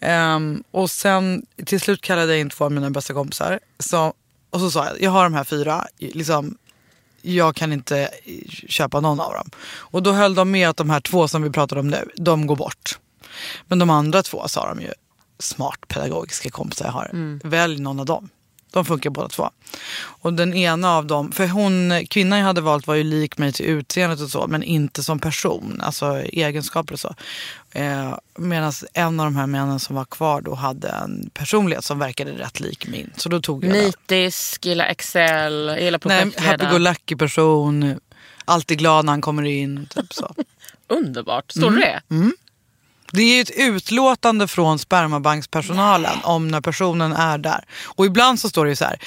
Ehm, 0.00 0.62
och 0.70 0.90
sen 0.90 1.42
till 1.66 1.80
slut 1.80 2.00
kallade 2.00 2.32
jag 2.32 2.40
in 2.40 2.50
två 2.50 2.64
av 2.64 2.72
mina 2.72 2.90
bästa 2.90 3.14
kompisar. 3.14 3.60
Så, 3.78 4.14
och 4.50 4.60
så 4.60 4.70
sa 4.70 4.84
jag, 4.86 5.02
jag 5.02 5.10
har 5.10 5.24
de 5.24 5.34
här 5.34 5.44
fyra. 5.44 5.86
Liksom, 5.98 6.56
jag 7.22 7.56
kan 7.56 7.72
inte 7.72 8.10
köpa 8.68 9.00
någon 9.00 9.20
av 9.20 9.32
dem. 9.32 9.50
Och 9.70 10.02
då 10.02 10.12
höll 10.12 10.34
de 10.34 10.50
med 10.50 10.68
att 10.68 10.76
de 10.76 10.90
här 10.90 11.00
två 11.00 11.28
som 11.28 11.42
vi 11.42 11.50
pratar 11.50 11.76
om 11.76 11.88
nu, 11.88 12.08
de 12.16 12.46
går 12.46 12.56
bort. 12.56 12.98
Men 13.68 13.78
de 13.78 13.90
andra 13.90 14.22
två 14.22 14.48
sa 14.48 14.68
de 14.74 14.80
ju, 14.80 14.92
smart 15.38 15.88
pedagogiska 15.88 16.50
kompisar 16.50 16.84
jag 16.84 16.92
har. 16.92 17.10
Välj 17.48 17.80
någon 17.80 18.00
av 18.00 18.06
dem. 18.06 18.28
De 18.70 18.84
funkar 18.84 19.10
båda 19.10 19.28
två. 19.28 19.50
Och 20.02 20.32
den 20.32 20.54
ena 20.54 20.96
av 20.96 21.06
dem, 21.06 21.32
för 21.32 21.46
hon, 21.46 22.06
kvinnan 22.10 22.38
jag 22.38 22.46
hade 22.46 22.60
valt 22.60 22.86
var 22.86 22.94
ju 22.94 23.02
lik 23.04 23.38
mig 23.38 23.52
till 23.52 23.66
utseendet 23.66 24.20
och 24.20 24.30
så, 24.30 24.46
men 24.46 24.62
inte 24.62 25.02
som 25.02 25.18
person, 25.18 25.80
alltså 25.84 26.16
egenskaper 26.22 26.92
och 26.92 27.00
så. 27.00 27.14
Eh, 27.72 28.14
Medan 28.38 28.72
en 28.92 29.20
av 29.20 29.26
de 29.26 29.36
här 29.36 29.46
männen 29.46 29.80
som 29.80 29.96
var 29.96 30.04
kvar 30.04 30.40
då 30.40 30.54
hade 30.54 30.88
en 30.88 31.30
personlighet 31.34 31.84
som 31.84 31.98
verkade 31.98 32.32
rätt 32.32 32.60
lik 32.60 32.86
min. 32.88 33.10
Så 33.16 33.28
då 33.28 33.40
tog 33.40 33.64
jag. 33.64 33.72
Nitisk, 33.72 34.66
gillar 34.66 34.86
Excel, 34.86 35.76
gillar 35.80 36.00
Nej, 36.04 36.20
projektledare. 36.20 36.56
happy-go-lucky 36.68 37.16
person, 37.16 38.00
alltid 38.44 38.78
glad 38.78 39.04
när 39.04 39.12
han 39.12 39.20
kommer 39.20 39.42
in. 39.42 39.86
Typ 39.94 40.12
så. 40.12 40.34
Underbart. 40.88 41.50
Står 41.50 41.68
Mm. 41.68 41.80
det? 41.80 42.00
Det 43.12 43.22
är 43.22 43.34
ju 43.36 43.40
ett 43.40 43.50
utlåtande 43.56 44.48
från 44.48 44.78
spermabankspersonalen 44.78 46.18
om 46.22 46.48
när 46.48 46.60
personen 46.60 47.12
är 47.12 47.38
där. 47.38 47.64
Och 47.84 48.06
ibland 48.06 48.40
så 48.40 48.48
står 48.48 48.64
det 48.64 48.70
ju 48.70 48.76
så 48.76 48.84
här. 48.84 48.98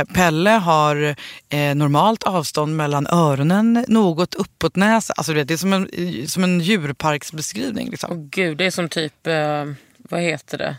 Eh, 0.00 0.04
Pelle 0.04 0.50
har 0.50 1.16
eh, 1.48 1.74
normalt 1.74 2.22
avstånd 2.22 2.76
mellan 2.76 3.06
öronen, 3.06 3.84
något 3.88 4.34
uppåt 4.34 4.76
näsa. 4.76 5.14
Alltså 5.16 5.32
du 5.32 5.38
vet, 5.38 5.48
det 5.48 5.54
är 5.54 5.58
som 5.58 5.72
en, 5.72 5.88
som 6.28 6.44
en 6.44 6.60
djurparksbeskrivning. 6.60 7.90
Liksom. 7.90 8.10
Åh 8.12 8.18
gud, 8.30 8.56
det 8.56 8.64
är 8.66 8.70
som 8.70 8.88
typ, 8.88 9.26
eh, 9.26 9.64
vad 9.98 10.20
heter 10.20 10.58
det? 10.58 10.76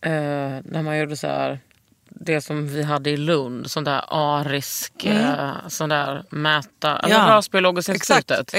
Eh, 0.00 0.60
när 0.64 0.82
man 0.82 0.98
gjorde 0.98 1.16
så 1.16 1.26
här, 1.26 1.60
det 2.10 2.40
som 2.40 2.68
vi 2.68 2.82
hade 2.82 3.10
i 3.10 3.16
Lund, 3.16 3.70
sån 3.70 3.84
där 3.84 4.02
arisk, 4.08 5.04
eh, 5.04 5.50
sån 5.68 5.88
där 5.88 6.24
mäta, 6.30 6.96
Mm. 6.98 7.10
Ja. 7.10 7.18
rasbiologiska 7.28 7.94
Exakt, 7.94 8.30
institutet. 8.30 8.54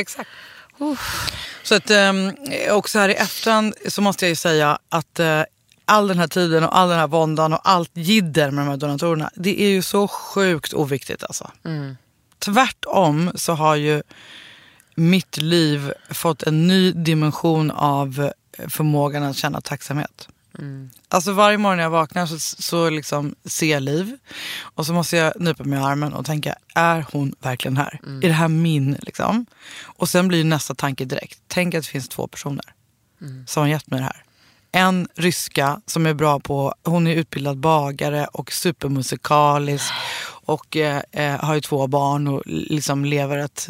Exakt. 0.80 1.34
Så 1.64 1.76
att, 1.76 1.92
um, 1.92 2.34
också 2.70 3.00
här 3.00 3.10
i 3.10 3.14
efterhand 3.14 3.74
så 3.88 4.02
måste 4.02 4.26
jag 4.26 4.30
ju 4.30 4.36
säga 4.36 4.80
att 4.90 5.20
eh, 5.20 5.44
all 5.86 6.08
den 6.08 6.20
här 6.20 6.28
tiden 6.28 6.64
och 6.64 6.78
all 6.78 6.90
den 6.90 7.00
här 7.00 7.08
våndan 7.08 7.54
och 7.54 7.60
allt 7.64 7.92
jidder 7.94 8.52
med 8.52 8.66
de 8.66 8.70
här 8.70 8.78
donatorerna, 8.78 9.32
det 9.36 9.62
är 9.62 9.70
ju 9.70 9.82
så 9.82 10.08
sjukt 10.08 10.74
oviktigt 10.74 11.24
alltså. 11.24 11.52
Tvärtom 12.40 13.32
så 13.36 13.54
har 13.54 13.76
ju 13.76 14.04
mitt 14.96 15.38
liv 15.38 15.94
fått 16.10 16.44
en 16.44 16.68
ny 16.68 16.92
dimension 16.92 17.72
av 17.72 18.32
förmågan 18.68 19.24
att 19.24 19.36
känna 19.36 19.62
tacksamhet. 19.62 20.28
Alltså 21.08 21.32
varje 21.34 21.58
morgon 21.58 21.78
när 21.78 21.84
jag 21.84 21.90
vaknar 21.90 22.26
så, 22.26 22.40
så 22.40 22.90
liksom 22.90 23.36
ser 23.46 23.72
jag 23.72 23.84
Liv 23.84 24.18
och 24.62 24.86
så 24.86 24.94
måste 24.94 25.18
jag 25.18 25.34
nypa 25.42 25.64
mig 25.64 25.80
i 25.80 25.82
armen 25.82 26.14
och 26.14 26.26
tänka, 26.26 26.56
är 26.76 27.06
hon 27.12 27.36
verkligen 27.40 27.78
här? 27.78 28.00
Är 28.04 28.28
det 28.28 28.34
här 28.34 28.48
min? 28.48 28.98
Liksom? 29.02 29.46
Och 29.84 30.10
sen 30.10 30.28
blir 30.28 30.44
nästa 30.44 30.76
tanke 30.76 31.06
direkt, 31.06 31.40
tänk 31.48 31.76
att 31.76 31.84
det 31.84 31.90
finns 31.90 32.10
två 32.10 32.28
personer 32.28 32.66
som 33.48 33.62
har 33.62 33.68
gett 33.68 33.88
mig 33.88 34.00
det 34.00 34.06
här. 34.06 34.24
En 34.72 35.08
ryska 35.16 35.82
som 35.86 36.06
är 36.06 36.14
bra 36.14 36.40
på, 36.40 36.76
hon 36.84 37.08
är 37.08 37.16
utbildad 37.16 37.58
bagare 37.58 38.26
och 38.26 38.52
supermusikalisk 38.52 39.94
och 40.46 40.78
eh, 40.78 41.02
eh, 41.12 41.40
har 41.46 41.56
ju 41.56 41.62
två 41.62 41.88
barn 41.88 42.28
och 42.28 42.44
liksom 42.46 43.06
lever 43.06 43.38
ett 43.38 43.70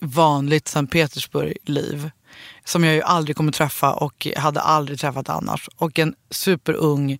vanligt 0.00 0.68
Sankt 0.68 0.92
Petersburg-liv. 0.92 2.10
Som 2.64 2.84
jag 2.84 2.94
ju 2.94 3.02
aldrig 3.02 3.36
kommer 3.36 3.52
träffa 3.52 3.92
och 3.92 4.26
hade 4.36 4.60
aldrig 4.60 5.00
träffat 5.00 5.28
annars. 5.28 5.68
Och 5.76 5.98
en 5.98 6.14
superung, 6.30 7.18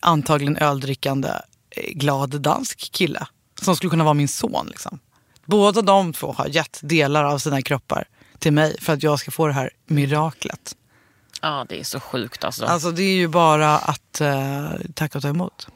antagligen 0.00 0.56
öldrickande, 0.56 1.28
eh, 1.70 1.92
glad 1.94 2.40
dansk 2.40 2.92
kille. 2.92 3.26
Som 3.62 3.76
skulle 3.76 3.90
kunna 3.90 4.04
vara 4.04 4.14
min 4.14 4.28
son. 4.28 4.66
Liksom. 4.66 4.98
Båda 5.44 5.82
de 5.82 6.12
två 6.12 6.32
har 6.32 6.46
gett 6.46 6.80
delar 6.82 7.24
av 7.24 7.38
sina 7.38 7.62
kroppar 7.62 8.04
till 8.38 8.52
mig 8.52 8.76
för 8.80 8.92
att 8.92 9.02
jag 9.02 9.18
ska 9.18 9.30
få 9.30 9.46
det 9.46 9.52
här 9.52 9.70
miraklet. 9.86 10.76
Ja, 11.40 11.66
det 11.68 11.80
är 11.80 11.84
så 11.84 12.00
sjukt 12.00 12.44
alltså. 12.44 12.64
Alltså 12.64 12.90
det 12.90 13.02
är 13.02 13.14
ju 13.14 13.28
bara 13.28 13.78
att 13.78 14.20
eh, 14.20 14.70
tacka 14.94 15.18
och 15.18 15.22
ta 15.22 15.28
emot. 15.28 15.68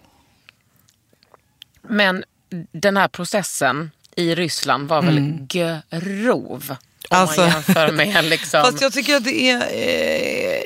Men 1.83 2.25
den 2.73 2.97
här 2.97 3.09
processen 3.09 3.91
i 4.17 4.35
Ryssland 4.35 4.89
var 4.89 5.03
väl 5.03 5.47
grov? 5.91 6.77
Om 7.11 7.17
Mm. 7.17 7.23
Alltså- 7.29 7.41
man 7.41 7.51
jämför 7.51 7.93
med 7.93 8.25
liksom... 8.31 8.63
Fast 8.65 8.81
jag 8.81 8.93
tycker 8.93 9.17
att 9.17 9.25
det 9.25 9.51
är, 9.51 9.57
eh, 9.57 10.63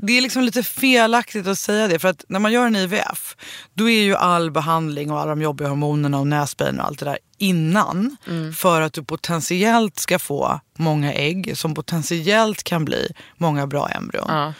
det 0.00 0.12
är 0.12 0.20
liksom 0.20 0.42
lite 0.42 0.62
felaktigt 0.62 1.46
att 1.46 1.58
säga 1.58 1.88
det. 1.88 1.98
För 1.98 2.08
att 2.08 2.24
när 2.28 2.38
man 2.38 2.52
gör 2.52 2.66
en 2.66 2.76
IVF, 2.76 3.36
då 3.74 3.90
är 3.90 4.02
ju 4.02 4.16
all 4.16 4.50
behandling 4.50 5.10
och 5.10 5.20
alla 5.20 5.30
de 5.30 5.42
jobbiga 5.42 5.68
hormonerna 5.68 6.18
och 6.18 6.26
näsbein 6.26 6.80
och 6.80 6.86
allt 6.86 6.98
det 6.98 7.04
där 7.04 7.18
innan. 7.38 8.16
För 8.56 8.80
att 8.80 8.92
du 8.92 9.04
potentiellt 9.04 9.98
ska 9.98 10.18
få 10.18 10.60
många 10.78 11.12
ägg 11.12 11.58
som 11.58 11.74
potentiellt 11.74 12.62
kan 12.62 12.84
bli 12.84 13.12
många 13.36 13.66
bra 13.66 13.88
embryon. 13.88 14.26
Ja. 14.28 14.52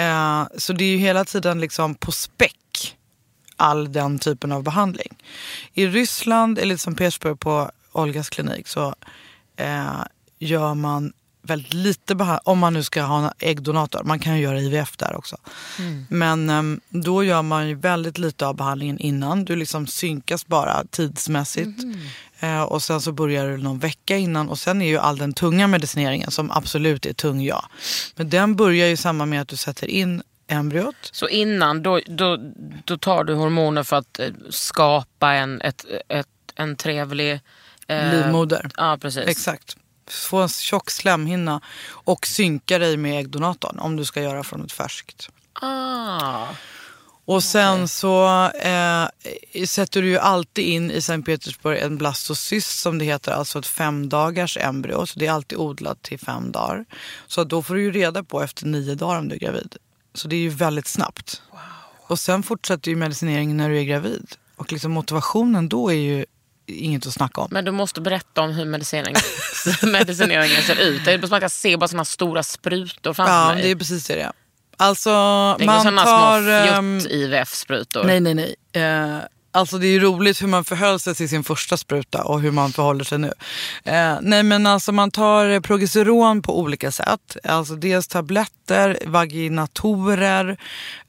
Eh, 0.00 0.46
så 0.58 0.72
det 0.72 0.84
är 0.84 0.88
ju 0.88 0.96
hela 0.96 1.24
tiden 1.24 1.60
liksom 1.60 1.94
på 1.94 2.12
späck 2.12 2.96
all 3.56 3.92
den 3.92 4.18
typen 4.18 4.52
av 4.52 4.62
behandling. 4.62 5.16
I 5.74 5.86
Ryssland, 5.86 6.58
eller 6.58 6.76
som 6.76 6.94
Petersburg 6.94 7.40
på 7.40 7.70
Olgas 7.92 8.30
klinik, 8.30 8.68
så 8.68 8.94
eh, 9.56 10.00
gör 10.42 10.74
man 10.74 11.12
väldigt 11.42 11.74
lite 11.74 12.14
behandling. 12.14 12.42
Om 12.44 12.58
man 12.58 12.72
nu 12.72 12.82
ska 12.82 13.02
ha 13.02 13.24
en 13.24 13.32
äggdonator. 13.38 14.02
Man 14.04 14.18
kan 14.18 14.36
ju 14.36 14.42
göra 14.42 14.60
IVF 14.60 14.96
där 14.96 15.16
också. 15.16 15.36
Men 16.08 16.50
ehm, 16.50 16.80
då 16.88 17.24
gör 17.24 17.42
man 17.42 17.68
ju 17.68 17.74
väldigt 17.74 18.18
lite 18.18 18.46
av 18.46 18.56
behandlingen 18.56 18.98
innan. 18.98 19.44
Du 19.44 19.56
liksom 19.56 19.86
synkas 19.86 20.46
bara 20.46 20.84
tidsmässigt. 20.90 21.82
Eh, 22.40 22.62
och 22.62 22.82
sen 22.82 23.00
så 23.00 23.12
börjar 23.12 23.48
det 23.48 23.56
någon 23.56 23.78
vecka 23.78 24.16
innan 24.16 24.48
och 24.48 24.58
sen 24.58 24.82
är 24.82 24.86
ju 24.86 24.98
all 24.98 25.18
den 25.18 25.32
tunga 25.32 25.66
medicineringen 25.66 26.30
som 26.30 26.50
absolut 26.50 27.06
är 27.06 27.12
tung 27.12 27.42
ja. 27.42 27.64
Men 28.16 28.30
den 28.30 28.56
börjar 28.56 28.88
ju 28.88 28.96
samma 28.96 29.26
med 29.26 29.40
att 29.40 29.48
du 29.48 29.56
sätter 29.56 29.86
in 29.86 30.22
embryot. 30.48 30.96
Så 31.12 31.28
innan 31.28 31.82
då, 31.82 32.00
då, 32.06 32.38
då 32.84 32.98
tar 32.98 33.24
du 33.24 33.34
hormoner 33.34 33.82
för 33.82 33.96
att 33.96 34.18
eh, 34.18 34.28
skapa 34.50 35.32
en, 35.32 35.60
ett, 35.60 35.84
ett, 36.08 36.26
en 36.54 36.76
trevlig... 36.76 37.40
eh, 37.86 38.10
Livmoder. 38.12 38.70
Ja, 38.76 38.98
precis. 39.00 39.26
Exakt. 39.26 39.76
Få 40.10 40.38
en 40.38 40.48
tjock 40.48 40.90
slemhinna 40.90 41.60
och 41.88 42.26
synka 42.26 42.78
dig 42.78 42.96
med 42.96 43.20
äggdonatorn 43.20 43.78
om 43.78 43.96
du 43.96 44.04
ska 44.04 44.22
göra 44.22 44.44
från 44.44 44.64
ett 44.64 44.72
färskt. 44.72 45.28
Ah. 45.52 46.46
Och 47.24 47.44
sen 47.44 47.88
så 47.88 48.46
eh, 48.48 49.06
sätter 49.66 50.02
du 50.02 50.08
ju 50.08 50.18
alltid 50.18 50.64
in 50.64 50.90
i 50.90 51.00
Sankt 51.00 51.26
Petersburg 51.26 51.78
en 51.78 51.98
blastocyst 51.98 52.80
som 52.80 52.98
det 52.98 53.04
heter, 53.04 53.32
alltså 53.32 53.58
ett 53.58 53.66
femdagars 53.66 54.56
embryo. 54.56 55.06
Så 55.06 55.18
det 55.18 55.26
är 55.26 55.32
alltid 55.32 55.58
odlat 55.58 56.02
till 56.02 56.18
fem 56.18 56.52
dagar. 56.52 56.84
Så 57.26 57.44
då 57.44 57.62
får 57.62 57.74
du 57.74 57.82
ju 57.82 57.92
reda 57.92 58.24
på 58.24 58.42
efter 58.42 58.66
nio 58.66 58.94
dagar 58.94 59.18
om 59.18 59.28
du 59.28 59.34
är 59.34 59.38
gravid. 59.38 59.76
Så 60.14 60.28
det 60.28 60.36
är 60.36 60.40
ju 60.40 60.48
väldigt 60.48 60.86
snabbt. 60.86 61.42
Och 62.06 62.18
sen 62.18 62.42
fortsätter 62.42 62.90
ju 62.90 62.96
medicineringen 62.96 63.56
när 63.56 63.70
du 63.70 63.78
är 63.78 63.84
gravid. 63.84 64.36
Och 64.56 64.72
liksom 64.72 64.92
motivationen 64.92 65.68
då 65.68 65.88
är 65.88 65.96
ju 65.96 66.24
inget 66.66 67.06
att 67.06 67.12
snacka 67.12 67.40
om. 67.40 67.48
Men 67.50 67.64
du 67.64 67.70
måste 67.70 68.00
berätta 68.00 68.40
om 68.40 68.50
hur 68.50 68.64
medicineringen, 68.64 69.20
medicineringen 69.82 70.62
ser 70.62 70.80
ut. 70.80 71.04
Det 71.04 71.12
är 71.12 71.26
som 71.26 71.36
att 71.36 71.42
ser 71.52 71.76
bara 71.76 71.88
såna 71.88 72.04
stora 72.04 72.42
sprutor 72.42 73.12
framför 73.14 73.34
Ja, 73.34 73.54
mig. 73.54 73.62
det 73.62 73.70
är 73.70 73.76
precis 73.76 74.06
det 74.06 74.14
det 74.14 74.22
är. 74.22 74.32
Alltså 74.76 75.10
det 75.58 75.64
är 75.64 75.66
man 75.66 75.82
såna 75.82 76.02
tar... 76.04 76.40
små 76.42 76.50
ehm, 76.50 77.00
fjutt-IVF-sprutor. 77.00 78.04
Nej, 78.04 78.20
nej, 78.20 78.34
nej. 78.34 78.54
Eh, 78.72 79.18
alltså 79.52 79.78
det 79.78 79.86
är 79.86 79.90
ju 79.90 80.00
roligt 80.00 80.42
hur 80.42 80.46
man 80.46 80.64
förhöll 80.64 81.00
sig 81.00 81.14
till 81.14 81.28
sin 81.28 81.44
första 81.44 81.76
spruta 81.76 82.24
och 82.24 82.40
hur 82.40 82.50
man 82.50 82.72
förhåller 82.72 83.04
sig 83.04 83.18
nu. 83.18 83.32
Eh, 83.84 84.18
nej 84.20 84.42
men 84.42 84.66
alltså 84.66 84.92
man 84.92 85.10
tar 85.10 85.60
progesteron 85.60 86.42
på 86.42 86.60
olika 86.60 86.92
sätt. 86.92 87.36
Alltså 87.44 87.74
dels 87.74 88.08
tabletter, 88.08 88.98
vaginatorer 89.06 90.56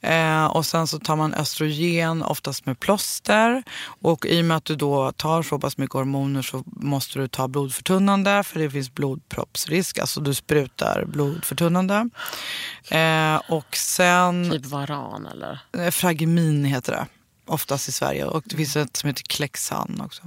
eh, 0.01 0.45
och 0.45 0.65
sen 0.65 0.87
så 0.87 0.99
tar 0.99 1.15
man 1.15 1.33
östrogen 1.33 2.23
oftast 2.23 2.65
med 2.65 2.79
plåster. 2.79 3.63
Och 4.01 4.25
i 4.25 4.41
och 4.41 4.45
med 4.45 4.57
att 4.57 4.65
du 4.65 4.75
då 4.75 5.11
tar 5.11 5.43
så 5.43 5.59
pass 5.59 5.77
mycket 5.77 5.93
hormoner 5.93 6.41
så 6.41 6.63
måste 6.65 7.19
du 7.19 7.27
ta 7.27 7.47
blodförtunnande 7.47 8.43
för 8.43 8.59
det 8.59 8.69
finns 8.69 8.93
blodproppsrisk. 8.93 9.97
Alltså 9.99 10.21
du 10.21 10.33
sprutar 10.33 11.05
blodförtunnande. 11.07 12.09
Eh, 12.89 13.41
och 13.47 13.77
sen... 13.77 14.51
Typ 14.51 14.65
varan 14.65 15.25
eller? 15.25 15.59
Eh, 15.77 15.91
Fragemin 15.91 16.65
heter 16.65 16.91
det. 16.91 17.07
Oftast 17.45 17.89
i 17.89 17.91
Sverige. 17.91 18.25
Och 18.25 18.43
det 18.45 18.55
finns 18.55 18.75
ett 18.75 18.97
som 18.97 19.07
heter 19.07 19.23
Klexan 19.23 20.01
också. 20.05 20.23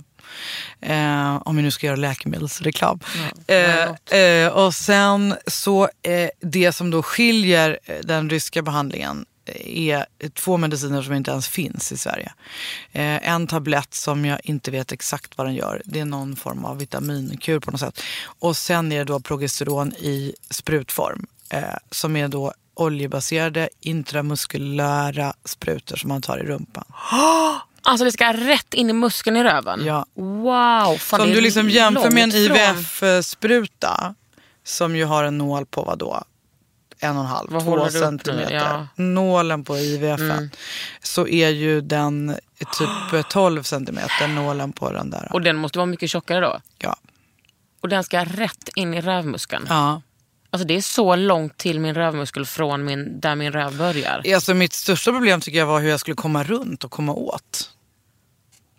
Eh, 0.80 1.36
om 1.44 1.56
vi 1.56 1.62
nu 1.62 1.70
ska 1.70 1.86
göra 1.86 1.96
läkemedelsreklam. 1.96 3.00
eh, 3.46 4.18
eh, 4.20 4.52
och 4.52 4.74
sen 4.74 5.34
så 5.46 5.82
eh, 6.02 6.28
det 6.40 6.72
som 6.72 6.90
då 6.90 7.02
skiljer 7.02 7.78
eh, 7.84 7.96
den 8.02 8.30
ryska 8.30 8.62
behandlingen 8.62 9.26
är 9.64 10.06
två 10.34 10.56
mediciner 10.56 11.02
som 11.02 11.14
inte 11.14 11.30
ens 11.30 11.48
finns 11.48 11.92
i 11.92 11.96
Sverige. 11.96 12.32
Eh, 12.92 13.28
en 13.28 13.46
tablett 13.46 13.94
som 13.94 14.24
jag 14.24 14.40
inte 14.44 14.70
vet 14.70 14.92
exakt 14.92 15.38
vad 15.38 15.46
den 15.46 15.54
gör. 15.54 15.82
Det 15.84 16.00
är 16.00 16.04
någon 16.04 16.36
form 16.36 16.64
av 16.64 16.78
vitaminkur 16.78 17.60
på 17.60 17.70
något 17.70 17.80
sätt. 17.80 18.00
Och 18.38 18.56
sen 18.56 18.92
är 18.92 18.98
det 18.98 19.04
då 19.04 19.20
progesteron 19.20 19.92
i 19.92 20.34
sprutform. 20.50 21.26
Eh, 21.50 21.64
som 21.90 22.16
är 22.16 22.28
då 22.28 22.52
oljebaserade 22.76 23.68
intramuskulära 23.80 25.32
sprutor 25.44 25.96
som 25.96 26.08
man 26.08 26.22
tar 26.22 26.38
i 26.38 26.42
rumpan. 26.42 26.84
Alltså 27.88 28.04
det 28.04 28.12
ska 28.12 28.32
rätt 28.32 28.74
in 28.74 28.90
i 28.90 28.92
muskeln 28.92 29.36
i 29.36 29.44
röven? 29.44 29.84
Ja. 29.84 30.06
Wow! 30.14 30.96
Fan, 30.98 31.20
Så 31.20 31.22
om 31.22 31.30
du 31.30 31.40
liksom 31.40 31.70
jämför 31.70 32.10
med 32.10 32.22
en 32.22 32.32
IVF-spruta 32.32 34.14
som 34.64 34.96
ju 34.96 35.04
har 35.04 35.24
en 35.24 35.38
nål 35.38 35.66
på 35.66 35.82
vadå? 35.82 36.24
En 36.98 37.16
och 37.16 37.22
en 37.22 37.28
halv, 37.28 37.50
Vad 37.50 37.62
två 37.64 37.88
centimeter. 37.88 38.54
Ja. 38.54 38.74
Mm. 38.98 39.14
Nålen 39.14 39.64
på 39.64 39.78
IVF 39.78 40.20
så 41.02 41.28
är 41.28 41.48
ju 41.48 41.80
den 41.80 42.36
typ 42.78 43.28
12 43.30 43.62
centimeter, 43.62 44.28
nålen 44.28 44.72
på 44.72 44.92
den 44.92 45.10
där. 45.10 45.28
Och 45.32 45.42
den 45.42 45.56
måste 45.56 45.78
vara 45.78 45.86
mycket 45.86 46.10
tjockare 46.10 46.40
då? 46.40 46.60
Ja. 46.78 46.96
Och 47.80 47.88
den 47.88 48.04
ska 48.04 48.24
rätt 48.24 48.68
in 48.74 48.94
i 48.94 49.00
rövmuskeln? 49.00 49.66
ja. 49.68 50.02
Alltså 50.50 50.66
det 50.68 50.74
är 50.76 50.80
så 50.80 51.16
långt 51.16 51.56
till 51.58 51.80
min 51.80 51.94
rövmuskel 51.94 52.46
från 52.46 52.84
min, 52.84 53.20
där 53.20 53.34
min 53.36 53.52
röv 53.52 53.76
börjar. 53.78 54.22
Alltså 54.34 54.54
mitt 54.54 54.72
största 54.72 55.12
problem 55.12 55.40
tycker 55.40 55.58
jag 55.58 55.66
var 55.66 55.80
hur 55.80 55.88
jag 55.88 56.00
skulle 56.00 56.14
komma 56.16 56.44
runt 56.44 56.84
och 56.84 56.90
komma 56.90 57.12
åt. 57.12 57.70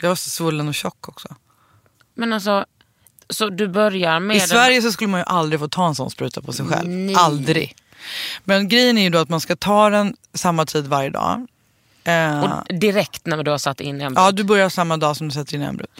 Jag 0.01 0.09
var 0.09 0.15
så 0.15 0.29
svullen 0.29 0.67
och 0.67 0.75
tjock 0.75 1.09
också. 1.09 1.35
Men 2.15 2.33
alltså, 2.33 2.65
så 3.29 3.49
du 3.49 3.67
börjar 3.67 4.19
med... 4.19 4.35
I 4.35 4.39
den- 4.39 4.47
Sverige 4.47 4.81
så 4.81 4.91
skulle 4.91 5.07
man 5.09 5.19
ju 5.19 5.25
aldrig 5.25 5.59
få 5.59 5.67
ta 5.67 5.87
en 5.87 5.95
sån 5.95 6.09
spruta 6.11 6.41
på 6.41 6.53
sig 6.53 6.65
själv. 6.65 7.17
Aldrig. 7.17 7.75
Men 8.43 8.67
grejen 8.69 8.97
är 8.97 9.01
ju 9.01 9.09
då 9.09 9.17
att 9.19 9.29
man 9.29 9.41
ska 9.41 9.55
ta 9.55 9.89
den 9.89 10.15
samma 10.33 10.65
tid 10.65 10.87
varje 10.87 11.09
dag. 11.09 11.47
Eh, 12.03 12.43
Och 12.43 12.75
direkt 12.79 13.25
när 13.25 13.43
du 13.43 13.51
har 13.51 13.57
satt 13.57 13.81
in 13.81 14.01
embryot? 14.01 14.25
ja, 14.25 14.31
du 14.31 14.43
börjar 14.43 14.69
samma 14.69 14.97
dag 14.97 15.17
som 15.17 15.27
du 15.27 15.33
sätter 15.33 15.55
in 15.55 15.61
embryot. 15.61 15.91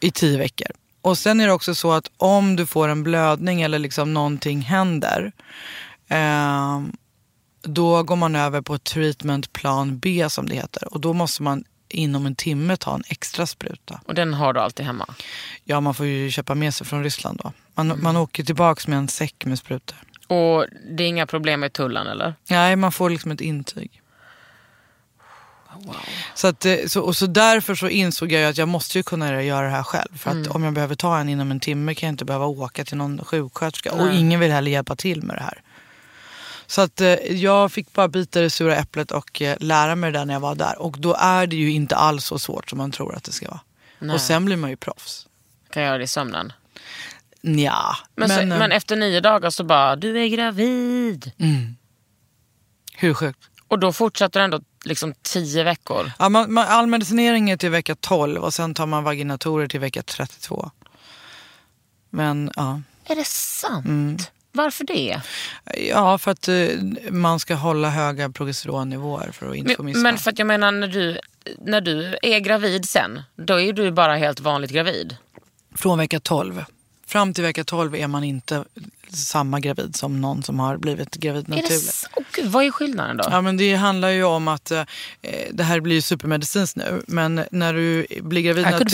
I 0.00 0.10
tio 0.10 0.38
veckor. 0.38 0.66
Och 1.04 1.18
sen 1.18 1.40
är 1.40 1.46
det 1.46 1.52
också 1.52 1.74
så 1.74 1.92
att 1.92 2.10
om 2.16 2.56
du 2.56 2.66
får 2.66 2.88
en 2.88 3.02
blödning 3.02 3.62
eller 3.62 3.78
liksom 3.78 4.14
någonting 4.14 4.60
händer. 4.60 5.32
Eh, 6.08 6.82
då 7.62 8.02
går 8.02 8.16
man 8.16 8.36
över 8.36 8.60
på 8.60 8.78
treatment 8.78 9.52
plan 9.52 9.98
B 9.98 10.26
som 10.28 10.48
det 10.48 10.54
heter. 10.54 10.94
Och 10.94 11.00
då 11.00 11.12
måste 11.12 11.42
man 11.42 11.64
inom 11.88 12.26
en 12.26 12.34
timme 12.34 12.76
ta 12.76 12.94
en 12.94 13.02
extra 13.08 13.46
spruta. 13.46 14.00
Och 14.06 14.14
den 14.14 14.34
har 14.34 14.52
du 14.52 14.60
alltid 14.60 14.86
hemma? 14.86 15.14
Ja, 15.64 15.80
man 15.80 15.94
får 15.94 16.06
ju 16.06 16.30
köpa 16.30 16.54
med 16.54 16.74
sig 16.74 16.86
från 16.86 17.04
Ryssland 17.04 17.40
då. 17.44 17.52
Man, 17.74 18.02
man 18.02 18.16
åker 18.16 18.44
tillbaks 18.44 18.86
med 18.86 18.98
en 18.98 19.08
säck 19.08 19.44
med 19.44 19.58
sprutor. 19.58 19.98
Och 20.28 20.66
det 20.90 21.04
är 21.04 21.08
inga 21.08 21.26
problem 21.26 21.60
med 21.60 21.72
tullen 21.72 22.06
eller? 22.06 22.34
Nej, 22.50 22.76
man 22.76 22.92
får 22.92 23.10
liksom 23.10 23.30
ett 23.30 23.40
intyg. 23.40 24.00
Så, 26.34 26.46
att, 26.46 26.64
eh, 26.64 26.76
så, 26.86 27.00
och 27.00 27.16
så 27.16 27.26
därför 27.26 27.74
så 27.74 27.88
insåg 27.88 28.32
jag 28.32 28.40
ju 28.40 28.46
att 28.46 28.58
jag 28.58 28.68
måste 28.68 28.98
ju 28.98 29.02
kunna 29.02 29.42
göra 29.42 29.66
det 29.66 29.72
här 29.72 29.82
själv. 29.82 30.18
För 30.18 30.30
att 30.30 30.46
om 30.46 30.64
jag 30.64 30.74
behöver 30.74 30.94
ta 30.94 31.18
en 31.18 31.28
inom 31.28 31.50
en 31.50 31.60
timme 31.60 31.94
kan 31.94 32.06
jag 32.06 32.12
inte 32.12 32.24
behöva 32.24 32.46
åka 32.46 32.84
till 32.84 32.96
någon 32.96 33.24
sjuksköterska. 33.24 33.92
Och 33.92 34.12
ingen 34.12 34.40
vill 34.40 34.52
heller 34.52 34.70
hjälpa 34.70 34.96
till 34.96 35.22
med 35.22 35.36
det 35.36 35.42
här. 35.42 35.60
Så 36.66 36.80
att 36.80 37.00
eh, 37.00 37.12
jag 37.32 37.72
fick 37.72 37.92
bara 37.92 38.08
bita 38.08 38.40
det 38.40 38.50
sura 38.50 38.76
äpplet 38.76 39.10
och 39.10 39.42
eh, 39.42 39.56
lära 39.60 39.96
mig 39.96 40.12
det 40.12 40.18
där 40.18 40.24
när 40.24 40.34
jag 40.34 40.40
var 40.40 40.54
där. 40.54 40.78
Och 40.82 40.98
då 40.98 41.14
är 41.18 41.46
det 41.46 41.56
ju 41.56 41.70
inte 41.70 41.96
alls 41.96 42.24
så 42.24 42.38
svårt 42.38 42.70
som 42.70 42.78
man 42.78 42.90
tror 42.92 43.14
att 43.14 43.24
det 43.24 43.32
ska 43.32 43.48
vara. 43.48 43.60
Nej. 43.98 44.14
Och 44.14 44.20
sen 44.20 44.44
blir 44.44 44.56
man 44.56 44.70
ju 44.70 44.76
proffs. 44.76 45.26
Kan 45.70 45.82
jag 45.82 45.88
göra 45.88 45.98
det 45.98 46.04
i 46.04 46.08
sömnen? 46.08 46.52
Nja, 47.42 47.96
Men, 48.16 48.28
men, 48.28 48.48
men 48.48 48.72
efter 48.72 48.96
nio 48.96 49.20
dagar 49.20 49.50
så 49.50 49.64
bara, 49.64 49.96
du 49.96 50.22
är 50.22 50.28
gravid. 50.28 51.32
hur 52.96 53.14
sjukt? 53.14 53.40
Och 53.68 53.78
då 53.78 53.92
fortsätter 53.92 54.40
det 54.40 54.44
ändå 54.44 54.60
liksom 54.86 55.14
tio 55.22 55.64
veckor. 55.64 56.12
Ja, 56.18 56.28
man, 56.28 56.52
man, 56.52 56.66
all 56.68 56.86
medicinering 56.86 57.50
är 57.50 57.56
till 57.56 57.70
vecka 57.70 57.94
12 57.94 58.42
och 58.42 58.54
sen 58.54 58.74
tar 58.74 58.86
man 58.86 59.04
vaginatorer 59.04 59.68
till 59.68 59.80
vecka 59.80 60.02
32. 60.02 60.70
Men 62.10 62.50
ja, 62.56 62.80
Är 63.06 63.16
det 63.16 63.26
sant? 63.26 63.86
Mm. 63.86 64.16
Varför 64.52 64.84
det? 64.84 65.20
ja 65.90 66.18
för 66.18 66.30
att 66.30 66.48
eh, 66.48 66.54
man 67.10 67.40
ska 67.40 67.54
hålla 67.54 67.90
höga 67.90 68.30
progesteronnivåer 68.30 69.30
för 69.32 69.50
att 69.50 69.56
inte 69.56 69.74
få 69.74 69.82
missfall. 69.82 70.02
men 70.02 70.18
för 70.18 70.30
att 70.30 70.38
jag 70.38 70.46
menar 70.46 70.72
när 70.72 70.88
du, 70.88 71.18
när 71.58 71.80
du 71.80 72.18
är 72.22 72.38
gravid 72.38 72.88
sen, 72.88 73.22
då 73.36 73.60
är 73.60 73.72
du 73.72 73.90
bara 73.90 74.16
helt 74.16 74.40
vanligt 74.40 74.70
gravid. 74.70 75.16
Från 75.74 75.98
vecka 75.98 76.20
12. 76.20 76.64
Fram 77.06 77.34
till 77.34 77.44
vecka 77.44 77.64
12 77.64 77.94
är 77.96 78.06
man 78.08 78.24
inte 78.24 78.64
samma 79.08 79.60
gravid 79.60 79.96
som 79.96 80.20
någon 80.20 80.42
som 80.42 80.58
har 80.60 80.76
blivit 80.76 81.14
gravid 81.16 81.48
naturligt. 81.48 82.08
Gud, 82.32 82.46
vad 82.50 82.64
är 82.64 82.70
skillnaden 82.70 83.16
då? 83.16 83.24
Ja, 83.30 83.40
men 83.40 83.56
det 83.56 83.74
handlar 83.74 84.08
ju 84.08 84.24
om 84.24 84.48
att 84.48 84.70
eh, 84.70 84.82
det 85.52 85.62
här 85.64 85.80
blir 85.80 85.94
ju 85.96 86.02
supermedicinskt 86.02 86.76
nu. 86.76 87.02
Men 87.06 87.44
när 87.50 87.74
du 87.74 88.06
blir 88.22 88.42
gravid 88.42 88.64
natur- 88.72 88.84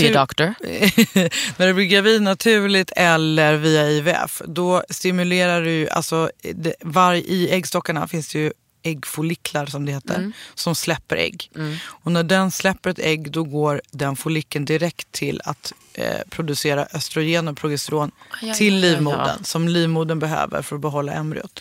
när 1.56 1.66
du 1.66 1.74
blir 1.74 1.84
gravid 1.86 2.22
naturligt 2.22 2.92
eller 2.96 3.54
via 3.56 3.90
IVF, 3.90 4.42
då 4.46 4.82
stimulerar 4.90 5.62
du, 5.62 5.88
alltså 5.88 6.30
det, 6.54 6.74
var, 6.80 7.14
i 7.14 7.48
äggstockarna 7.50 8.08
finns 8.08 8.28
det 8.28 8.38
ju 8.38 8.52
äggfolliklar 8.82 9.66
som 9.66 9.84
det 9.86 9.92
heter, 9.92 10.14
Mm. 10.14 10.32
som 10.54 10.74
släpper 10.74 11.16
ägg. 11.16 11.50
Och 11.84 12.12
när 12.12 12.22
den 12.22 12.50
släpper 12.50 12.90
ett 12.90 12.98
ägg 12.98 13.30
då 13.30 13.44
går 13.44 13.80
den 13.90 14.16
follikeln 14.16 14.64
direkt 14.64 15.12
till 15.12 15.40
att 15.44 15.72
eh, 15.94 16.20
producera 16.30 16.86
östrogen 16.92 17.48
och 17.48 17.56
progesteron 17.56 18.10
ja, 18.42 18.54
till 18.54 18.74
ja, 18.74 18.80
ja, 18.80 18.86
ja. 18.86 18.96
livmodern 18.96 19.44
som 19.44 19.68
livmodern 19.68 20.18
behöver 20.18 20.62
för 20.62 20.76
att 20.76 20.82
behålla 20.82 21.12
embryot. 21.12 21.60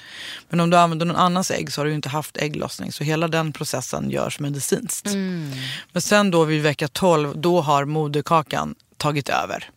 Men 0.49 0.59
om 0.59 0.69
du 0.69 0.77
använder 0.77 1.05
någon 1.05 1.15
annans 1.15 1.51
ägg 1.51 1.73
så 1.73 1.81
har 1.81 1.85
du 1.85 1.93
inte 1.93 2.09
haft 2.09 2.37
ägglossning 2.37 2.91
så 2.91 3.03
hela 3.03 3.27
den 3.27 3.53
processen 3.53 4.09
görs 4.09 4.39
medicinskt. 4.39 5.07
Mm. 5.07 5.51
Men 5.91 6.01
sen 6.01 6.31
då 6.31 6.43
vid 6.43 6.61
vecka 6.61 6.87
12 6.87 7.37
då 7.37 7.61
har 7.61 7.85
moderkakan 7.85 8.75
tagit 8.97 9.29
över 9.29 9.69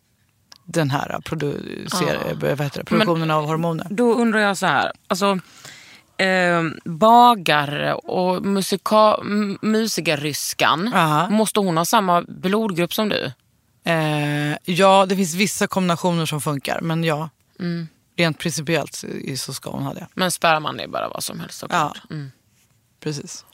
den 0.65 0.91
här 0.91 1.21
producer, 1.25 2.29
heter 2.29 2.79
det, 2.79 2.85
produktionen 2.85 3.31
av 3.31 3.47
hormoner. 3.47 3.87
Då 3.91 4.15
undrar 4.15 4.41
jag 4.41 4.57
så 4.57 4.67
här. 4.67 4.93
Alltså, 5.09 5.39
eh, 6.17 6.63
bagare 6.85 7.95
och 7.95 8.43
musika, 8.47 9.17
musikerryskan, 9.63 10.93
Aha. 10.95 11.29
måste 11.31 11.61
hon 11.61 11.77
ha 11.77 11.85
samma 11.85 12.23
blodgrupp 12.29 12.95
som 12.95 13.09
du? 13.09 13.33
Eh, 13.85 14.57
ja, 14.65 15.07
det 15.07 15.17
finns 15.17 15.35
vissa 15.35 15.67
kombinationer 15.67 16.27
som 16.27 16.41
funkar. 16.41 16.81
Men 16.81 17.05
ja, 17.05 17.31
Mm. 17.61 17.89
rent 18.17 18.39
principiellt 18.39 19.03
så- 19.37 19.55
ska 19.55 19.71
hon 19.71 19.83
ha 19.83 19.95
det. 19.95 20.07
Men 20.15 20.31
sperman 20.31 20.81
är 20.81 20.87
bara 20.89 21.09
vad 21.09 21.25
som 21.25 21.41
helst 21.41 21.59
såklart. 21.59 22.01
Ja. 22.11 22.17
Precis. 23.01 23.45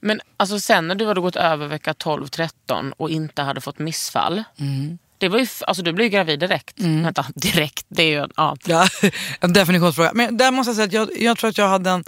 Men 0.00 0.20
alltså 0.36 0.60
sen 0.60 0.88
när 0.88 0.94
du 0.94 1.06
hade 1.06 1.20
gått 1.20 1.36
över 1.36 1.66
vecka 1.66 1.92
12-13 1.94 2.92
och 2.96 3.10
inte 3.10 3.42
hade 3.42 3.60
fått 3.60 3.78
missfall. 3.78 4.42
Mm. 4.56 4.98
Det 5.20 5.28
var 5.28 5.38
ju, 5.38 5.46
alltså 5.66 5.82
du 5.82 5.92
blev 5.92 6.04
ju 6.04 6.10
gravid 6.10 6.40
direkt. 6.40 6.80
Vänta, 6.80 7.26
direkt. 7.34 7.86
Det 7.88 8.02
är 8.02 8.20
ju, 8.20 8.28
ja. 8.36 8.56
Ja, 8.64 8.88
en 9.40 9.52
definitionsfråga. 9.52 10.10
Men 10.14 10.36
där 10.36 10.50
måste 10.50 10.68
jag 10.68 10.76
säga 10.76 10.86
att 10.86 10.92
jag, 10.92 11.22
jag 11.22 11.38
tror 11.38 11.50
att 11.50 11.58
jag 11.58 11.68
hade 11.68 11.90
en, 11.90 12.04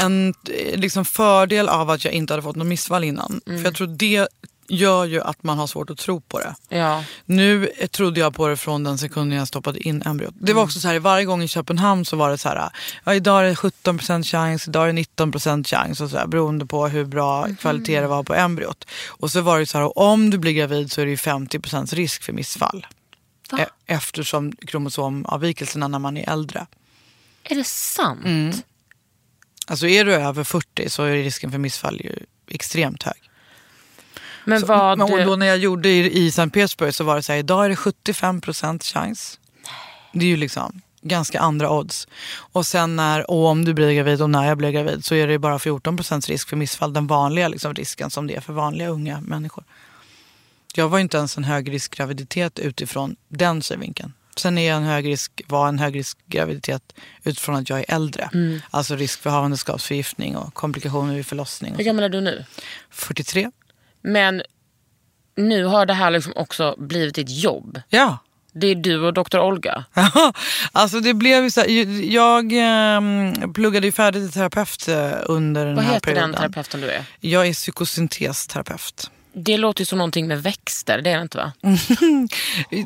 en 0.00 0.34
eh, 0.50 0.78
liksom 0.78 1.04
fördel 1.04 1.68
av 1.68 1.90
att 1.90 2.04
jag 2.04 2.14
inte 2.14 2.32
hade 2.32 2.42
fått 2.42 2.56
något 2.56 2.66
missfall 2.66 3.04
innan. 3.04 3.40
För 3.46 3.64
jag 3.64 3.74
tror 3.74 3.86
det 3.86 4.28
gör 4.68 5.04
ju 5.04 5.20
att 5.22 5.42
man 5.42 5.58
har 5.58 5.66
svårt 5.66 5.90
att 5.90 5.98
tro 5.98 6.20
på 6.20 6.38
det. 6.38 6.54
ja. 6.68 7.04
Nu 7.24 7.66
trodde 7.90 8.20
jag 8.20 8.34
på 8.34 8.48
det 8.48 8.56
från 8.56 8.84
den 8.84 8.98
sekunden 8.98 9.38
jag 9.38 9.48
stoppade 9.48 9.88
in 9.88 10.02
embryot. 10.06 10.34
Det 10.40 10.52
var 10.52 10.62
också 10.62 10.80
så 10.80 10.88
här, 10.88 10.98
varje 10.98 11.24
gång 11.24 11.42
i 11.42 11.48
Köpenhamn 11.48 12.04
så 12.04 12.16
var 12.16 12.30
det 12.30 12.38
så 12.38 12.48
här, 12.48 12.70
ja, 13.04 13.14
idag 13.14 13.40
är 13.40 13.44
det 13.48 13.54
17% 13.54 14.22
chans, 14.24 14.68
idag 14.68 14.88
är 14.88 14.92
det 14.92 15.02
19% 15.02 15.64
chans 15.66 16.00
och 16.00 16.10
så 16.10 16.16
här, 16.18 16.26
beroende 16.26 16.66
på 16.66 16.88
hur 16.88 17.04
bra 17.04 17.48
kvalitet 17.60 18.00
det 18.00 18.06
var 18.06 18.22
på 18.22 18.34
embryot. 18.34 18.84
Och 19.06 19.30
så 19.30 19.40
var 19.40 19.58
det 19.58 19.66
så 19.66 19.78
här, 19.78 19.98
om 19.98 20.30
du 20.30 20.38
blir 20.38 20.52
gravid 20.52 20.92
så 20.92 21.00
är 21.00 21.04
det 21.04 21.10
ju 21.10 21.16
50% 21.16 21.94
risk 21.94 22.22
för 22.22 22.32
missfall. 22.32 22.86
Va? 23.50 23.58
E- 23.58 23.66
Eftersom 23.86 24.52
kromosomavvikelserna 24.52 25.88
när 25.88 25.98
man 25.98 26.16
är 26.16 26.30
äldre. 26.30 26.66
Är 27.44 27.54
det 27.56 27.64
sant? 27.66 28.24
Mm. 28.24 28.52
Alltså 29.66 29.86
är 29.86 30.04
du 30.04 30.14
över 30.14 30.44
40 30.44 30.90
så 30.90 31.02
är 31.02 31.12
risken 31.12 31.50
för 31.50 31.58
missfall 31.58 32.00
ju 32.00 32.12
extremt 32.50 33.02
hög. 33.02 33.27
Men 34.48 34.66
vad... 34.66 35.02
och 35.02 35.24
då 35.24 35.36
när 35.36 35.46
jag 35.46 35.58
gjorde 35.58 35.88
i, 35.88 36.26
i 36.26 36.30
Sankt 36.30 36.54
Petersburg 36.54 36.94
så 36.94 37.04
var 37.04 37.16
det 37.16 37.22
så 37.22 37.32
här, 37.32 37.38
idag 37.38 37.64
är 37.64 37.68
det 37.68 37.74
75% 37.74 38.82
chans. 38.82 39.40
Det 40.12 40.24
är 40.24 40.28
ju 40.28 40.36
liksom 40.36 40.80
ganska 41.02 41.40
andra 41.40 41.70
odds. 41.70 42.08
Och 42.52 42.66
sen 42.66 42.96
när, 42.96 43.30
och 43.30 43.46
om 43.46 43.64
du 43.64 43.74
blir 43.74 43.92
gravid 43.92 44.22
och 44.22 44.30
när 44.30 44.48
jag 44.48 44.58
blir 44.58 44.70
gravid 44.70 45.04
så 45.04 45.14
är 45.14 45.26
det 45.26 45.38
bara 45.38 45.58
14% 45.58 46.28
risk 46.28 46.48
för 46.48 46.56
missfall. 46.56 46.92
Den 46.92 47.06
vanliga 47.06 47.48
liksom, 47.48 47.74
risken 47.74 48.10
som 48.10 48.26
det 48.26 48.36
är 48.36 48.40
för 48.40 48.52
vanliga 48.52 48.88
unga 48.88 49.20
människor. 49.20 49.64
Jag 50.74 50.88
var 50.88 50.98
ju 50.98 51.02
inte 51.02 51.16
ens 51.16 51.36
en 51.36 51.44
högriskgraviditet 51.44 52.58
utifrån 52.58 53.16
den 53.28 53.62
synvinkeln. 53.62 54.12
Sen 54.36 54.58
är 54.58 54.68
jag 54.68 54.76
en 54.76 54.82
högrisk, 54.82 55.42
var 55.46 55.68
en 55.68 55.78
högriskgraviditet 55.78 56.82
utifrån 57.24 57.54
att 57.56 57.70
jag 57.70 57.78
är 57.78 57.84
äldre. 57.88 58.30
Alltså 58.70 58.96
risk 58.96 59.20
för 59.20 59.30
havandeskapsförgiftning 59.30 60.36
och 60.36 60.54
komplikationer 60.54 61.14
vid 61.14 61.26
förlossning. 61.26 61.74
Hur 61.76 61.84
gammal 61.84 62.04
är 62.04 62.08
du 62.08 62.20
nu? 62.20 62.44
43. 62.90 63.50
Men 64.02 64.42
nu 65.36 65.64
har 65.64 65.86
det 65.86 65.94
här 65.94 66.10
liksom 66.10 66.32
också 66.36 66.74
blivit 66.78 67.14
ditt 67.14 67.30
jobb. 67.30 67.80
Ja. 67.88 68.18
Det 68.52 68.66
är 68.66 68.74
du 68.74 69.00
och 69.00 69.14
doktor 69.14 69.40
Olga. 69.40 69.84
Alltså 70.72 71.00
det 71.00 71.14
blev 71.14 71.44
ju 71.44 71.50
så 71.50 71.60
här, 71.60 71.68
jag 72.12 72.52
eh, 72.52 73.00
pluggade 73.54 73.86
ju 73.86 73.92
färdigt 73.92 74.22
till 74.22 74.32
terapeut 74.32 74.88
eh, 74.88 75.12
under 75.26 75.66
den 75.66 75.74
Vad 75.74 75.84
här 75.84 75.94
heter 75.94 76.04
perioden. 76.04 76.30
den 76.32 76.40
terapeuten 76.40 76.80
du 76.80 76.90
är? 76.90 77.04
Jag 77.20 77.46
är 77.46 77.52
psykosyntesterapeut. 77.52 79.10
Det 79.40 79.56
låter 79.56 79.80
ju 79.80 79.86
som 79.86 79.98
någonting 79.98 80.26
med 80.26 80.42
växter, 80.42 81.02
det 81.02 81.10
är 81.10 81.16
det 81.16 81.22
inte 81.22 81.38
va? 81.38 81.52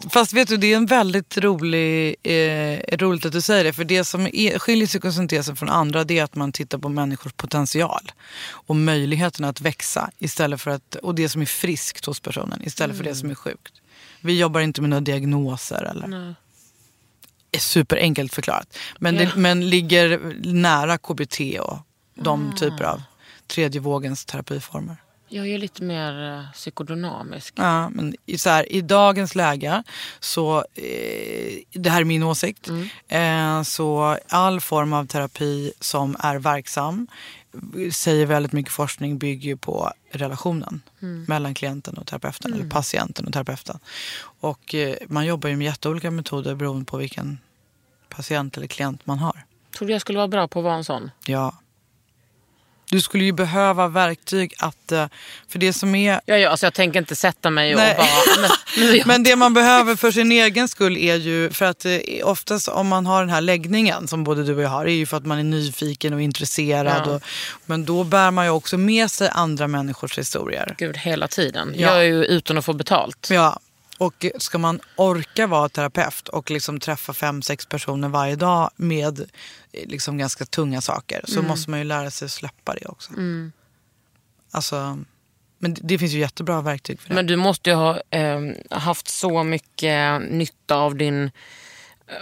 Fast 0.10 0.32
vet 0.32 0.48
du, 0.48 0.56
det 0.56 0.72
är 0.72 0.76
en 0.76 0.86
väldigt 0.86 1.38
rolig, 1.38 2.16
eh, 2.22 2.96
roligt 2.96 3.26
att 3.26 3.32
du 3.32 3.40
säger 3.40 3.64
det. 3.64 3.72
För 3.72 3.84
det 3.84 4.04
som 4.04 4.26
är, 4.32 4.58
skiljer 4.58 4.86
psykosyntesen 4.86 5.56
från 5.56 5.68
andra 5.68 6.04
det 6.04 6.18
är 6.18 6.24
att 6.24 6.34
man 6.34 6.52
tittar 6.52 6.78
på 6.78 6.88
människors 6.88 7.32
potential. 7.32 8.12
Och 8.50 8.76
möjligheten 8.76 9.44
att 9.44 9.60
växa 9.60 10.10
istället 10.18 10.60
för 10.60 10.70
att, 10.70 10.94
och 10.94 11.14
det 11.14 11.28
som 11.28 11.42
är 11.42 11.46
friskt 11.46 12.06
hos 12.06 12.20
personen 12.20 12.62
istället 12.64 12.96
för 12.96 13.04
det 13.04 13.14
som 13.14 13.30
är 13.30 13.34
sjukt. 13.34 13.72
Vi 14.20 14.38
jobbar 14.38 14.60
inte 14.60 14.80
med 14.80 14.90
några 14.90 15.00
diagnoser 15.00 15.82
eller 15.82 16.06
Nej. 16.06 16.34
är 17.52 17.58
superenkelt 17.58 18.34
förklarat. 18.34 18.78
Men, 18.98 19.14
Ja. 19.16 19.20
det, 19.20 19.32
men 19.36 19.70
ligger 19.70 20.20
nära 20.44 20.98
KBT 20.98 21.40
och 21.60 21.78
de 22.14 22.54
typer 22.56 22.84
av 22.84 23.02
tredje 23.46 23.80
vågens 23.80 24.24
terapiformer. 24.24 24.96
Jag 25.32 25.48
är 25.48 25.58
lite 25.58 25.82
mer 25.82 26.32
eh, 26.32 26.52
psykodynamisk. 26.52 27.54
Ja, 27.56 27.88
men 27.88 28.14
i, 28.26 28.38
så 28.38 28.50
här, 28.50 28.72
I 28.72 28.80
dagens 28.80 29.34
läge, 29.34 29.82
så, 30.20 30.58
eh, 30.58 31.58
det 31.72 31.90
här 31.90 32.00
är 32.00 32.04
min 32.04 32.22
åsikt, 32.22 32.68
eh, 33.08 33.62
så 33.62 34.18
all 34.28 34.60
form 34.60 34.92
av 34.92 35.06
terapi 35.06 35.72
som 35.80 36.16
är 36.18 36.38
verksam 36.38 37.06
säger 37.92 38.26
väldigt 38.26 38.52
mycket 38.52 38.72
forskning 38.72 39.18
bygger 39.18 39.48
ju 39.48 39.56
på 39.56 39.92
relationen 40.10 40.82
mellan 41.28 41.54
klienten 41.54 41.98
och 41.98 42.06
terapeuten 42.06 42.54
eller 42.54 42.70
patienten 42.70 43.26
och 43.26 43.32
terapeuten. 43.32 43.78
Och 44.40 44.74
eh, 44.74 44.96
man 45.08 45.26
jobbar 45.26 45.48
ju 45.48 45.56
med 45.56 45.64
jätteolika 45.64 46.10
metoder 46.10 46.54
beroende 46.54 46.84
på 46.84 46.96
vilken 46.96 47.38
patient 48.08 48.56
eller 48.56 48.66
klient 48.66 49.06
man 49.06 49.18
har. 49.18 49.44
Tror 49.78 49.88
du 49.88 49.92
jag 49.92 50.00
skulle 50.00 50.18
vara 50.18 50.28
bra 50.28 50.48
på 50.48 50.58
att 50.58 50.64
vara 50.64 50.74
en 50.74 50.84
sån? 50.84 51.10
Ja. 51.26 51.54
Du 52.92 53.00
skulle 53.00 53.24
ju 53.24 53.32
behöva 53.32 53.88
verktyg 53.88 54.54
att... 54.58 54.92
eh, 54.92 55.06
För 55.48 55.58
det 55.58 55.72
som 55.72 55.94
är... 55.94 56.20
Ja, 56.26 56.36
ja, 56.36 56.50
alltså 56.50 56.66
jag 56.66 56.74
tänker 56.74 56.98
inte 56.98 57.16
sätta 57.16 57.50
mig 57.50 57.74
och 57.74 57.80
Nej. 57.80 57.94
bara... 57.96 58.48
Men, 58.78 59.02
Men 59.06 59.22
det 59.22 59.36
man 59.36 59.54
behöver 59.54 59.96
för 59.96 60.10
sin 60.10 60.32
egen 60.32 60.68
skull 60.68 60.96
är 60.96 61.16
ju... 61.16 61.50
För 61.50 61.64
att 61.64 61.84
eh, 61.84 61.98
oftast 62.24 62.68
om 62.68 62.88
man 62.88 63.06
har 63.06 63.20
den 63.20 63.30
här 63.30 63.40
läggningen 63.40 64.08
som 64.08 64.24
både 64.24 64.44
du 64.44 64.54
och 64.56 64.62
jag 64.62 64.68
har, 64.68 64.84
är 64.86 64.92
ju 64.92 65.06
för 65.06 65.16
att 65.16 65.26
man 65.26 65.38
är 65.38 65.44
nyfiken 65.44 66.14
och 66.14 66.20
intresserad. 66.22 67.02
Ja. 67.06 67.12
Och, 67.14 67.22
men 67.66 67.84
då 67.84 68.04
bär 68.04 68.30
man 68.30 68.44
ju 68.44 68.50
också 68.50 68.78
med 68.78 69.10
sig 69.10 69.28
andra 69.32 69.68
människors 69.68 70.18
historier. 70.18 70.74
Gud, 70.78 70.96
hela 70.96 71.28
tiden. 71.28 71.74
Ja. 71.76 71.88
Jag 71.88 71.98
är 71.98 72.02
ju 72.02 72.24
utan 72.24 72.58
att 72.58 72.64
få 72.64 72.72
betalt. 72.72 73.28
Ja. 73.30 73.58
Och 74.02 74.26
ska 74.38 74.58
man 74.58 74.80
orka 74.96 75.46
vara 75.46 75.68
terapeut 75.68 76.28
och 76.28 76.50
liksom 76.50 76.80
träffa 76.80 77.12
fem, 77.14 77.42
sex 77.42 77.66
personer 77.66 78.08
varje 78.08 78.36
dag 78.36 78.70
med 78.76 79.20
eh, 79.20 79.88
liksom 79.88 80.18
ganska 80.18 80.44
tunga 80.44 80.80
saker 80.80 81.20
så 81.24 81.38
Mm. 81.38 81.48
måste 81.48 81.70
man 81.70 81.78
ju 81.78 81.84
lära 81.84 82.10
sig 82.10 82.26
att 82.26 82.32
släppa 82.32 82.74
det 82.74 82.86
också. 82.86 83.12
Alltså, 84.50 84.98
men 85.58 85.76
det, 85.80 85.98
finns 85.98 86.12
ju 86.12 86.18
jättebra 86.18 86.60
verktyg 86.60 87.00
för 87.00 87.08
det. 87.08 87.14
Men 87.14 87.26
du 87.26 87.36
måste 87.36 87.70
ju 87.70 87.76
ha 87.76 88.00
eh, 88.10 88.40
haft 88.70 89.08
så 89.08 89.42
mycket 89.44 90.22
nytta 90.22 90.76
av 90.76 90.94
din... 90.96 91.30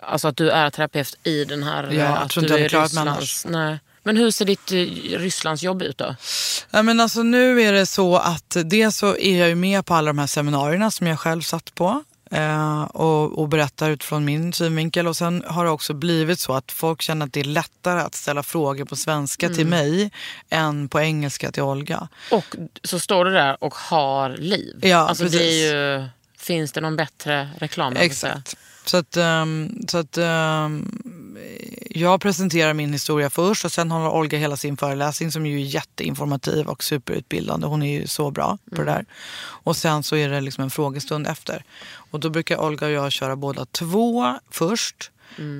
Alltså 0.03 0.29
att 0.29 0.37
du 0.37 0.51
är 0.51 0.71
terapeut 0.71 1.19
i 1.27 1.45
den 1.45 1.63
här... 1.63 1.85
Ja, 1.85 1.91
eh, 1.91 1.97
jag 1.99 2.19
att 2.19 2.31
tror 2.31 2.45
inte 2.45 2.57
du 2.57 2.61
jag 2.63 2.73
är 2.73 2.79
hade 2.79 2.89
klarat 2.91 3.07
mig 3.07 3.15
Rysslands- 3.25 3.47
Nej. 3.51 3.79
Men 4.03 4.17
hur 4.17 4.31
ser 4.31 4.45
ditt 4.45 4.73
eh, 4.73 5.19
Rysslandsjobb 5.19 5.83
ut 5.83 5.99
då? 5.99 6.17
Ja, 6.71 6.83
men 6.83 7.01
alltså, 7.01 7.23
nu 7.23 7.63
är 7.63 7.73
det 7.73 7.87
så 7.87 8.17
att 8.17 8.57
dels 8.65 8.97
så 8.97 9.17
är 9.17 9.39
jag 9.39 9.49
ju 9.49 9.55
med 9.55 9.87
på 9.87 9.95
alla 9.95 10.07
de 10.07 10.19
här 10.19 10.27
seminarierna 10.27 10.91
som 10.91 11.07
jag 11.07 11.19
själv 11.21 11.43
satt 11.43 11.75
på. 11.75 12.05
Eh, 12.33 12.83
och, 12.83 13.39
och 13.39 13.49
berättar 13.49 13.91
utifrån 13.91 14.25
min 14.25 14.53
synvinkel. 14.53 15.07
Och 15.07 15.17
sen 15.17 15.45
har 15.47 15.65
det 15.65 15.71
också 15.71 15.95
blivit 15.95 16.41
så 16.41 16.53
att 16.53 16.73
folk 16.73 17.03
känner 17.03 17.27
att 17.27 17.33
det 17.33 17.41
är 17.41 17.45
lättare 17.45 18.01
att 18.01 18.15
ställa 18.15 18.43
frågor 18.43 18.85
på 18.85 18.97
svenska 18.97 19.49
till 19.49 19.67
Mm. 19.67 19.71
mig 19.71 20.11
än 20.51 20.89
på 20.89 21.01
engelska 21.01 21.53
till 21.53 21.63
Olga. 21.63 22.09
Och 22.31 22.57
så 22.85 22.99
står 22.99 23.25
du 23.25 23.31
där 23.31 23.65
och 23.65 23.75
har 23.75 24.31
liv. 24.31 24.79
Ja, 24.83 24.97
alltså 24.97 25.25
det 25.25 25.31
precis. 25.31 25.43
är 25.73 25.99
ju, 25.99 26.09
finns 26.39 26.73
det 26.73 26.81
någon 26.81 26.97
bättre 26.97 27.49
reklam? 27.59 27.97
Exakt. 27.97 28.57
Så 28.85 28.97
att, 28.97 29.17
ehm, 29.17 29.87
så 29.89 29.99
att 29.99 30.19
ehm, 30.19 30.89
jag 31.91 32.21
presenterar 32.21 32.75
min 32.75 32.93
historia 32.93 33.31
först 33.31 33.65
och 33.65 33.73
sen 33.73 33.91
håller 33.91 34.11
Olga 34.11 34.39
hela 34.39 34.57
sin 34.57 34.77
föreläsning 34.77 35.33
som 35.33 35.47
ju 35.47 35.61
är 35.61 35.65
jätteinformativ 35.65 36.67
och 36.67 36.85
superutbildande. 36.85 37.67
Hon 37.67 37.83
är 37.83 38.01
ju 38.01 38.07
så 38.07 38.31
bra 38.31 38.59
på 38.71 38.83
det 38.83 38.91
där. 38.93 39.07
Och 39.43 39.77
sen 39.77 40.03
så 40.03 40.17
är 40.17 40.29
det 40.29 40.41
liksom 40.41 40.65
en 40.65 40.71
frågestund 40.71 41.27
efter. 41.27 41.65
Och 41.93 42.21
då 42.21 42.31
brukar 42.31 42.61
Olga 42.61 42.87
och 42.87 42.93
jag 42.93 43.13
köra 43.13 43.37
båda 43.37 43.65
två 43.67 44.39
först. 44.51 45.11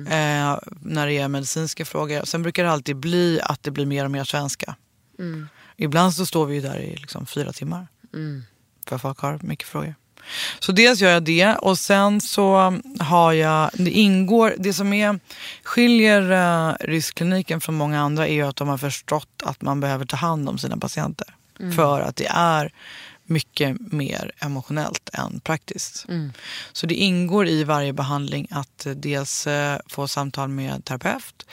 Eh, 0.07 0.59
när 0.81 1.07
det 1.07 1.17
är 1.17 1.27
medicinska 1.27 1.85
frågor. 1.85 2.25
Sen 2.25 2.41
brukar 2.43 2.63
det 2.63 2.71
alltid 2.71 2.95
bli 2.95 3.39
att 3.43 3.63
det 3.63 3.71
blir 3.71 3.85
mer 3.85 4.05
och 4.05 4.11
mer 4.11 4.23
svenska. 4.23 4.75
Ibland 5.77 6.13
så 6.13 6.25
står 6.25 6.45
vi 6.45 6.55
ju 6.55 6.61
där 6.61 6.77
i 6.79 6.95
liksom 6.95 7.25
fyra 7.25 7.53
timmar. 7.53 7.87
För 8.87 8.97
folk 8.97 9.19
har 9.19 9.39
mycket 9.41 9.67
frågor. 9.67 9.95
Så 10.59 10.71
dels 10.71 11.01
gör 11.01 11.11
jag 11.11 11.23
det 11.23 11.55
och 11.55 11.77
sen 11.77 12.21
så 12.21 12.79
har 12.99 13.33
jag, 13.33 13.69
det 13.73 13.91
ingår, 13.91 14.55
det 14.57 14.73
som 14.73 14.93
är, 14.93 15.19
skiljer 15.63 16.31
uh, 16.31 16.75
riskkliniken 16.79 17.61
från 17.61 17.75
många 17.75 18.01
andra 18.01 18.27
är 18.27 18.33
ju 18.33 18.47
att 18.47 18.55
de 18.55 18.67
har 18.67 18.77
förstått 18.77 19.43
att 19.43 19.61
man 19.61 19.79
behöver 19.79 20.05
ta 20.05 20.17
hand 20.17 20.49
om 20.49 20.57
sina 20.57 20.77
patienter. 20.77 21.27
För 21.75 22.01
att 22.01 22.15
det 22.15 22.27
är 22.27 22.71
mycket 23.31 23.91
mer 23.91 24.31
emotionellt 24.39 25.09
än 25.13 25.39
praktiskt. 25.39 26.05
Så 26.73 26.87
det 26.87 26.95
ingår 26.95 27.47
i 27.47 27.63
varje 27.63 27.93
behandling 27.93 28.47
att 28.51 28.85
eh, 28.85 28.93
dels 28.93 29.47
eh, 29.47 29.79
få 29.87 30.07
samtal 30.07 30.49
med 30.49 30.85
terapeut 30.85 31.45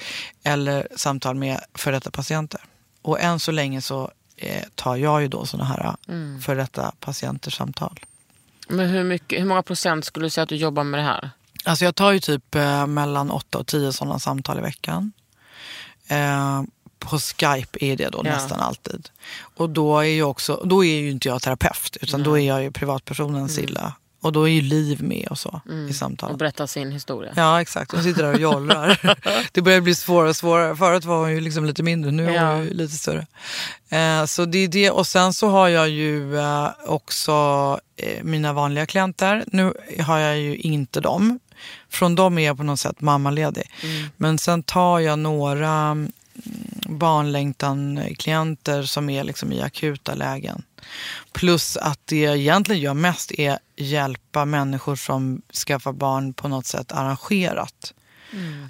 eller 0.42 0.88
samtal 0.96 1.34
med 1.34 1.60
före 1.74 1.96
detta 1.96 2.10
patienter. 2.10 2.60
Och 3.02 3.20
än 3.20 3.40
så 3.40 3.52
länge 3.52 3.82
så 3.82 4.10
eh, 4.36 4.64
tar 4.74 4.96
jag 4.96 5.22
ju 5.22 5.28
då 5.28 5.46
sådana 5.46 5.64
här 5.68 5.96
mm. 6.08 6.40
före 6.40 6.60
detta 6.60 6.92
patienters 7.00 7.54
samtal. 7.54 8.00
Men 8.68 8.88
hur, 8.88 9.04
mycket, 9.04 9.40
hur 9.40 9.44
många 9.46 9.62
procent 9.62 10.04
skulle 10.04 10.26
du 10.26 10.30
säga 10.30 10.42
att 10.42 10.48
du 10.48 10.56
jobbar 10.56 10.84
med 10.84 11.00
det 11.00 11.04
här? 11.04 11.30
Alltså 11.64 11.84
jag 11.84 11.94
tar 11.94 12.12
ju 12.12 12.20
typ 12.20 12.54
eh, 12.54 12.86
mellan 12.86 13.30
8 13.30 13.58
och 13.58 13.66
10 13.66 13.92
sådana 13.92 14.18
samtal 14.18 14.58
i 14.58 14.60
veckan. 14.60 15.12
Eh, 16.08 16.62
på 16.98 17.18
Skype 17.18 17.78
är 17.84 17.96
det 17.96 18.08
då 18.08 18.18
Ja. 18.24 18.30
nästan 18.30 18.60
alltid. 18.60 19.08
Och 19.40 19.70
då 19.70 19.98
är, 19.98 20.04
ju 20.04 20.22
också, 20.22 20.62
då 20.64 20.84
är 20.84 20.94
ju 21.00 21.10
inte 21.10 21.28
jag 21.28 21.42
terapeut 21.42 21.96
utan 22.00 22.22
då 22.22 22.38
är 22.38 22.46
jag 22.48 22.62
ju 22.62 22.70
privatpersonen 22.70 23.48
Silla 23.48 23.92
Och 24.20 24.32
då 24.32 24.48
är 24.48 24.52
ju 24.52 24.60
Liv 24.60 25.02
med 25.02 25.28
och 25.30 25.38
så 25.38 25.60
i 25.90 25.92
samtalet. 25.92 26.32
Och 26.32 26.38
berätta 26.38 26.66
sin 26.66 26.92
historia. 26.92 27.32
Ja 27.36 27.60
exakt, 27.60 27.92
hon 27.92 28.02
sitter 28.02 28.22
där 28.22 28.34
och 28.34 28.40
jollrar. 28.40 29.00
det 29.52 29.62
börjar 29.62 29.80
bli 29.80 29.94
svårare 29.94 30.28
och 30.28 30.36
svårare. 30.36 30.76
Förut 30.76 31.04
var 31.04 31.18
hon 31.18 31.30
ju 31.30 31.40
liksom 31.40 31.64
lite 31.64 31.82
mindre, 31.82 32.10
nu 32.10 32.26
är 32.28 32.34
Ja. 32.34 32.52
hon 32.54 32.64
ju 32.64 32.74
lite 32.74 32.94
större. 32.96 33.26
Eh, 33.88 34.24
så 34.24 34.44
det 34.44 34.58
är 34.58 34.68
det. 34.68 34.90
Och 34.90 35.06
sen 35.06 35.32
så 35.32 35.48
har 35.48 35.68
jag 35.68 35.88
ju 35.88 36.38
eh, 36.38 36.68
också 36.86 37.32
eh, 37.96 38.22
mina 38.24 38.52
vanliga 38.52 38.86
klienter. 38.86 39.44
Nu 39.46 39.72
har 40.00 40.18
jag 40.18 40.38
ju 40.38 40.56
inte 40.56 41.00
dem. 41.00 41.38
Från 41.90 42.14
dem 42.14 42.38
är 42.38 42.46
jag 42.46 42.56
på 42.56 42.62
något 42.62 42.80
sätt 42.80 43.00
mammaledig. 43.00 43.70
Men 44.16 44.38
sen 44.38 44.62
tar 44.62 44.98
jag 44.98 45.18
några 45.18 45.70
mm, 45.70 46.12
barnlängtan-klienter 46.88 48.82
som 48.82 49.10
är 49.10 49.24
liksom 49.24 49.52
i 49.52 49.62
akuta 49.62 50.14
lägen. 50.14 50.62
Plus 51.32 51.76
att 51.76 52.00
det 52.04 52.20
jag 52.20 52.36
egentligen 52.36 52.82
gör 52.82 52.94
mest 52.94 53.32
är 53.32 53.58
hjälpa 53.76 54.44
människor 54.44 54.96
som 54.96 55.42
skaffar 55.66 55.92
barn 55.92 56.34
på 56.34 56.48
något 56.48 56.66
sätt 56.66 56.92
arrangerat. 56.92 57.94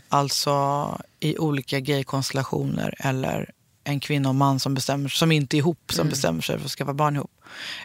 Alltså 0.09 1.01
i 1.21 1.39
olika 1.39 1.81
gaykonstellationer 1.81 2.95
eller 2.99 3.51
en 3.89 4.01
kvinna 4.01 4.29
och 4.29 4.35
man 4.35 4.61
som 4.61 4.75
bestämmer 4.75 5.09
som 5.09 5.33
inte 5.33 5.57
är 5.57 5.59
ihop 5.59 5.93
som 5.93 6.09
bestämmer 6.09 6.43
sig 6.43 6.59
för 6.59 6.65
att 6.65 6.71
skaffa 6.71 6.95
barn 6.95 7.17
ihop. 7.17 7.31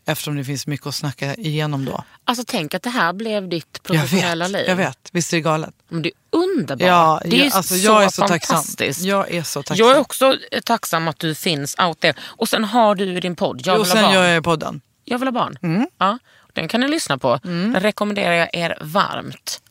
Eftersom 0.06 0.36
det 0.36 0.44
finns 0.44 0.68
mycket 0.68 0.88
att 0.88 0.96
snacka 0.96 1.36
igenom 1.36 1.86
då. 1.86 2.04
Alltså 2.26 2.44
tänk 2.48 2.74
att 2.74 2.84
det 2.84 2.90
här 2.90 3.14
blev 3.14 3.50
ditt 3.50 3.68
Jag 3.74 3.84
professionella 3.84 4.46
vet, 4.46 4.52
liv. 4.52 4.64
jag 4.68 4.76
vet. 4.76 5.10
Visst 5.12 5.34
är 5.34 5.38
det 5.38 5.42
galet? 5.42 5.74
Men 5.90 6.02
det 6.02 6.10
är 6.10 6.38
underbart. 6.38 6.82
Ja, 6.88 7.22
det 7.26 7.36
är 7.42 7.46
jag, 7.46 7.54
alltså, 7.54 7.76
så 7.76 7.86
jag 7.86 8.04
är 8.04 8.10
så 8.10 8.28
tacksam. 8.28 8.56
fantastiskt. 8.56 9.02
Jag 9.02 9.32
är 9.32 9.44
så 9.44 9.64
tacksam. 9.64 9.88
Jag 9.88 9.96
är 9.96 10.00
också 10.00 10.38
tacksam 10.66 11.08
att 11.08 11.20
du 11.20 11.36
finns 11.36 11.76
out 11.80 12.00
there. 12.00 12.14
Och 12.22 12.50
sen 12.50 12.64
har 12.64 12.96
du 12.96 13.20
din 13.20 13.36
podd, 13.36 13.62
Jag 13.66 13.80
och 13.80 13.86
vill 13.86 13.90
ha 13.92 13.96
sen 13.96 14.04
barn. 14.04 14.14
gör 14.14 14.24
jag 14.28 14.44
podden. 14.44 14.82
Jag 15.06 15.20
vill 15.20 15.28
ha 15.28 15.32
barn. 15.34 15.58
Mm. 15.62 15.88
Ja, 15.98 16.20
den 16.54 16.68
kan 16.68 16.82
ni 16.82 16.88
lyssna 16.88 17.18
på. 17.18 17.40
Den 17.44 17.76
rekommenderar 17.80 18.34
jag 18.34 18.50
er 18.54 18.78
varmt. 18.82 19.62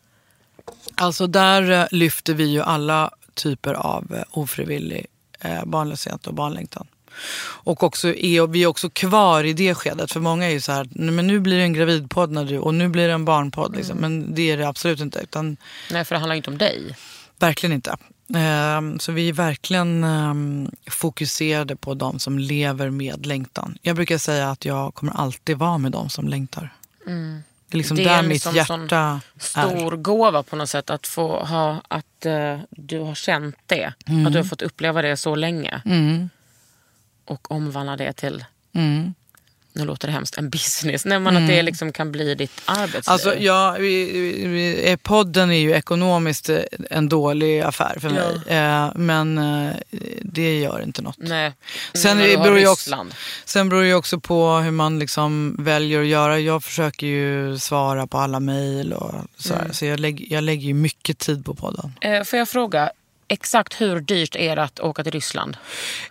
Alltså 0.95 1.27
där 1.27 1.71
eh, 1.71 1.87
lyfter 1.91 2.35
vi 2.35 2.45
ju 2.45 2.63
alla 2.63 3.11
typer 3.35 3.75
av 3.75 4.15
eh, 4.15 4.23
ofrivillig 4.31 5.07
barnlöshet 5.65 6.27
och 6.27 6.35
barnlängtan. 6.35 6.87
Och 7.65 7.83
också 7.83 8.09
är, 8.15 8.47
vi 8.47 8.63
är 8.63 8.67
också 8.67 8.91
kvar 8.91 9.45
i 9.45 9.53
det 9.53 9.75
skedet. 9.75 10.13
För 10.13 10.21
många 10.21 10.47
är 10.47 10.51
ju 10.51 10.61
så 10.61 10.73
här, 10.73 10.89
"Nej, 10.91 11.11
men 11.11 11.27
nu 11.27 11.41
blir 11.41 11.57
det 11.57 11.63
en 11.63 11.73
gravidpodd 11.73 12.31
när 12.31 12.45
du, 12.45 12.59
och 12.59 12.75
nu 12.75 12.89
blir 12.89 13.07
det 13.09 13.15
en 13.15 13.25
barnpodd. 13.25 13.77
Liksom. 13.77 13.99
Men 13.99 14.35
det 14.35 14.51
är 14.51 14.57
det 14.57 14.69
absolut 14.69 15.01
inte. 15.01 15.19
Utan 15.21 15.57
Nej, 15.91 16.05
för 16.05 16.15
det 16.15 16.19
handlar 16.19 16.35
ju 16.35 16.37
inte 16.37 16.51
om 16.51 16.59
dig. 16.59 16.97
verkligen 17.39 17.73
inte. 17.73 17.97
Ehm, 18.37 18.99
Så 18.99 19.13
vi 19.13 19.29
är 19.29 19.33
verkligen 19.33 20.05
ehm, 20.05 20.71
fokuserade 20.91 21.77
på 21.77 21.95
de 21.95 22.19
som 22.19 22.39
lever 22.39 22.91
med 22.91 23.27
längtan. 23.27 23.79
Jag 23.83 23.97
brukar 23.97 24.19
säga 24.19 24.51
att 24.51 24.65
jag 24.65 24.95
kommer 24.95 25.13
alltid 25.13 25.59
vara 25.59 25.79
med 25.79 25.93
de 25.93 26.09
som 26.11 26.29
längtar. 26.29 26.71
Det 27.73 27.77
är 27.77 27.79
liksom 27.79 27.97
Det 27.97 28.03
är 28.05 28.09
där 28.09 28.19
en 28.19 28.29
mitt 28.29 28.33
liksom 28.35 28.55
hjärta 28.55 28.97
är. 28.97 29.21
Stor 29.41 29.97
gåva 29.97 30.43
på 30.43 30.57
något 30.57 30.69
sätt 30.69 30.91
att 30.91 31.07
få 31.07 31.45
ha 31.45 31.83
att 31.89 32.27
eh, 32.27 32.59
du 32.71 32.99
har 32.99 33.15
känt 33.15 33.57
det. 33.67 33.87
Att 34.27 34.33
du 34.33 34.39
har 34.39 34.45
fått 34.45 34.63
uppleva 34.63 35.03
det 35.03 35.17
så 35.17 35.35
länge. 35.35 35.83
Och 37.25 37.51
omvandla 37.51 37.97
det 37.97 38.13
till, 38.13 38.45
Mm. 38.75 39.15
Nu 39.75 39.85
låter 39.85 40.09
det 40.09 40.13
hemskt, 40.13 40.39
en 40.39 40.51
business. 40.51 41.05
Nej, 41.05 41.19
men 41.21 41.37
att 41.37 41.49
det 41.49 41.63
liksom 41.63 41.93
kan 41.93 42.13
bli 42.13 42.35
ditt 42.35 42.63
arbetsliv. 42.65 43.03
Alltså, 43.13 43.35
ja, 43.39 43.77
vi, 43.79 44.05
vi, 44.47 44.91
eh, 44.91 44.97
podden 44.97 45.51
är 45.51 45.59
ju 45.59 45.73
ekonomiskt 45.73 46.49
eh, 46.49 46.59
en 46.91 47.09
dålig 47.09 47.61
affär 47.61 47.99
för 48.01 48.11
mig. 48.11 48.57
Eh, 48.59 48.93
men 48.95 49.39
eh, 49.39 49.73
det 50.23 50.59
gör 50.59 50.83
inte 50.83 51.03
något. 51.03 51.17
Nej, 51.19 51.53
Sen 51.95 52.19
har 52.19 52.43
beror 52.43 52.57
det 52.57 52.67
också-. 52.69 53.07
Sen 53.45 53.69
beror 53.69 53.83
det 53.83 53.89
ju 53.89 53.95
också 53.95 54.21
på 54.21 54.51
hur 54.57 54.71
man 54.71 54.99
liksom 54.99 55.57
väljer 55.59 56.01
att 56.01 56.07
göra. 56.07 56.39
Jag 56.41 56.65
försöker 56.65 57.07
ju 57.07 57.59
svara 57.59 58.07
på 58.07 58.19
alla 58.19 58.41
mejl 58.41 58.93
och 58.93 59.15
så, 59.37 59.55
Mm. 59.55 59.73
så 59.73 59.87
jag, 59.87 60.01
lägger, 60.01 60.27
jag 60.35 60.45
lägger 60.45 60.67
ju 60.67 60.75
mycket 60.75 61.19
tid 61.19 61.45
på 61.45 61.55
podden. 61.55 61.93
Eh, 62.01 62.23
får 62.25 62.39
jag 62.39 62.49
fråga, 62.49 62.91
exakt 63.33 63.81
hur 63.81 64.01
dyrt 64.01 64.37
är 64.37 64.57
det 64.57 64.63
att 64.63 64.81
åka 64.81 65.03
till 65.03 65.13
Ryssland? 65.13 65.57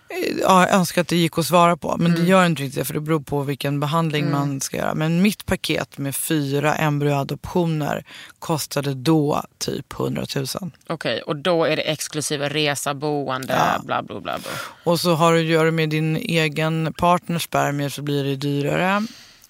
Eh, 0.08 0.36
Ja, 0.40 0.66
jag 0.68 0.74
önskar 0.74 1.00
att 1.02 1.08
det 1.08 1.16
gick 1.16 1.38
att 1.38 1.46
svara 1.46 1.76
på, 1.76 1.96
men 1.98 2.06
Mm. 2.06 2.20
det 2.24 2.30
gör 2.30 2.46
inte 2.46 2.62
riktigt 2.62 2.78
det 2.78 2.84
för 2.84 2.94
det 2.94 3.00
beror 3.00 3.20
på 3.20 3.42
vilken 3.42 3.80
behandling 3.80 4.30
man 4.30 4.60
ska 4.60 4.76
göra. 4.76 4.94
Men 4.94 5.22
mitt 5.22 5.46
paket 5.46 5.98
med 5.98 6.14
fyra 6.16 6.74
embryoadoptioner 6.74 8.04
kostade 8.38 8.94
då 8.94 9.42
typ 9.58 9.92
100 9.92 10.26
000. 10.36 10.46
Okej, 10.86 11.22
och 11.22 11.36
då 11.36 11.64
är 11.64 11.76
det 11.76 11.82
exklusive 11.82 12.48
resa, 12.48 12.94
boende, 12.94 13.46
bla 13.46 14.02
bla 14.02 14.02
bla. 14.02 14.20
bla. 14.20 14.38
Och 14.84 15.00
så 15.00 15.14
har 15.14 15.32
du 15.32 15.38
att 15.40 15.44
göra 15.46 15.70
med 15.70 15.88
din 15.88 16.16
egen 16.16 16.94
partners 16.98 17.42
spermier 17.42 17.88
så 17.88 18.02
blir 18.02 18.24
det 18.24 18.36
dyrare. 18.36 19.02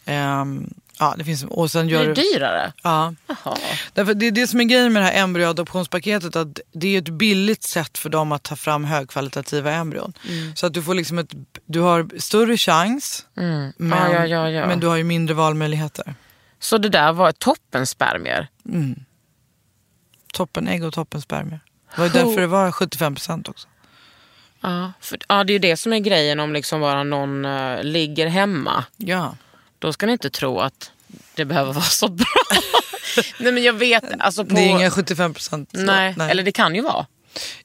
Ehm, 0.04 0.74
ja, 1.02 1.14
det 1.18 1.24
finns, 1.24 1.44
och 1.44 1.70
sen 1.70 1.88
gör 1.88 2.06
det 2.06 2.14
du, 2.14 2.22
dyrare? 2.22 2.72
ja. 2.82 3.14
Jaha. 3.26 3.56
Därför 3.92 4.14
det 4.14 4.26
är 4.26 4.30
det 4.30 4.46
som 4.46 4.60
är 4.60 4.64
grejen 4.64 4.92
med 4.92 5.02
det 5.02 5.06
här 5.06 5.22
embryoadoptionspaketet. 5.22 6.36
Att 6.36 6.60
det 6.72 6.94
är 6.94 6.98
ett 6.98 7.08
billigt 7.08 7.62
sätt 7.62 7.98
för 7.98 8.08
dem 8.08 8.32
att 8.32 8.42
ta 8.42 8.56
fram 8.56 8.84
högkvalitativa 8.84 9.72
embryon. 9.72 10.12
Mm. 10.28 10.56
Så 10.56 10.66
att 10.66 10.74
du 10.74 10.82
får 10.82 10.94
liksom 10.94 11.18
ett, 11.18 11.30
du 11.66 11.80
har 11.80 12.18
större 12.18 12.56
chans 12.56 13.26
Men, 13.34 13.72
Ja, 13.78 14.12
ja, 14.12 14.26
ja, 14.26 14.50
ja. 14.50 14.66
men 14.66 14.80
du 14.80 14.86
har 14.86 14.96
ju 14.96 15.04
mindre 15.04 15.34
valmöjligheter. 15.34 16.14
Så 16.58 16.78
det 16.78 16.88
där 16.88 17.12
var 17.12 17.28
ett 17.28 17.38
toppenspermier? 17.38 18.48
Toppen 20.32 20.68
ägg 20.68 20.84
och 20.84 20.94
toppen 20.94 21.20
spermier. 21.22 21.60
Det 21.94 22.00
var 22.00 22.06
ju 22.06 22.12
därför 22.12 22.40
det 22.40 22.46
var 22.46 22.72
75 22.72 23.14
procent 23.14 23.48
också. 23.48 23.68
Ja, 24.60 24.92
för, 25.00 25.18
ja, 25.28 25.44
det 25.44 25.50
är 25.50 25.54
ju 25.54 25.58
det 25.58 25.76
som 25.76 25.92
är 25.92 25.98
grejen 25.98 26.40
om 26.40 26.52
liksom 26.52 26.80
bara 26.80 27.02
någon 27.04 27.44
eh, 27.44 27.82
ligger 27.82 28.26
hemma. 28.26 28.84
Ja. 28.96 29.36
Då 29.78 29.92
ska 29.92 30.06
ni 30.06 30.12
inte 30.12 30.30
tro 30.30 30.58
att 30.60 30.91
det 31.34 31.44
behöver 31.44 31.72
vara 31.72 31.84
så 31.84 32.08
bra. 32.08 32.26
Nej 33.38 33.52
men 33.52 33.62
jag 33.62 33.72
vet, 33.72 34.04
alltså 34.18 34.44
på... 34.44 34.54
Det 34.54 34.60
är 34.60 34.68
inga 34.68 34.90
75 34.90 35.34
procent. 35.34 35.68
nej, 35.72 36.14
eller 36.18 36.42
det 36.42 36.52
kan 36.52 36.74
ju 36.74 36.82
vara. 36.82 37.06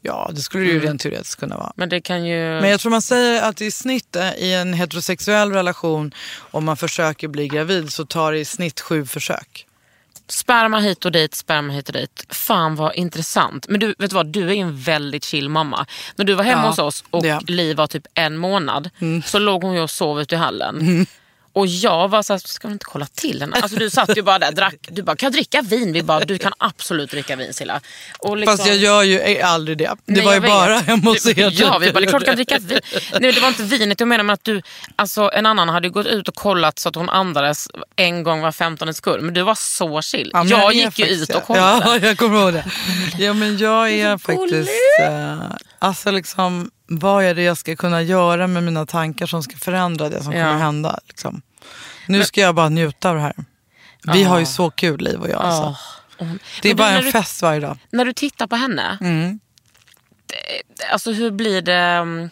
Ja, 0.01 0.29
det 0.33 0.41
skulle 0.41 0.63
det 0.65 0.71
ju 0.71 0.79
rent 0.79 1.01
teoretiskt 1.01 1.39
kunna 1.39 1.57
vara. 1.57 1.71
Men 1.75 1.89
det 1.89 2.01
kan 2.01 2.25
ju... 2.25 2.37
Men 2.61 2.69
jag 2.69 2.79
tror 2.79 2.89
man 2.89 3.01
säger 3.01 3.41
att 3.41 3.61
i 3.61 3.71
snitt 3.71 4.15
eh, 4.15 4.33
i 4.33 4.53
en 4.53 4.73
heterosexuell 4.73 5.51
relation 5.51 6.11
om 6.51 6.65
man 6.65 6.77
försöker 6.77 7.27
bli 7.27 7.47
gravid 7.47 7.93
så 7.93 8.05
tar 8.05 8.31
det 8.31 8.39
i 8.39 8.45
snitt 8.45 8.79
sju 8.79 9.05
försök. 9.05 9.67
Sperma 10.29 10.79
hit 10.79 11.05
och 11.05 11.11
dit, 11.11 11.35
sperma 11.35 11.73
hit 11.73 11.87
och 11.89 11.93
dit. 11.93 12.25
Fan 12.29 12.75
vad 12.75 12.95
intressant. 12.95 13.67
Men 13.69 13.79
du, 13.79 13.87
vet 13.97 14.09
du 14.09 14.15
vad? 14.15 14.27
Du 14.27 14.49
är 14.49 14.53
ju 14.53 14.61
en 14.61 14.77
väldigt 14.77 15.23
chill 15.23 15.49
mamma. 15.49 15.85
När 16.15 16.25
du 16.25 16.33
var 16.33 16.43
hemma 16.43 16.61
Ja, 16.61 16.67
hos 16.69 16.79
oss 16.79 17.03
och. 17.09 17.25
Mm. 17.25 17.43
Liv 17.47 17.77
var 17.77 17.87
typ 17.87 18.07
en 18.13 18.37
månad 18.37 18.89
så 19.25 19.39
låg 19.39 19.63
hon 19.63 19.73
ju 19.73 19.81
och 19.81 19.89
sov 19.89 20.21
ute 20.21 20.35
i 20.35 20.37
hallen. 20.37 21.05
Och 21.57 21.67
jag 21.67 22.07
var 22.07 22.23
såhär, 22.23 22.39
ska 22.45 22.67
vi 22.67 22.71
inte 22.71 22.85
kolla 22.85 23.05
till 23.05 23.41
henne? 23.41 23.57
Alltså 23.61 23.77
du 23.79 23.89
satt 23.89 24.17
ju 24.17 24.21
bara 24.21 24.39
där, 24.39 24.51
drack, 24.51 24.75
du 24.89 25.01
bara, 25.03 25.15
kan 25.15 25.27
jag 25.27 25.33
dricka 25.33 25.61
vin? 25.61 25.93
Vi 25.93 26.03
bara, 26.03 26.19
du 26.25 26.37
kan 26.37 26.53
absolut 26.57 27.11
dricka 27.11 27.35
vin 27.35 27.53
Silla. 27.53 27.81
Och 28.19 28.37
liksom- 28.37 28.57
Fast 28.57 28.67
jag 28.69 28.77
gör 28.77 29.03
ju 29.03 29.19
eh, 29.19 29.51
aldrig 29.51 29.77
det. 29.77 29.83
Det 30.05 30.13
Nej, 30.13 30.25
var 30.25 30.31
ju 30.33 30.39
jag 30.39 30.43
bara 30.51 30.75
hemma 30.77 31.09
hos 31.11 31.23
Du- 31.23 31.31
er. 31.31 31.51
Ja, 31.53 31.77
vi 31.77 31.91
bara, 31.91 31.99
det 31.99 32.05
är 32.05 32.09
klart 32.09 32.19
du 32.21 32.25
kan 32.25 32.35
dricka 32.35 32.59
vin. 32.59 32.79
Nej, 33.19 33.31
det 33.31 33.39
var 33.41 33.47
inte 33.47 33.63
vinet 33.63 33.99
jag 33.99 34.07
menar, 34.07 34.23
men 34.23 34.33
att 34.33 34.43
du, 34.43 34.61
alltså 34.95 35.31
en 35.33 35.45
annan 35.45 35.69
hade 35.69 35.89
gått 35.89 36.05
ut 36.07 36.27
och 36.27 36.35
kollat 36.35 36.79
så 36.79 36.89
att 36.89 36.95
hon 36.95 37.09
andades 37.09 37.67
en 37.95 38.23
gång 38.23 38.41
var 38.41 38.51
femtonde 38.51 38.93
sekund. 38.93 39.23
Men 39.23 39.33
du 39.33 39.41
var 39.41 39.55
så 39.55 40.01
chill. 40.01 40.31
Ja, 40.33 40.45
jag 40.45 40.59
är 40.67 40.71
gick 40.71 40.99
ju 40.99 41.05
faktiskt 41.05 41.29
ut 41.29 41.35
och 41.35 41.43
kollade. 41.43 41.85
Ja, 41.85 41.97
jag 42.07 42.17
kommer 42.17 42.39
ihåg 42.41 42.53
det. 42.53 42.65
Ja, 43.17 43.33
men 43.33 43.57
jag 43.57 43.91
är 43.91 44.17
faktiskt... 44.17 44.49
gullig. 44.49 44.67
Eh, 45.07 45.37
alltså 45.79 46.11
liksom, 46.11 46.71
vad 46.89 47.23
är 47.23 47.35
det 47.35 47.43
jag 47.43 47.57
ska 47.57 47.75
kunna 47.75 48.01
göra 48.01 48.47
med 48.47 48.63
mina 48.63 48.85
tankar 48.85 49.25
som 49.25 49.43
ska 49.43 49.57
förändra 49.57 50.09
det 50.09 50.23
som 50.23 50.33
Ja. 50.33 50.45
kommer 50.45 50.59
hända? 50.59 50.99
Liksom. 51.07 51.41
Nu 52.07 52.23
ska 52.23 52.41
jag 52.41 52.55
bara 52.55 52.69
njuta 52.69 53.09
av 53.09 53.15
det 53.15 53.21
här. 53.21 53.33
Vi 54.13 54.23
har 54.23 54.39
ju 54.39 54.45
så 54.45 54.69
kul, 54.69 54.99
Liv 54.99 55.19
och 55.21 55.29
jag. 55.29 55.41
Alltså. 55.41 55.75
Ja. 56.17 56.25
Det 56.61 56.69
är 56.69 56.75
bara 56.75 56.89
en 56.89 57.03
du- 57.03 57.11
fest 57.11 57.41
varje 57.41 57.59
dag. 57.59 57.77
När 57.91 58.05
du 58.05 58.13
tittar 58.13 58.47
på 58.47 58.55
henne, 58.55 58.97
Mm. 59.01 59.39
alltså 60.91 61.11
hur 61.11 61.31
blir 61.31 61.61
det? 61.61 61.73
mm, 61.73 62.29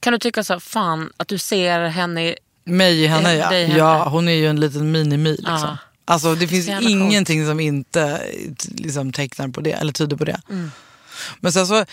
Kan 0.00 0.12
du 0.12 0.18
tycka 0.18 0.44
så 0.44 0.52
här, 0.52 0.60
fan 0.60 1.12
att 1.16 1.28
du 1.28 1.38
ser 1.38 1.84
henne. 1.88 2.34
Mig 2.64 3.02
i 3.02 3.06
henne, 3.06 3.32
Eh, 3.32 3.38
ja. 3.38 3.46
henne. 3.50 3.76
ja. 3.78 4.08
Hon 4.08 4.28
är 4.28 4.32
ju 4.32 4.46
en 4.50 4.60
liten 4.60 4.92
mini-mi. 4.96 5.30
Liksom. 5.30 5.52
Ja. 5.60 5.76
Alltså, 6.04 6.34
det 6.34 6.48
finns 6.48 6.68
ingenting 6.68 7.46
som 7.46 7.60
inte 7.60 8.22
liksom, 8.74 9.12
tecknar 9.12 9.48
på 9.48 9.60
det, 9.60 9.72
eller 9.72 9.92
tyder 9.92 10.16
på 10.16 10.24
det. 10.24 10.40
Mm. 10.50 10.70
Men 11.40 11.52
sen 11.52 11.66
så, 11.66 11.84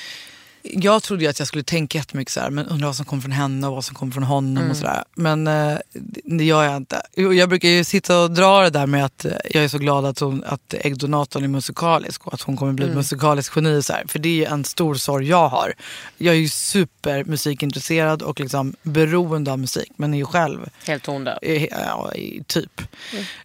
jag 0.63 1.03
trodde 1.03 1.29
att 1.29 1.39
jag 1.39 1.47
skulle 1.47 1.63
tänka 1.63 1.97
jättemycket 1.97 2.33
så 2.33 2.39
här, 2.39 2.49
men 2.49 2.67
undrar 2.67 2.87
vad 2.87 2.95
som 2.95 3.05
kommer 3.05 3.21
från 3.21 3.31
henne 3.31 3.67
och 3.67 3.75
vad 3.75 3.85
som 3.85 3.95
kommer 3.95 4.11
från 4.13 4.23
honom 4.23 4.57
Mm. 4.57 4.71
och 4.71 4.77
sådär. 4.77 5.03
Men 5.15 5.47
eh, 5.47 5.77
det 6.23 6.43
gör 6.43 6.63
jag 6.63 6.77
inte. 6.77 7.01
Jag 7.15 7.49
brukar 7.49 7.69
ju 7.69 7.83
sitta 7.83 8.21
och 8.21 8.31
dra 8.31 8.61
det 8.61 8.69
där 8.69 8.85
med 8.87 9.05
att 9.05 9.25
eh, 9.25 9.31
jag 9.49 9.63
är 9.63 9.67
så 9.67 9.77
glad 9.77 10.05
att, 10.05 10.19
hon, 10.19 10.43
att 10.43 10.73
äggdonatorn 10.73 11.43
är 11.43 11.47
musikalisk 11.47 12.27
och 12.27 12.33
att 12.33 12.41
hon 12.41 12.57
kommer 12.57 12.73
bli 12.73 12.83
Mm. 12.85 12.91
ett 12.93 12.97
musikaliskt 12.97 13.55
geni. 13.55 13.81
Så 13.83 13.93
här. 13.93 14.03
För 14.07 14.19
det 14.19 14.29
är 14.29 14.33
ju 14.33 14.45
en 14.45 14.63
stor 14.65 14.95
sorg 14.95 15.27
jag 15.29 15.49
har. 15.49 15.73
Jag 16.17 16.35
är 16.35 16.39
ju 16.39 16.49
supermusikintresserad 16.49 18.21
och 18.21 18.39
liksom 18.39 18.75
beroende 18.83 19.51
av 19.51 19.59
musik, 19.59 19.91
men 19.95 20.13
är 20.13 20.17
ju 20.17 20.25
själv 20.25 20.69
Helt 20.85 21.03
tondöv. 21.03 21.37
Eh, 21.41 21.63
Ja, 21.63 22.11
typ. 22.47 22.81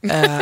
Eh, 0.03 0.39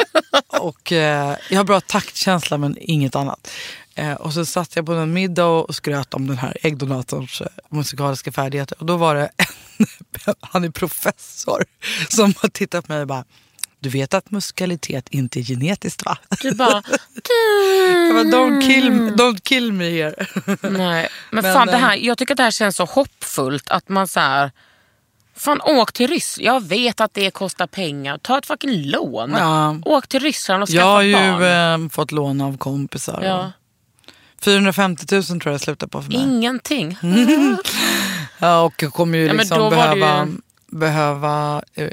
och 0.61 0.93
eh, 0.93 1.37
jag 1.51 1.57
har 1.57 1.65
bra 1.65 1.81
taktkänsla 1.81 2.59
men 2.59 2.77
inget 2.81 3.17
annat. 3.17 3.51
Eh, 3.99 4.13
och 4.15 4.33
så 4.33 4.45
satt 4.47 4.77
jag 4.77 4.87
på 4.87 4.93
en 4.93 5.13
middag 5.13 5.45
och 5.47 5.75
skröt 5.75 6.15
om 6.15 6.27
den 6.27 6.39
här 6.39 6.57
äggdonatorns 6.63 7.41
eh, 7.41 7.47
musikaliska 7.71 8.33
färdigheter. 8.33 8.79
Och 8.81 8.87
då 8.87 8.97
var 8.97 9.15
det 9.15 9.31
en, 9.37 9.47
han 10.41 10.65
är 10.65 10.71
professor, 10.71 11.65
som 12.09 12.35
har 12.39 12.49
tittat 12.49 12.87
på 12.87 12.93
mig 12.93 13.01
och 13.01 13.07
bara 13.07 13.25
Du 13.81 13.89
vet 13.89 14.15
att 14.15 14.31
muskalitet 14.31 15.09
inte 15.09 15.41
är 15.41 15.43
genetiskt 15.43 16.05
va? 16.05 16.19
Du 16.43 16.55
bara... 16.55 16.83
Jag 18.09 18.15
bara, 18.15 18.39
don't, 18.39 18.61
kill, 18.61 18.91
don't 18.93 19.41
kill 19.43 19.73
me 19.73 19.91
here. 19.91 20.27
Nej, 20.63 21.09
men, 21.31 21.43
Men, 21.43 21.55
fan 21.55 21.67
det 21.67 21.73
eh, 21.73 21.79
här, 21.79 21.97
jag 21.97 22.19
tycker 22.19 22.35
att 22.35 22.37
det 22.37 22.43
här 22.43 22.51
känns 22.51 22.77
så 22.77 22.85
hoppfullt 22.85 23.69
att 23.69 23.89
man 23.89 24.09
så 24.09 24.21
här, 24.21 24.51
Fan 25.39 25.61
åk 25.61 25.93
till 25.93 26.09
Ryssland. 26.11 26.47
Jag 26.47 26.65
vet 26.65 27.01
att 27.01 27.15
det 27.15 27.31
kostar 27.31 27.67
pengar. 27.67 28.19
Ta 28.19 28.39
ett 28.39 28.47
fucking 28.47 28.83
lån. 28.83 29.31
Ja. 29.39 29.77
Åk 29.85 30.09
till 30.09 30.21
Ryssland 30.21 30.63
och 30.63 30.69
skaffa 30.69 30.79
Jag 30.79 30.87
har 30.87 31.03
ju 31.03 31.13
barn. 31.15 31.83
eh, 31.85 31.89
fått 31.91 32.13
lån 32.13 32.41
av 32.41 32.57
kompisar. 32.59 33.23
Ja. 33.25 33.53
450 34.51 35.07
000 35.15 35.23
tror 35.25 35.41
jag 35.45 35.55
det 35.55 35.59
slutar 35.59 35.87
på 35.87 36.03
för 36.03 36.09
mig. 36.13 36.23
Ingenting. 36.23 36.99
Ja, 38.39 38.61
och 38.63 38.83
jag 38.83 38.93
kommer 38.93 39.19
ju 39.19 39.27
Ja, 39.27 39.33
liksom 39.33 39.71
behöva... 39.71 40.27
ju- 40.27 40.33
behöva 40.79 41.63
eh, 41.75 41.89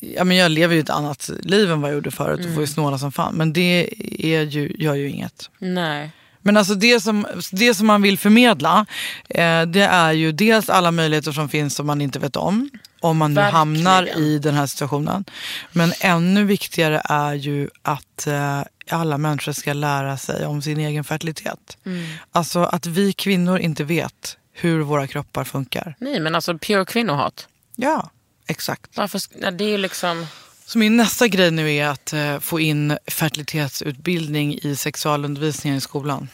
ja, 0.00 0.24
men 0.24 0.36
jag 0.36 0.50
lever 0.50 0.74
ju 0.74 0.80
ett 0.80 0.90
annat 0.90 1.30
liv 1.42 1.72
än 1.72 1.80
vad 1.80 1.90
jag 1.90 1.94
gjorde 1.94 2.10
förut 2.10 2.38
och 2.38 2.44
Mm. 2.44 2.54
får 2.54 2.62
ju 2.62 2.66
snåla 2.66 2.98
som 2.98 3.12
fan. 3.12 3.34
Men 3.34 3.52
det 3.52 3.88
är 4.18 4.42
ju, 4.42 4.72
gör 4.78 4.94
ju 4.94 5.08
inget. 5.10 5.50
Nej. 5.58 6.10
Men 6.42 6.56
alltså 6.56 6.74
det 6.74 7.00
som, 7.00 7.26
det 7.52 7.74
som 7.74 7.86
man 7.86 8.02
vill 8.02 8.18
förmedla 8.18 8.86
eh, 9.28 9.62
det 9.62 9.82
är 9.82 10.12
ju 10.12 10.32
dels 10.32 10.68
alla 10.70 10.90
möjligheter 10.90 11.32
som 11.32 11.48
finns 11.48 11.74
som 11.74 11.86
man 11.86 12.00
inte 12.00 12.18
vet 12.18 12.36
om. 12.36 12.70
Om 13.00 13.16
man 13.18 13.30
nu 13.34 13.40
Verkligen. 13.40 13.54
hamnar 13.56 14.18
i 14.18 14.38
den 14.38 14.54
här 14.54 14.66
situationen. 14.66 15.24
Men 15.72 15.92
ännu 16.00 16.44
viktigare 16.44 17.02
är 17.04 17.34
ju 17.34 17.68
att 17.82 18.26
eh, 18.26 18.60
alla 18.92 19.18
människor 19.18 19.52
ska 19.52 19.72
lära 19.72 20.16
sig 20.16 20.46
om 20.46 20.62
sin 20.62 20.80
egen 20.80 21.04
fertilitet. 21.04 21.78
Mm. 21.86 22.06
Alltså 22.32 22.60
att 22.60 22.86
vi 22.86 23.12
kvinnor 23.12 23.58
inte 23.58 23.84
vet 23.84 24.36
hur 24.52 24.80
våra 24.80 25.06
kroppar 25.06 25.44
funkar. 25.44 25.96
Nej 25.98 26.20
men 26.20 26.34
alltså 26.34 26.58
pure 26.58 26.84
kvinnohat. 26.84 27.48
Ja, 27.76 28.10
exakt. 28.46 28.96
Varför, 28.96 29.20
ja, 29.40 29.50
det 29.50 29.64
är 29.64 29.78
liksom... 29.78 30.26
Så 30.66 30.78
min 30.78 30.96
nästa 30.96 31.28
grej 31.28 31.50
nu 31.50 31.74
är 31.74 31.86
att 31.88 32.12
eh, 32.12 32.38
få 32.38 32.60
in 32.60 32.98
fertilitetsutbildning 33.06 34.58
i 34.62 34.76
sexualundervisningen 34.76 35.78
i 35.78 35.80
skolan. 35.80 36.28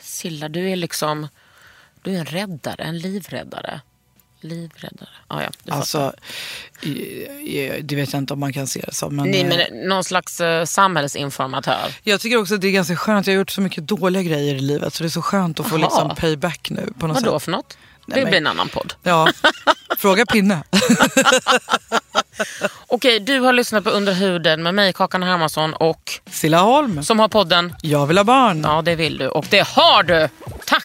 Silla 0.00 0.48
du 0.48 0.70
är 0.70 0.76
liksom... 0.76 1.28
Du 2.02 2.14
är 2.14 2.18
en 2.18 2.26
räddare, 2.26 2.82
en 2.82 2.98
livräddare. 2.98 3.80
Livräddare. 4.40 5.08
Ah, 5.28 5.42
ja, 5.42 5.48
du. 5.64 5.72
Alltså, 5.72 6.12
det 7.82 7.96
vet 7.96 8.12
jag 8.12 8.20
inte 8.20 8.32
om 8.32 8.40
man 8.40 8.52
kan 8.52 8.66
se 8.66 8.80
det 8.86 8.94
som. 8.94 9.16
Men, 9.16 9.30
Nej, 9.30 9.40
eh, 9.40 9.46
men 9.48 9.88
någon 9.88 10.04
slags 10.04 10.40
uh, 10.40 10.64
samhällsinformatör. 10.64 11.94
Jag 12.02 12.20
tycker 12.20 12.36
också 12.36 12.54
att 12.54 12.60
det 12.60 12.68
är 12.68 12.72
ganska 12.72 12.96
skönt. 12.96 13.26
Jag 13.26 13.34
har 13.34 13.38
gjort 13.38 13.50
så 13.50 13.60
mycket 13.60 13.86
dåliga 13.86 14.22
grejer 14.22 14.54
i 14.54 14.60
livet 14.60 14.94
så 14.94 15.02
det 15.02 15.08
är 15.08 15.10
så 15.10 15.22
skönt 15.22 15.60
att 15.60 15.66
få 15.68 15.78
Jaha. 15.78 15.84
liksom 15.84 16.16
payback 16.16 16.70
nu. 16.70 16.92
På 16.98 17.06
något 17.06 17.14
Vad 17.14 17.24
då 17.24 17.38
sätt. 17.38 17.44
för 17.44 17.50
något? 17.52 17.78
Nej, 18.06 18.14
det 18.16 18.22
men- 18.22 18.30
blir 18.30 18.40
en 18.40 18.46
annan 18.46 18.68
podd. 18.68 18.94
Ja, 19.02 19.28
fråga 19.98 20.26
Pinne. 20.26 20.62
Okej, 22.86 23.20
du 23.20 23.40
har 23.40 23.52
lyssnat 23.52 23.84
på 23.84 23.90
Under 23.90 24.12
huden 24.12 24.62
med 24.62 24.74
mig, 24.74 24.92
Kakan 24.92 25.22
Hermansson 25.22 25.74
och 25.74 26.12
Silla 26.30 26.60
Holm, 26.60 27.02
som 27.04 27.18
har 27.18 27.28
podden 27.28 27.74
jag 27.82 28.06
vill 28.06 28.16
ha 28.18 28.24
barn. 28.24 28.60
Ja, 28.64 28.82
det 28.82 28.94
vill 28.94 29.18
du. 29.18 29.28
Och 29.28 29.46
det 29.50 29.66
har 29.68 30.02
du! 30.02 30.28
Tack! 30.66 30.84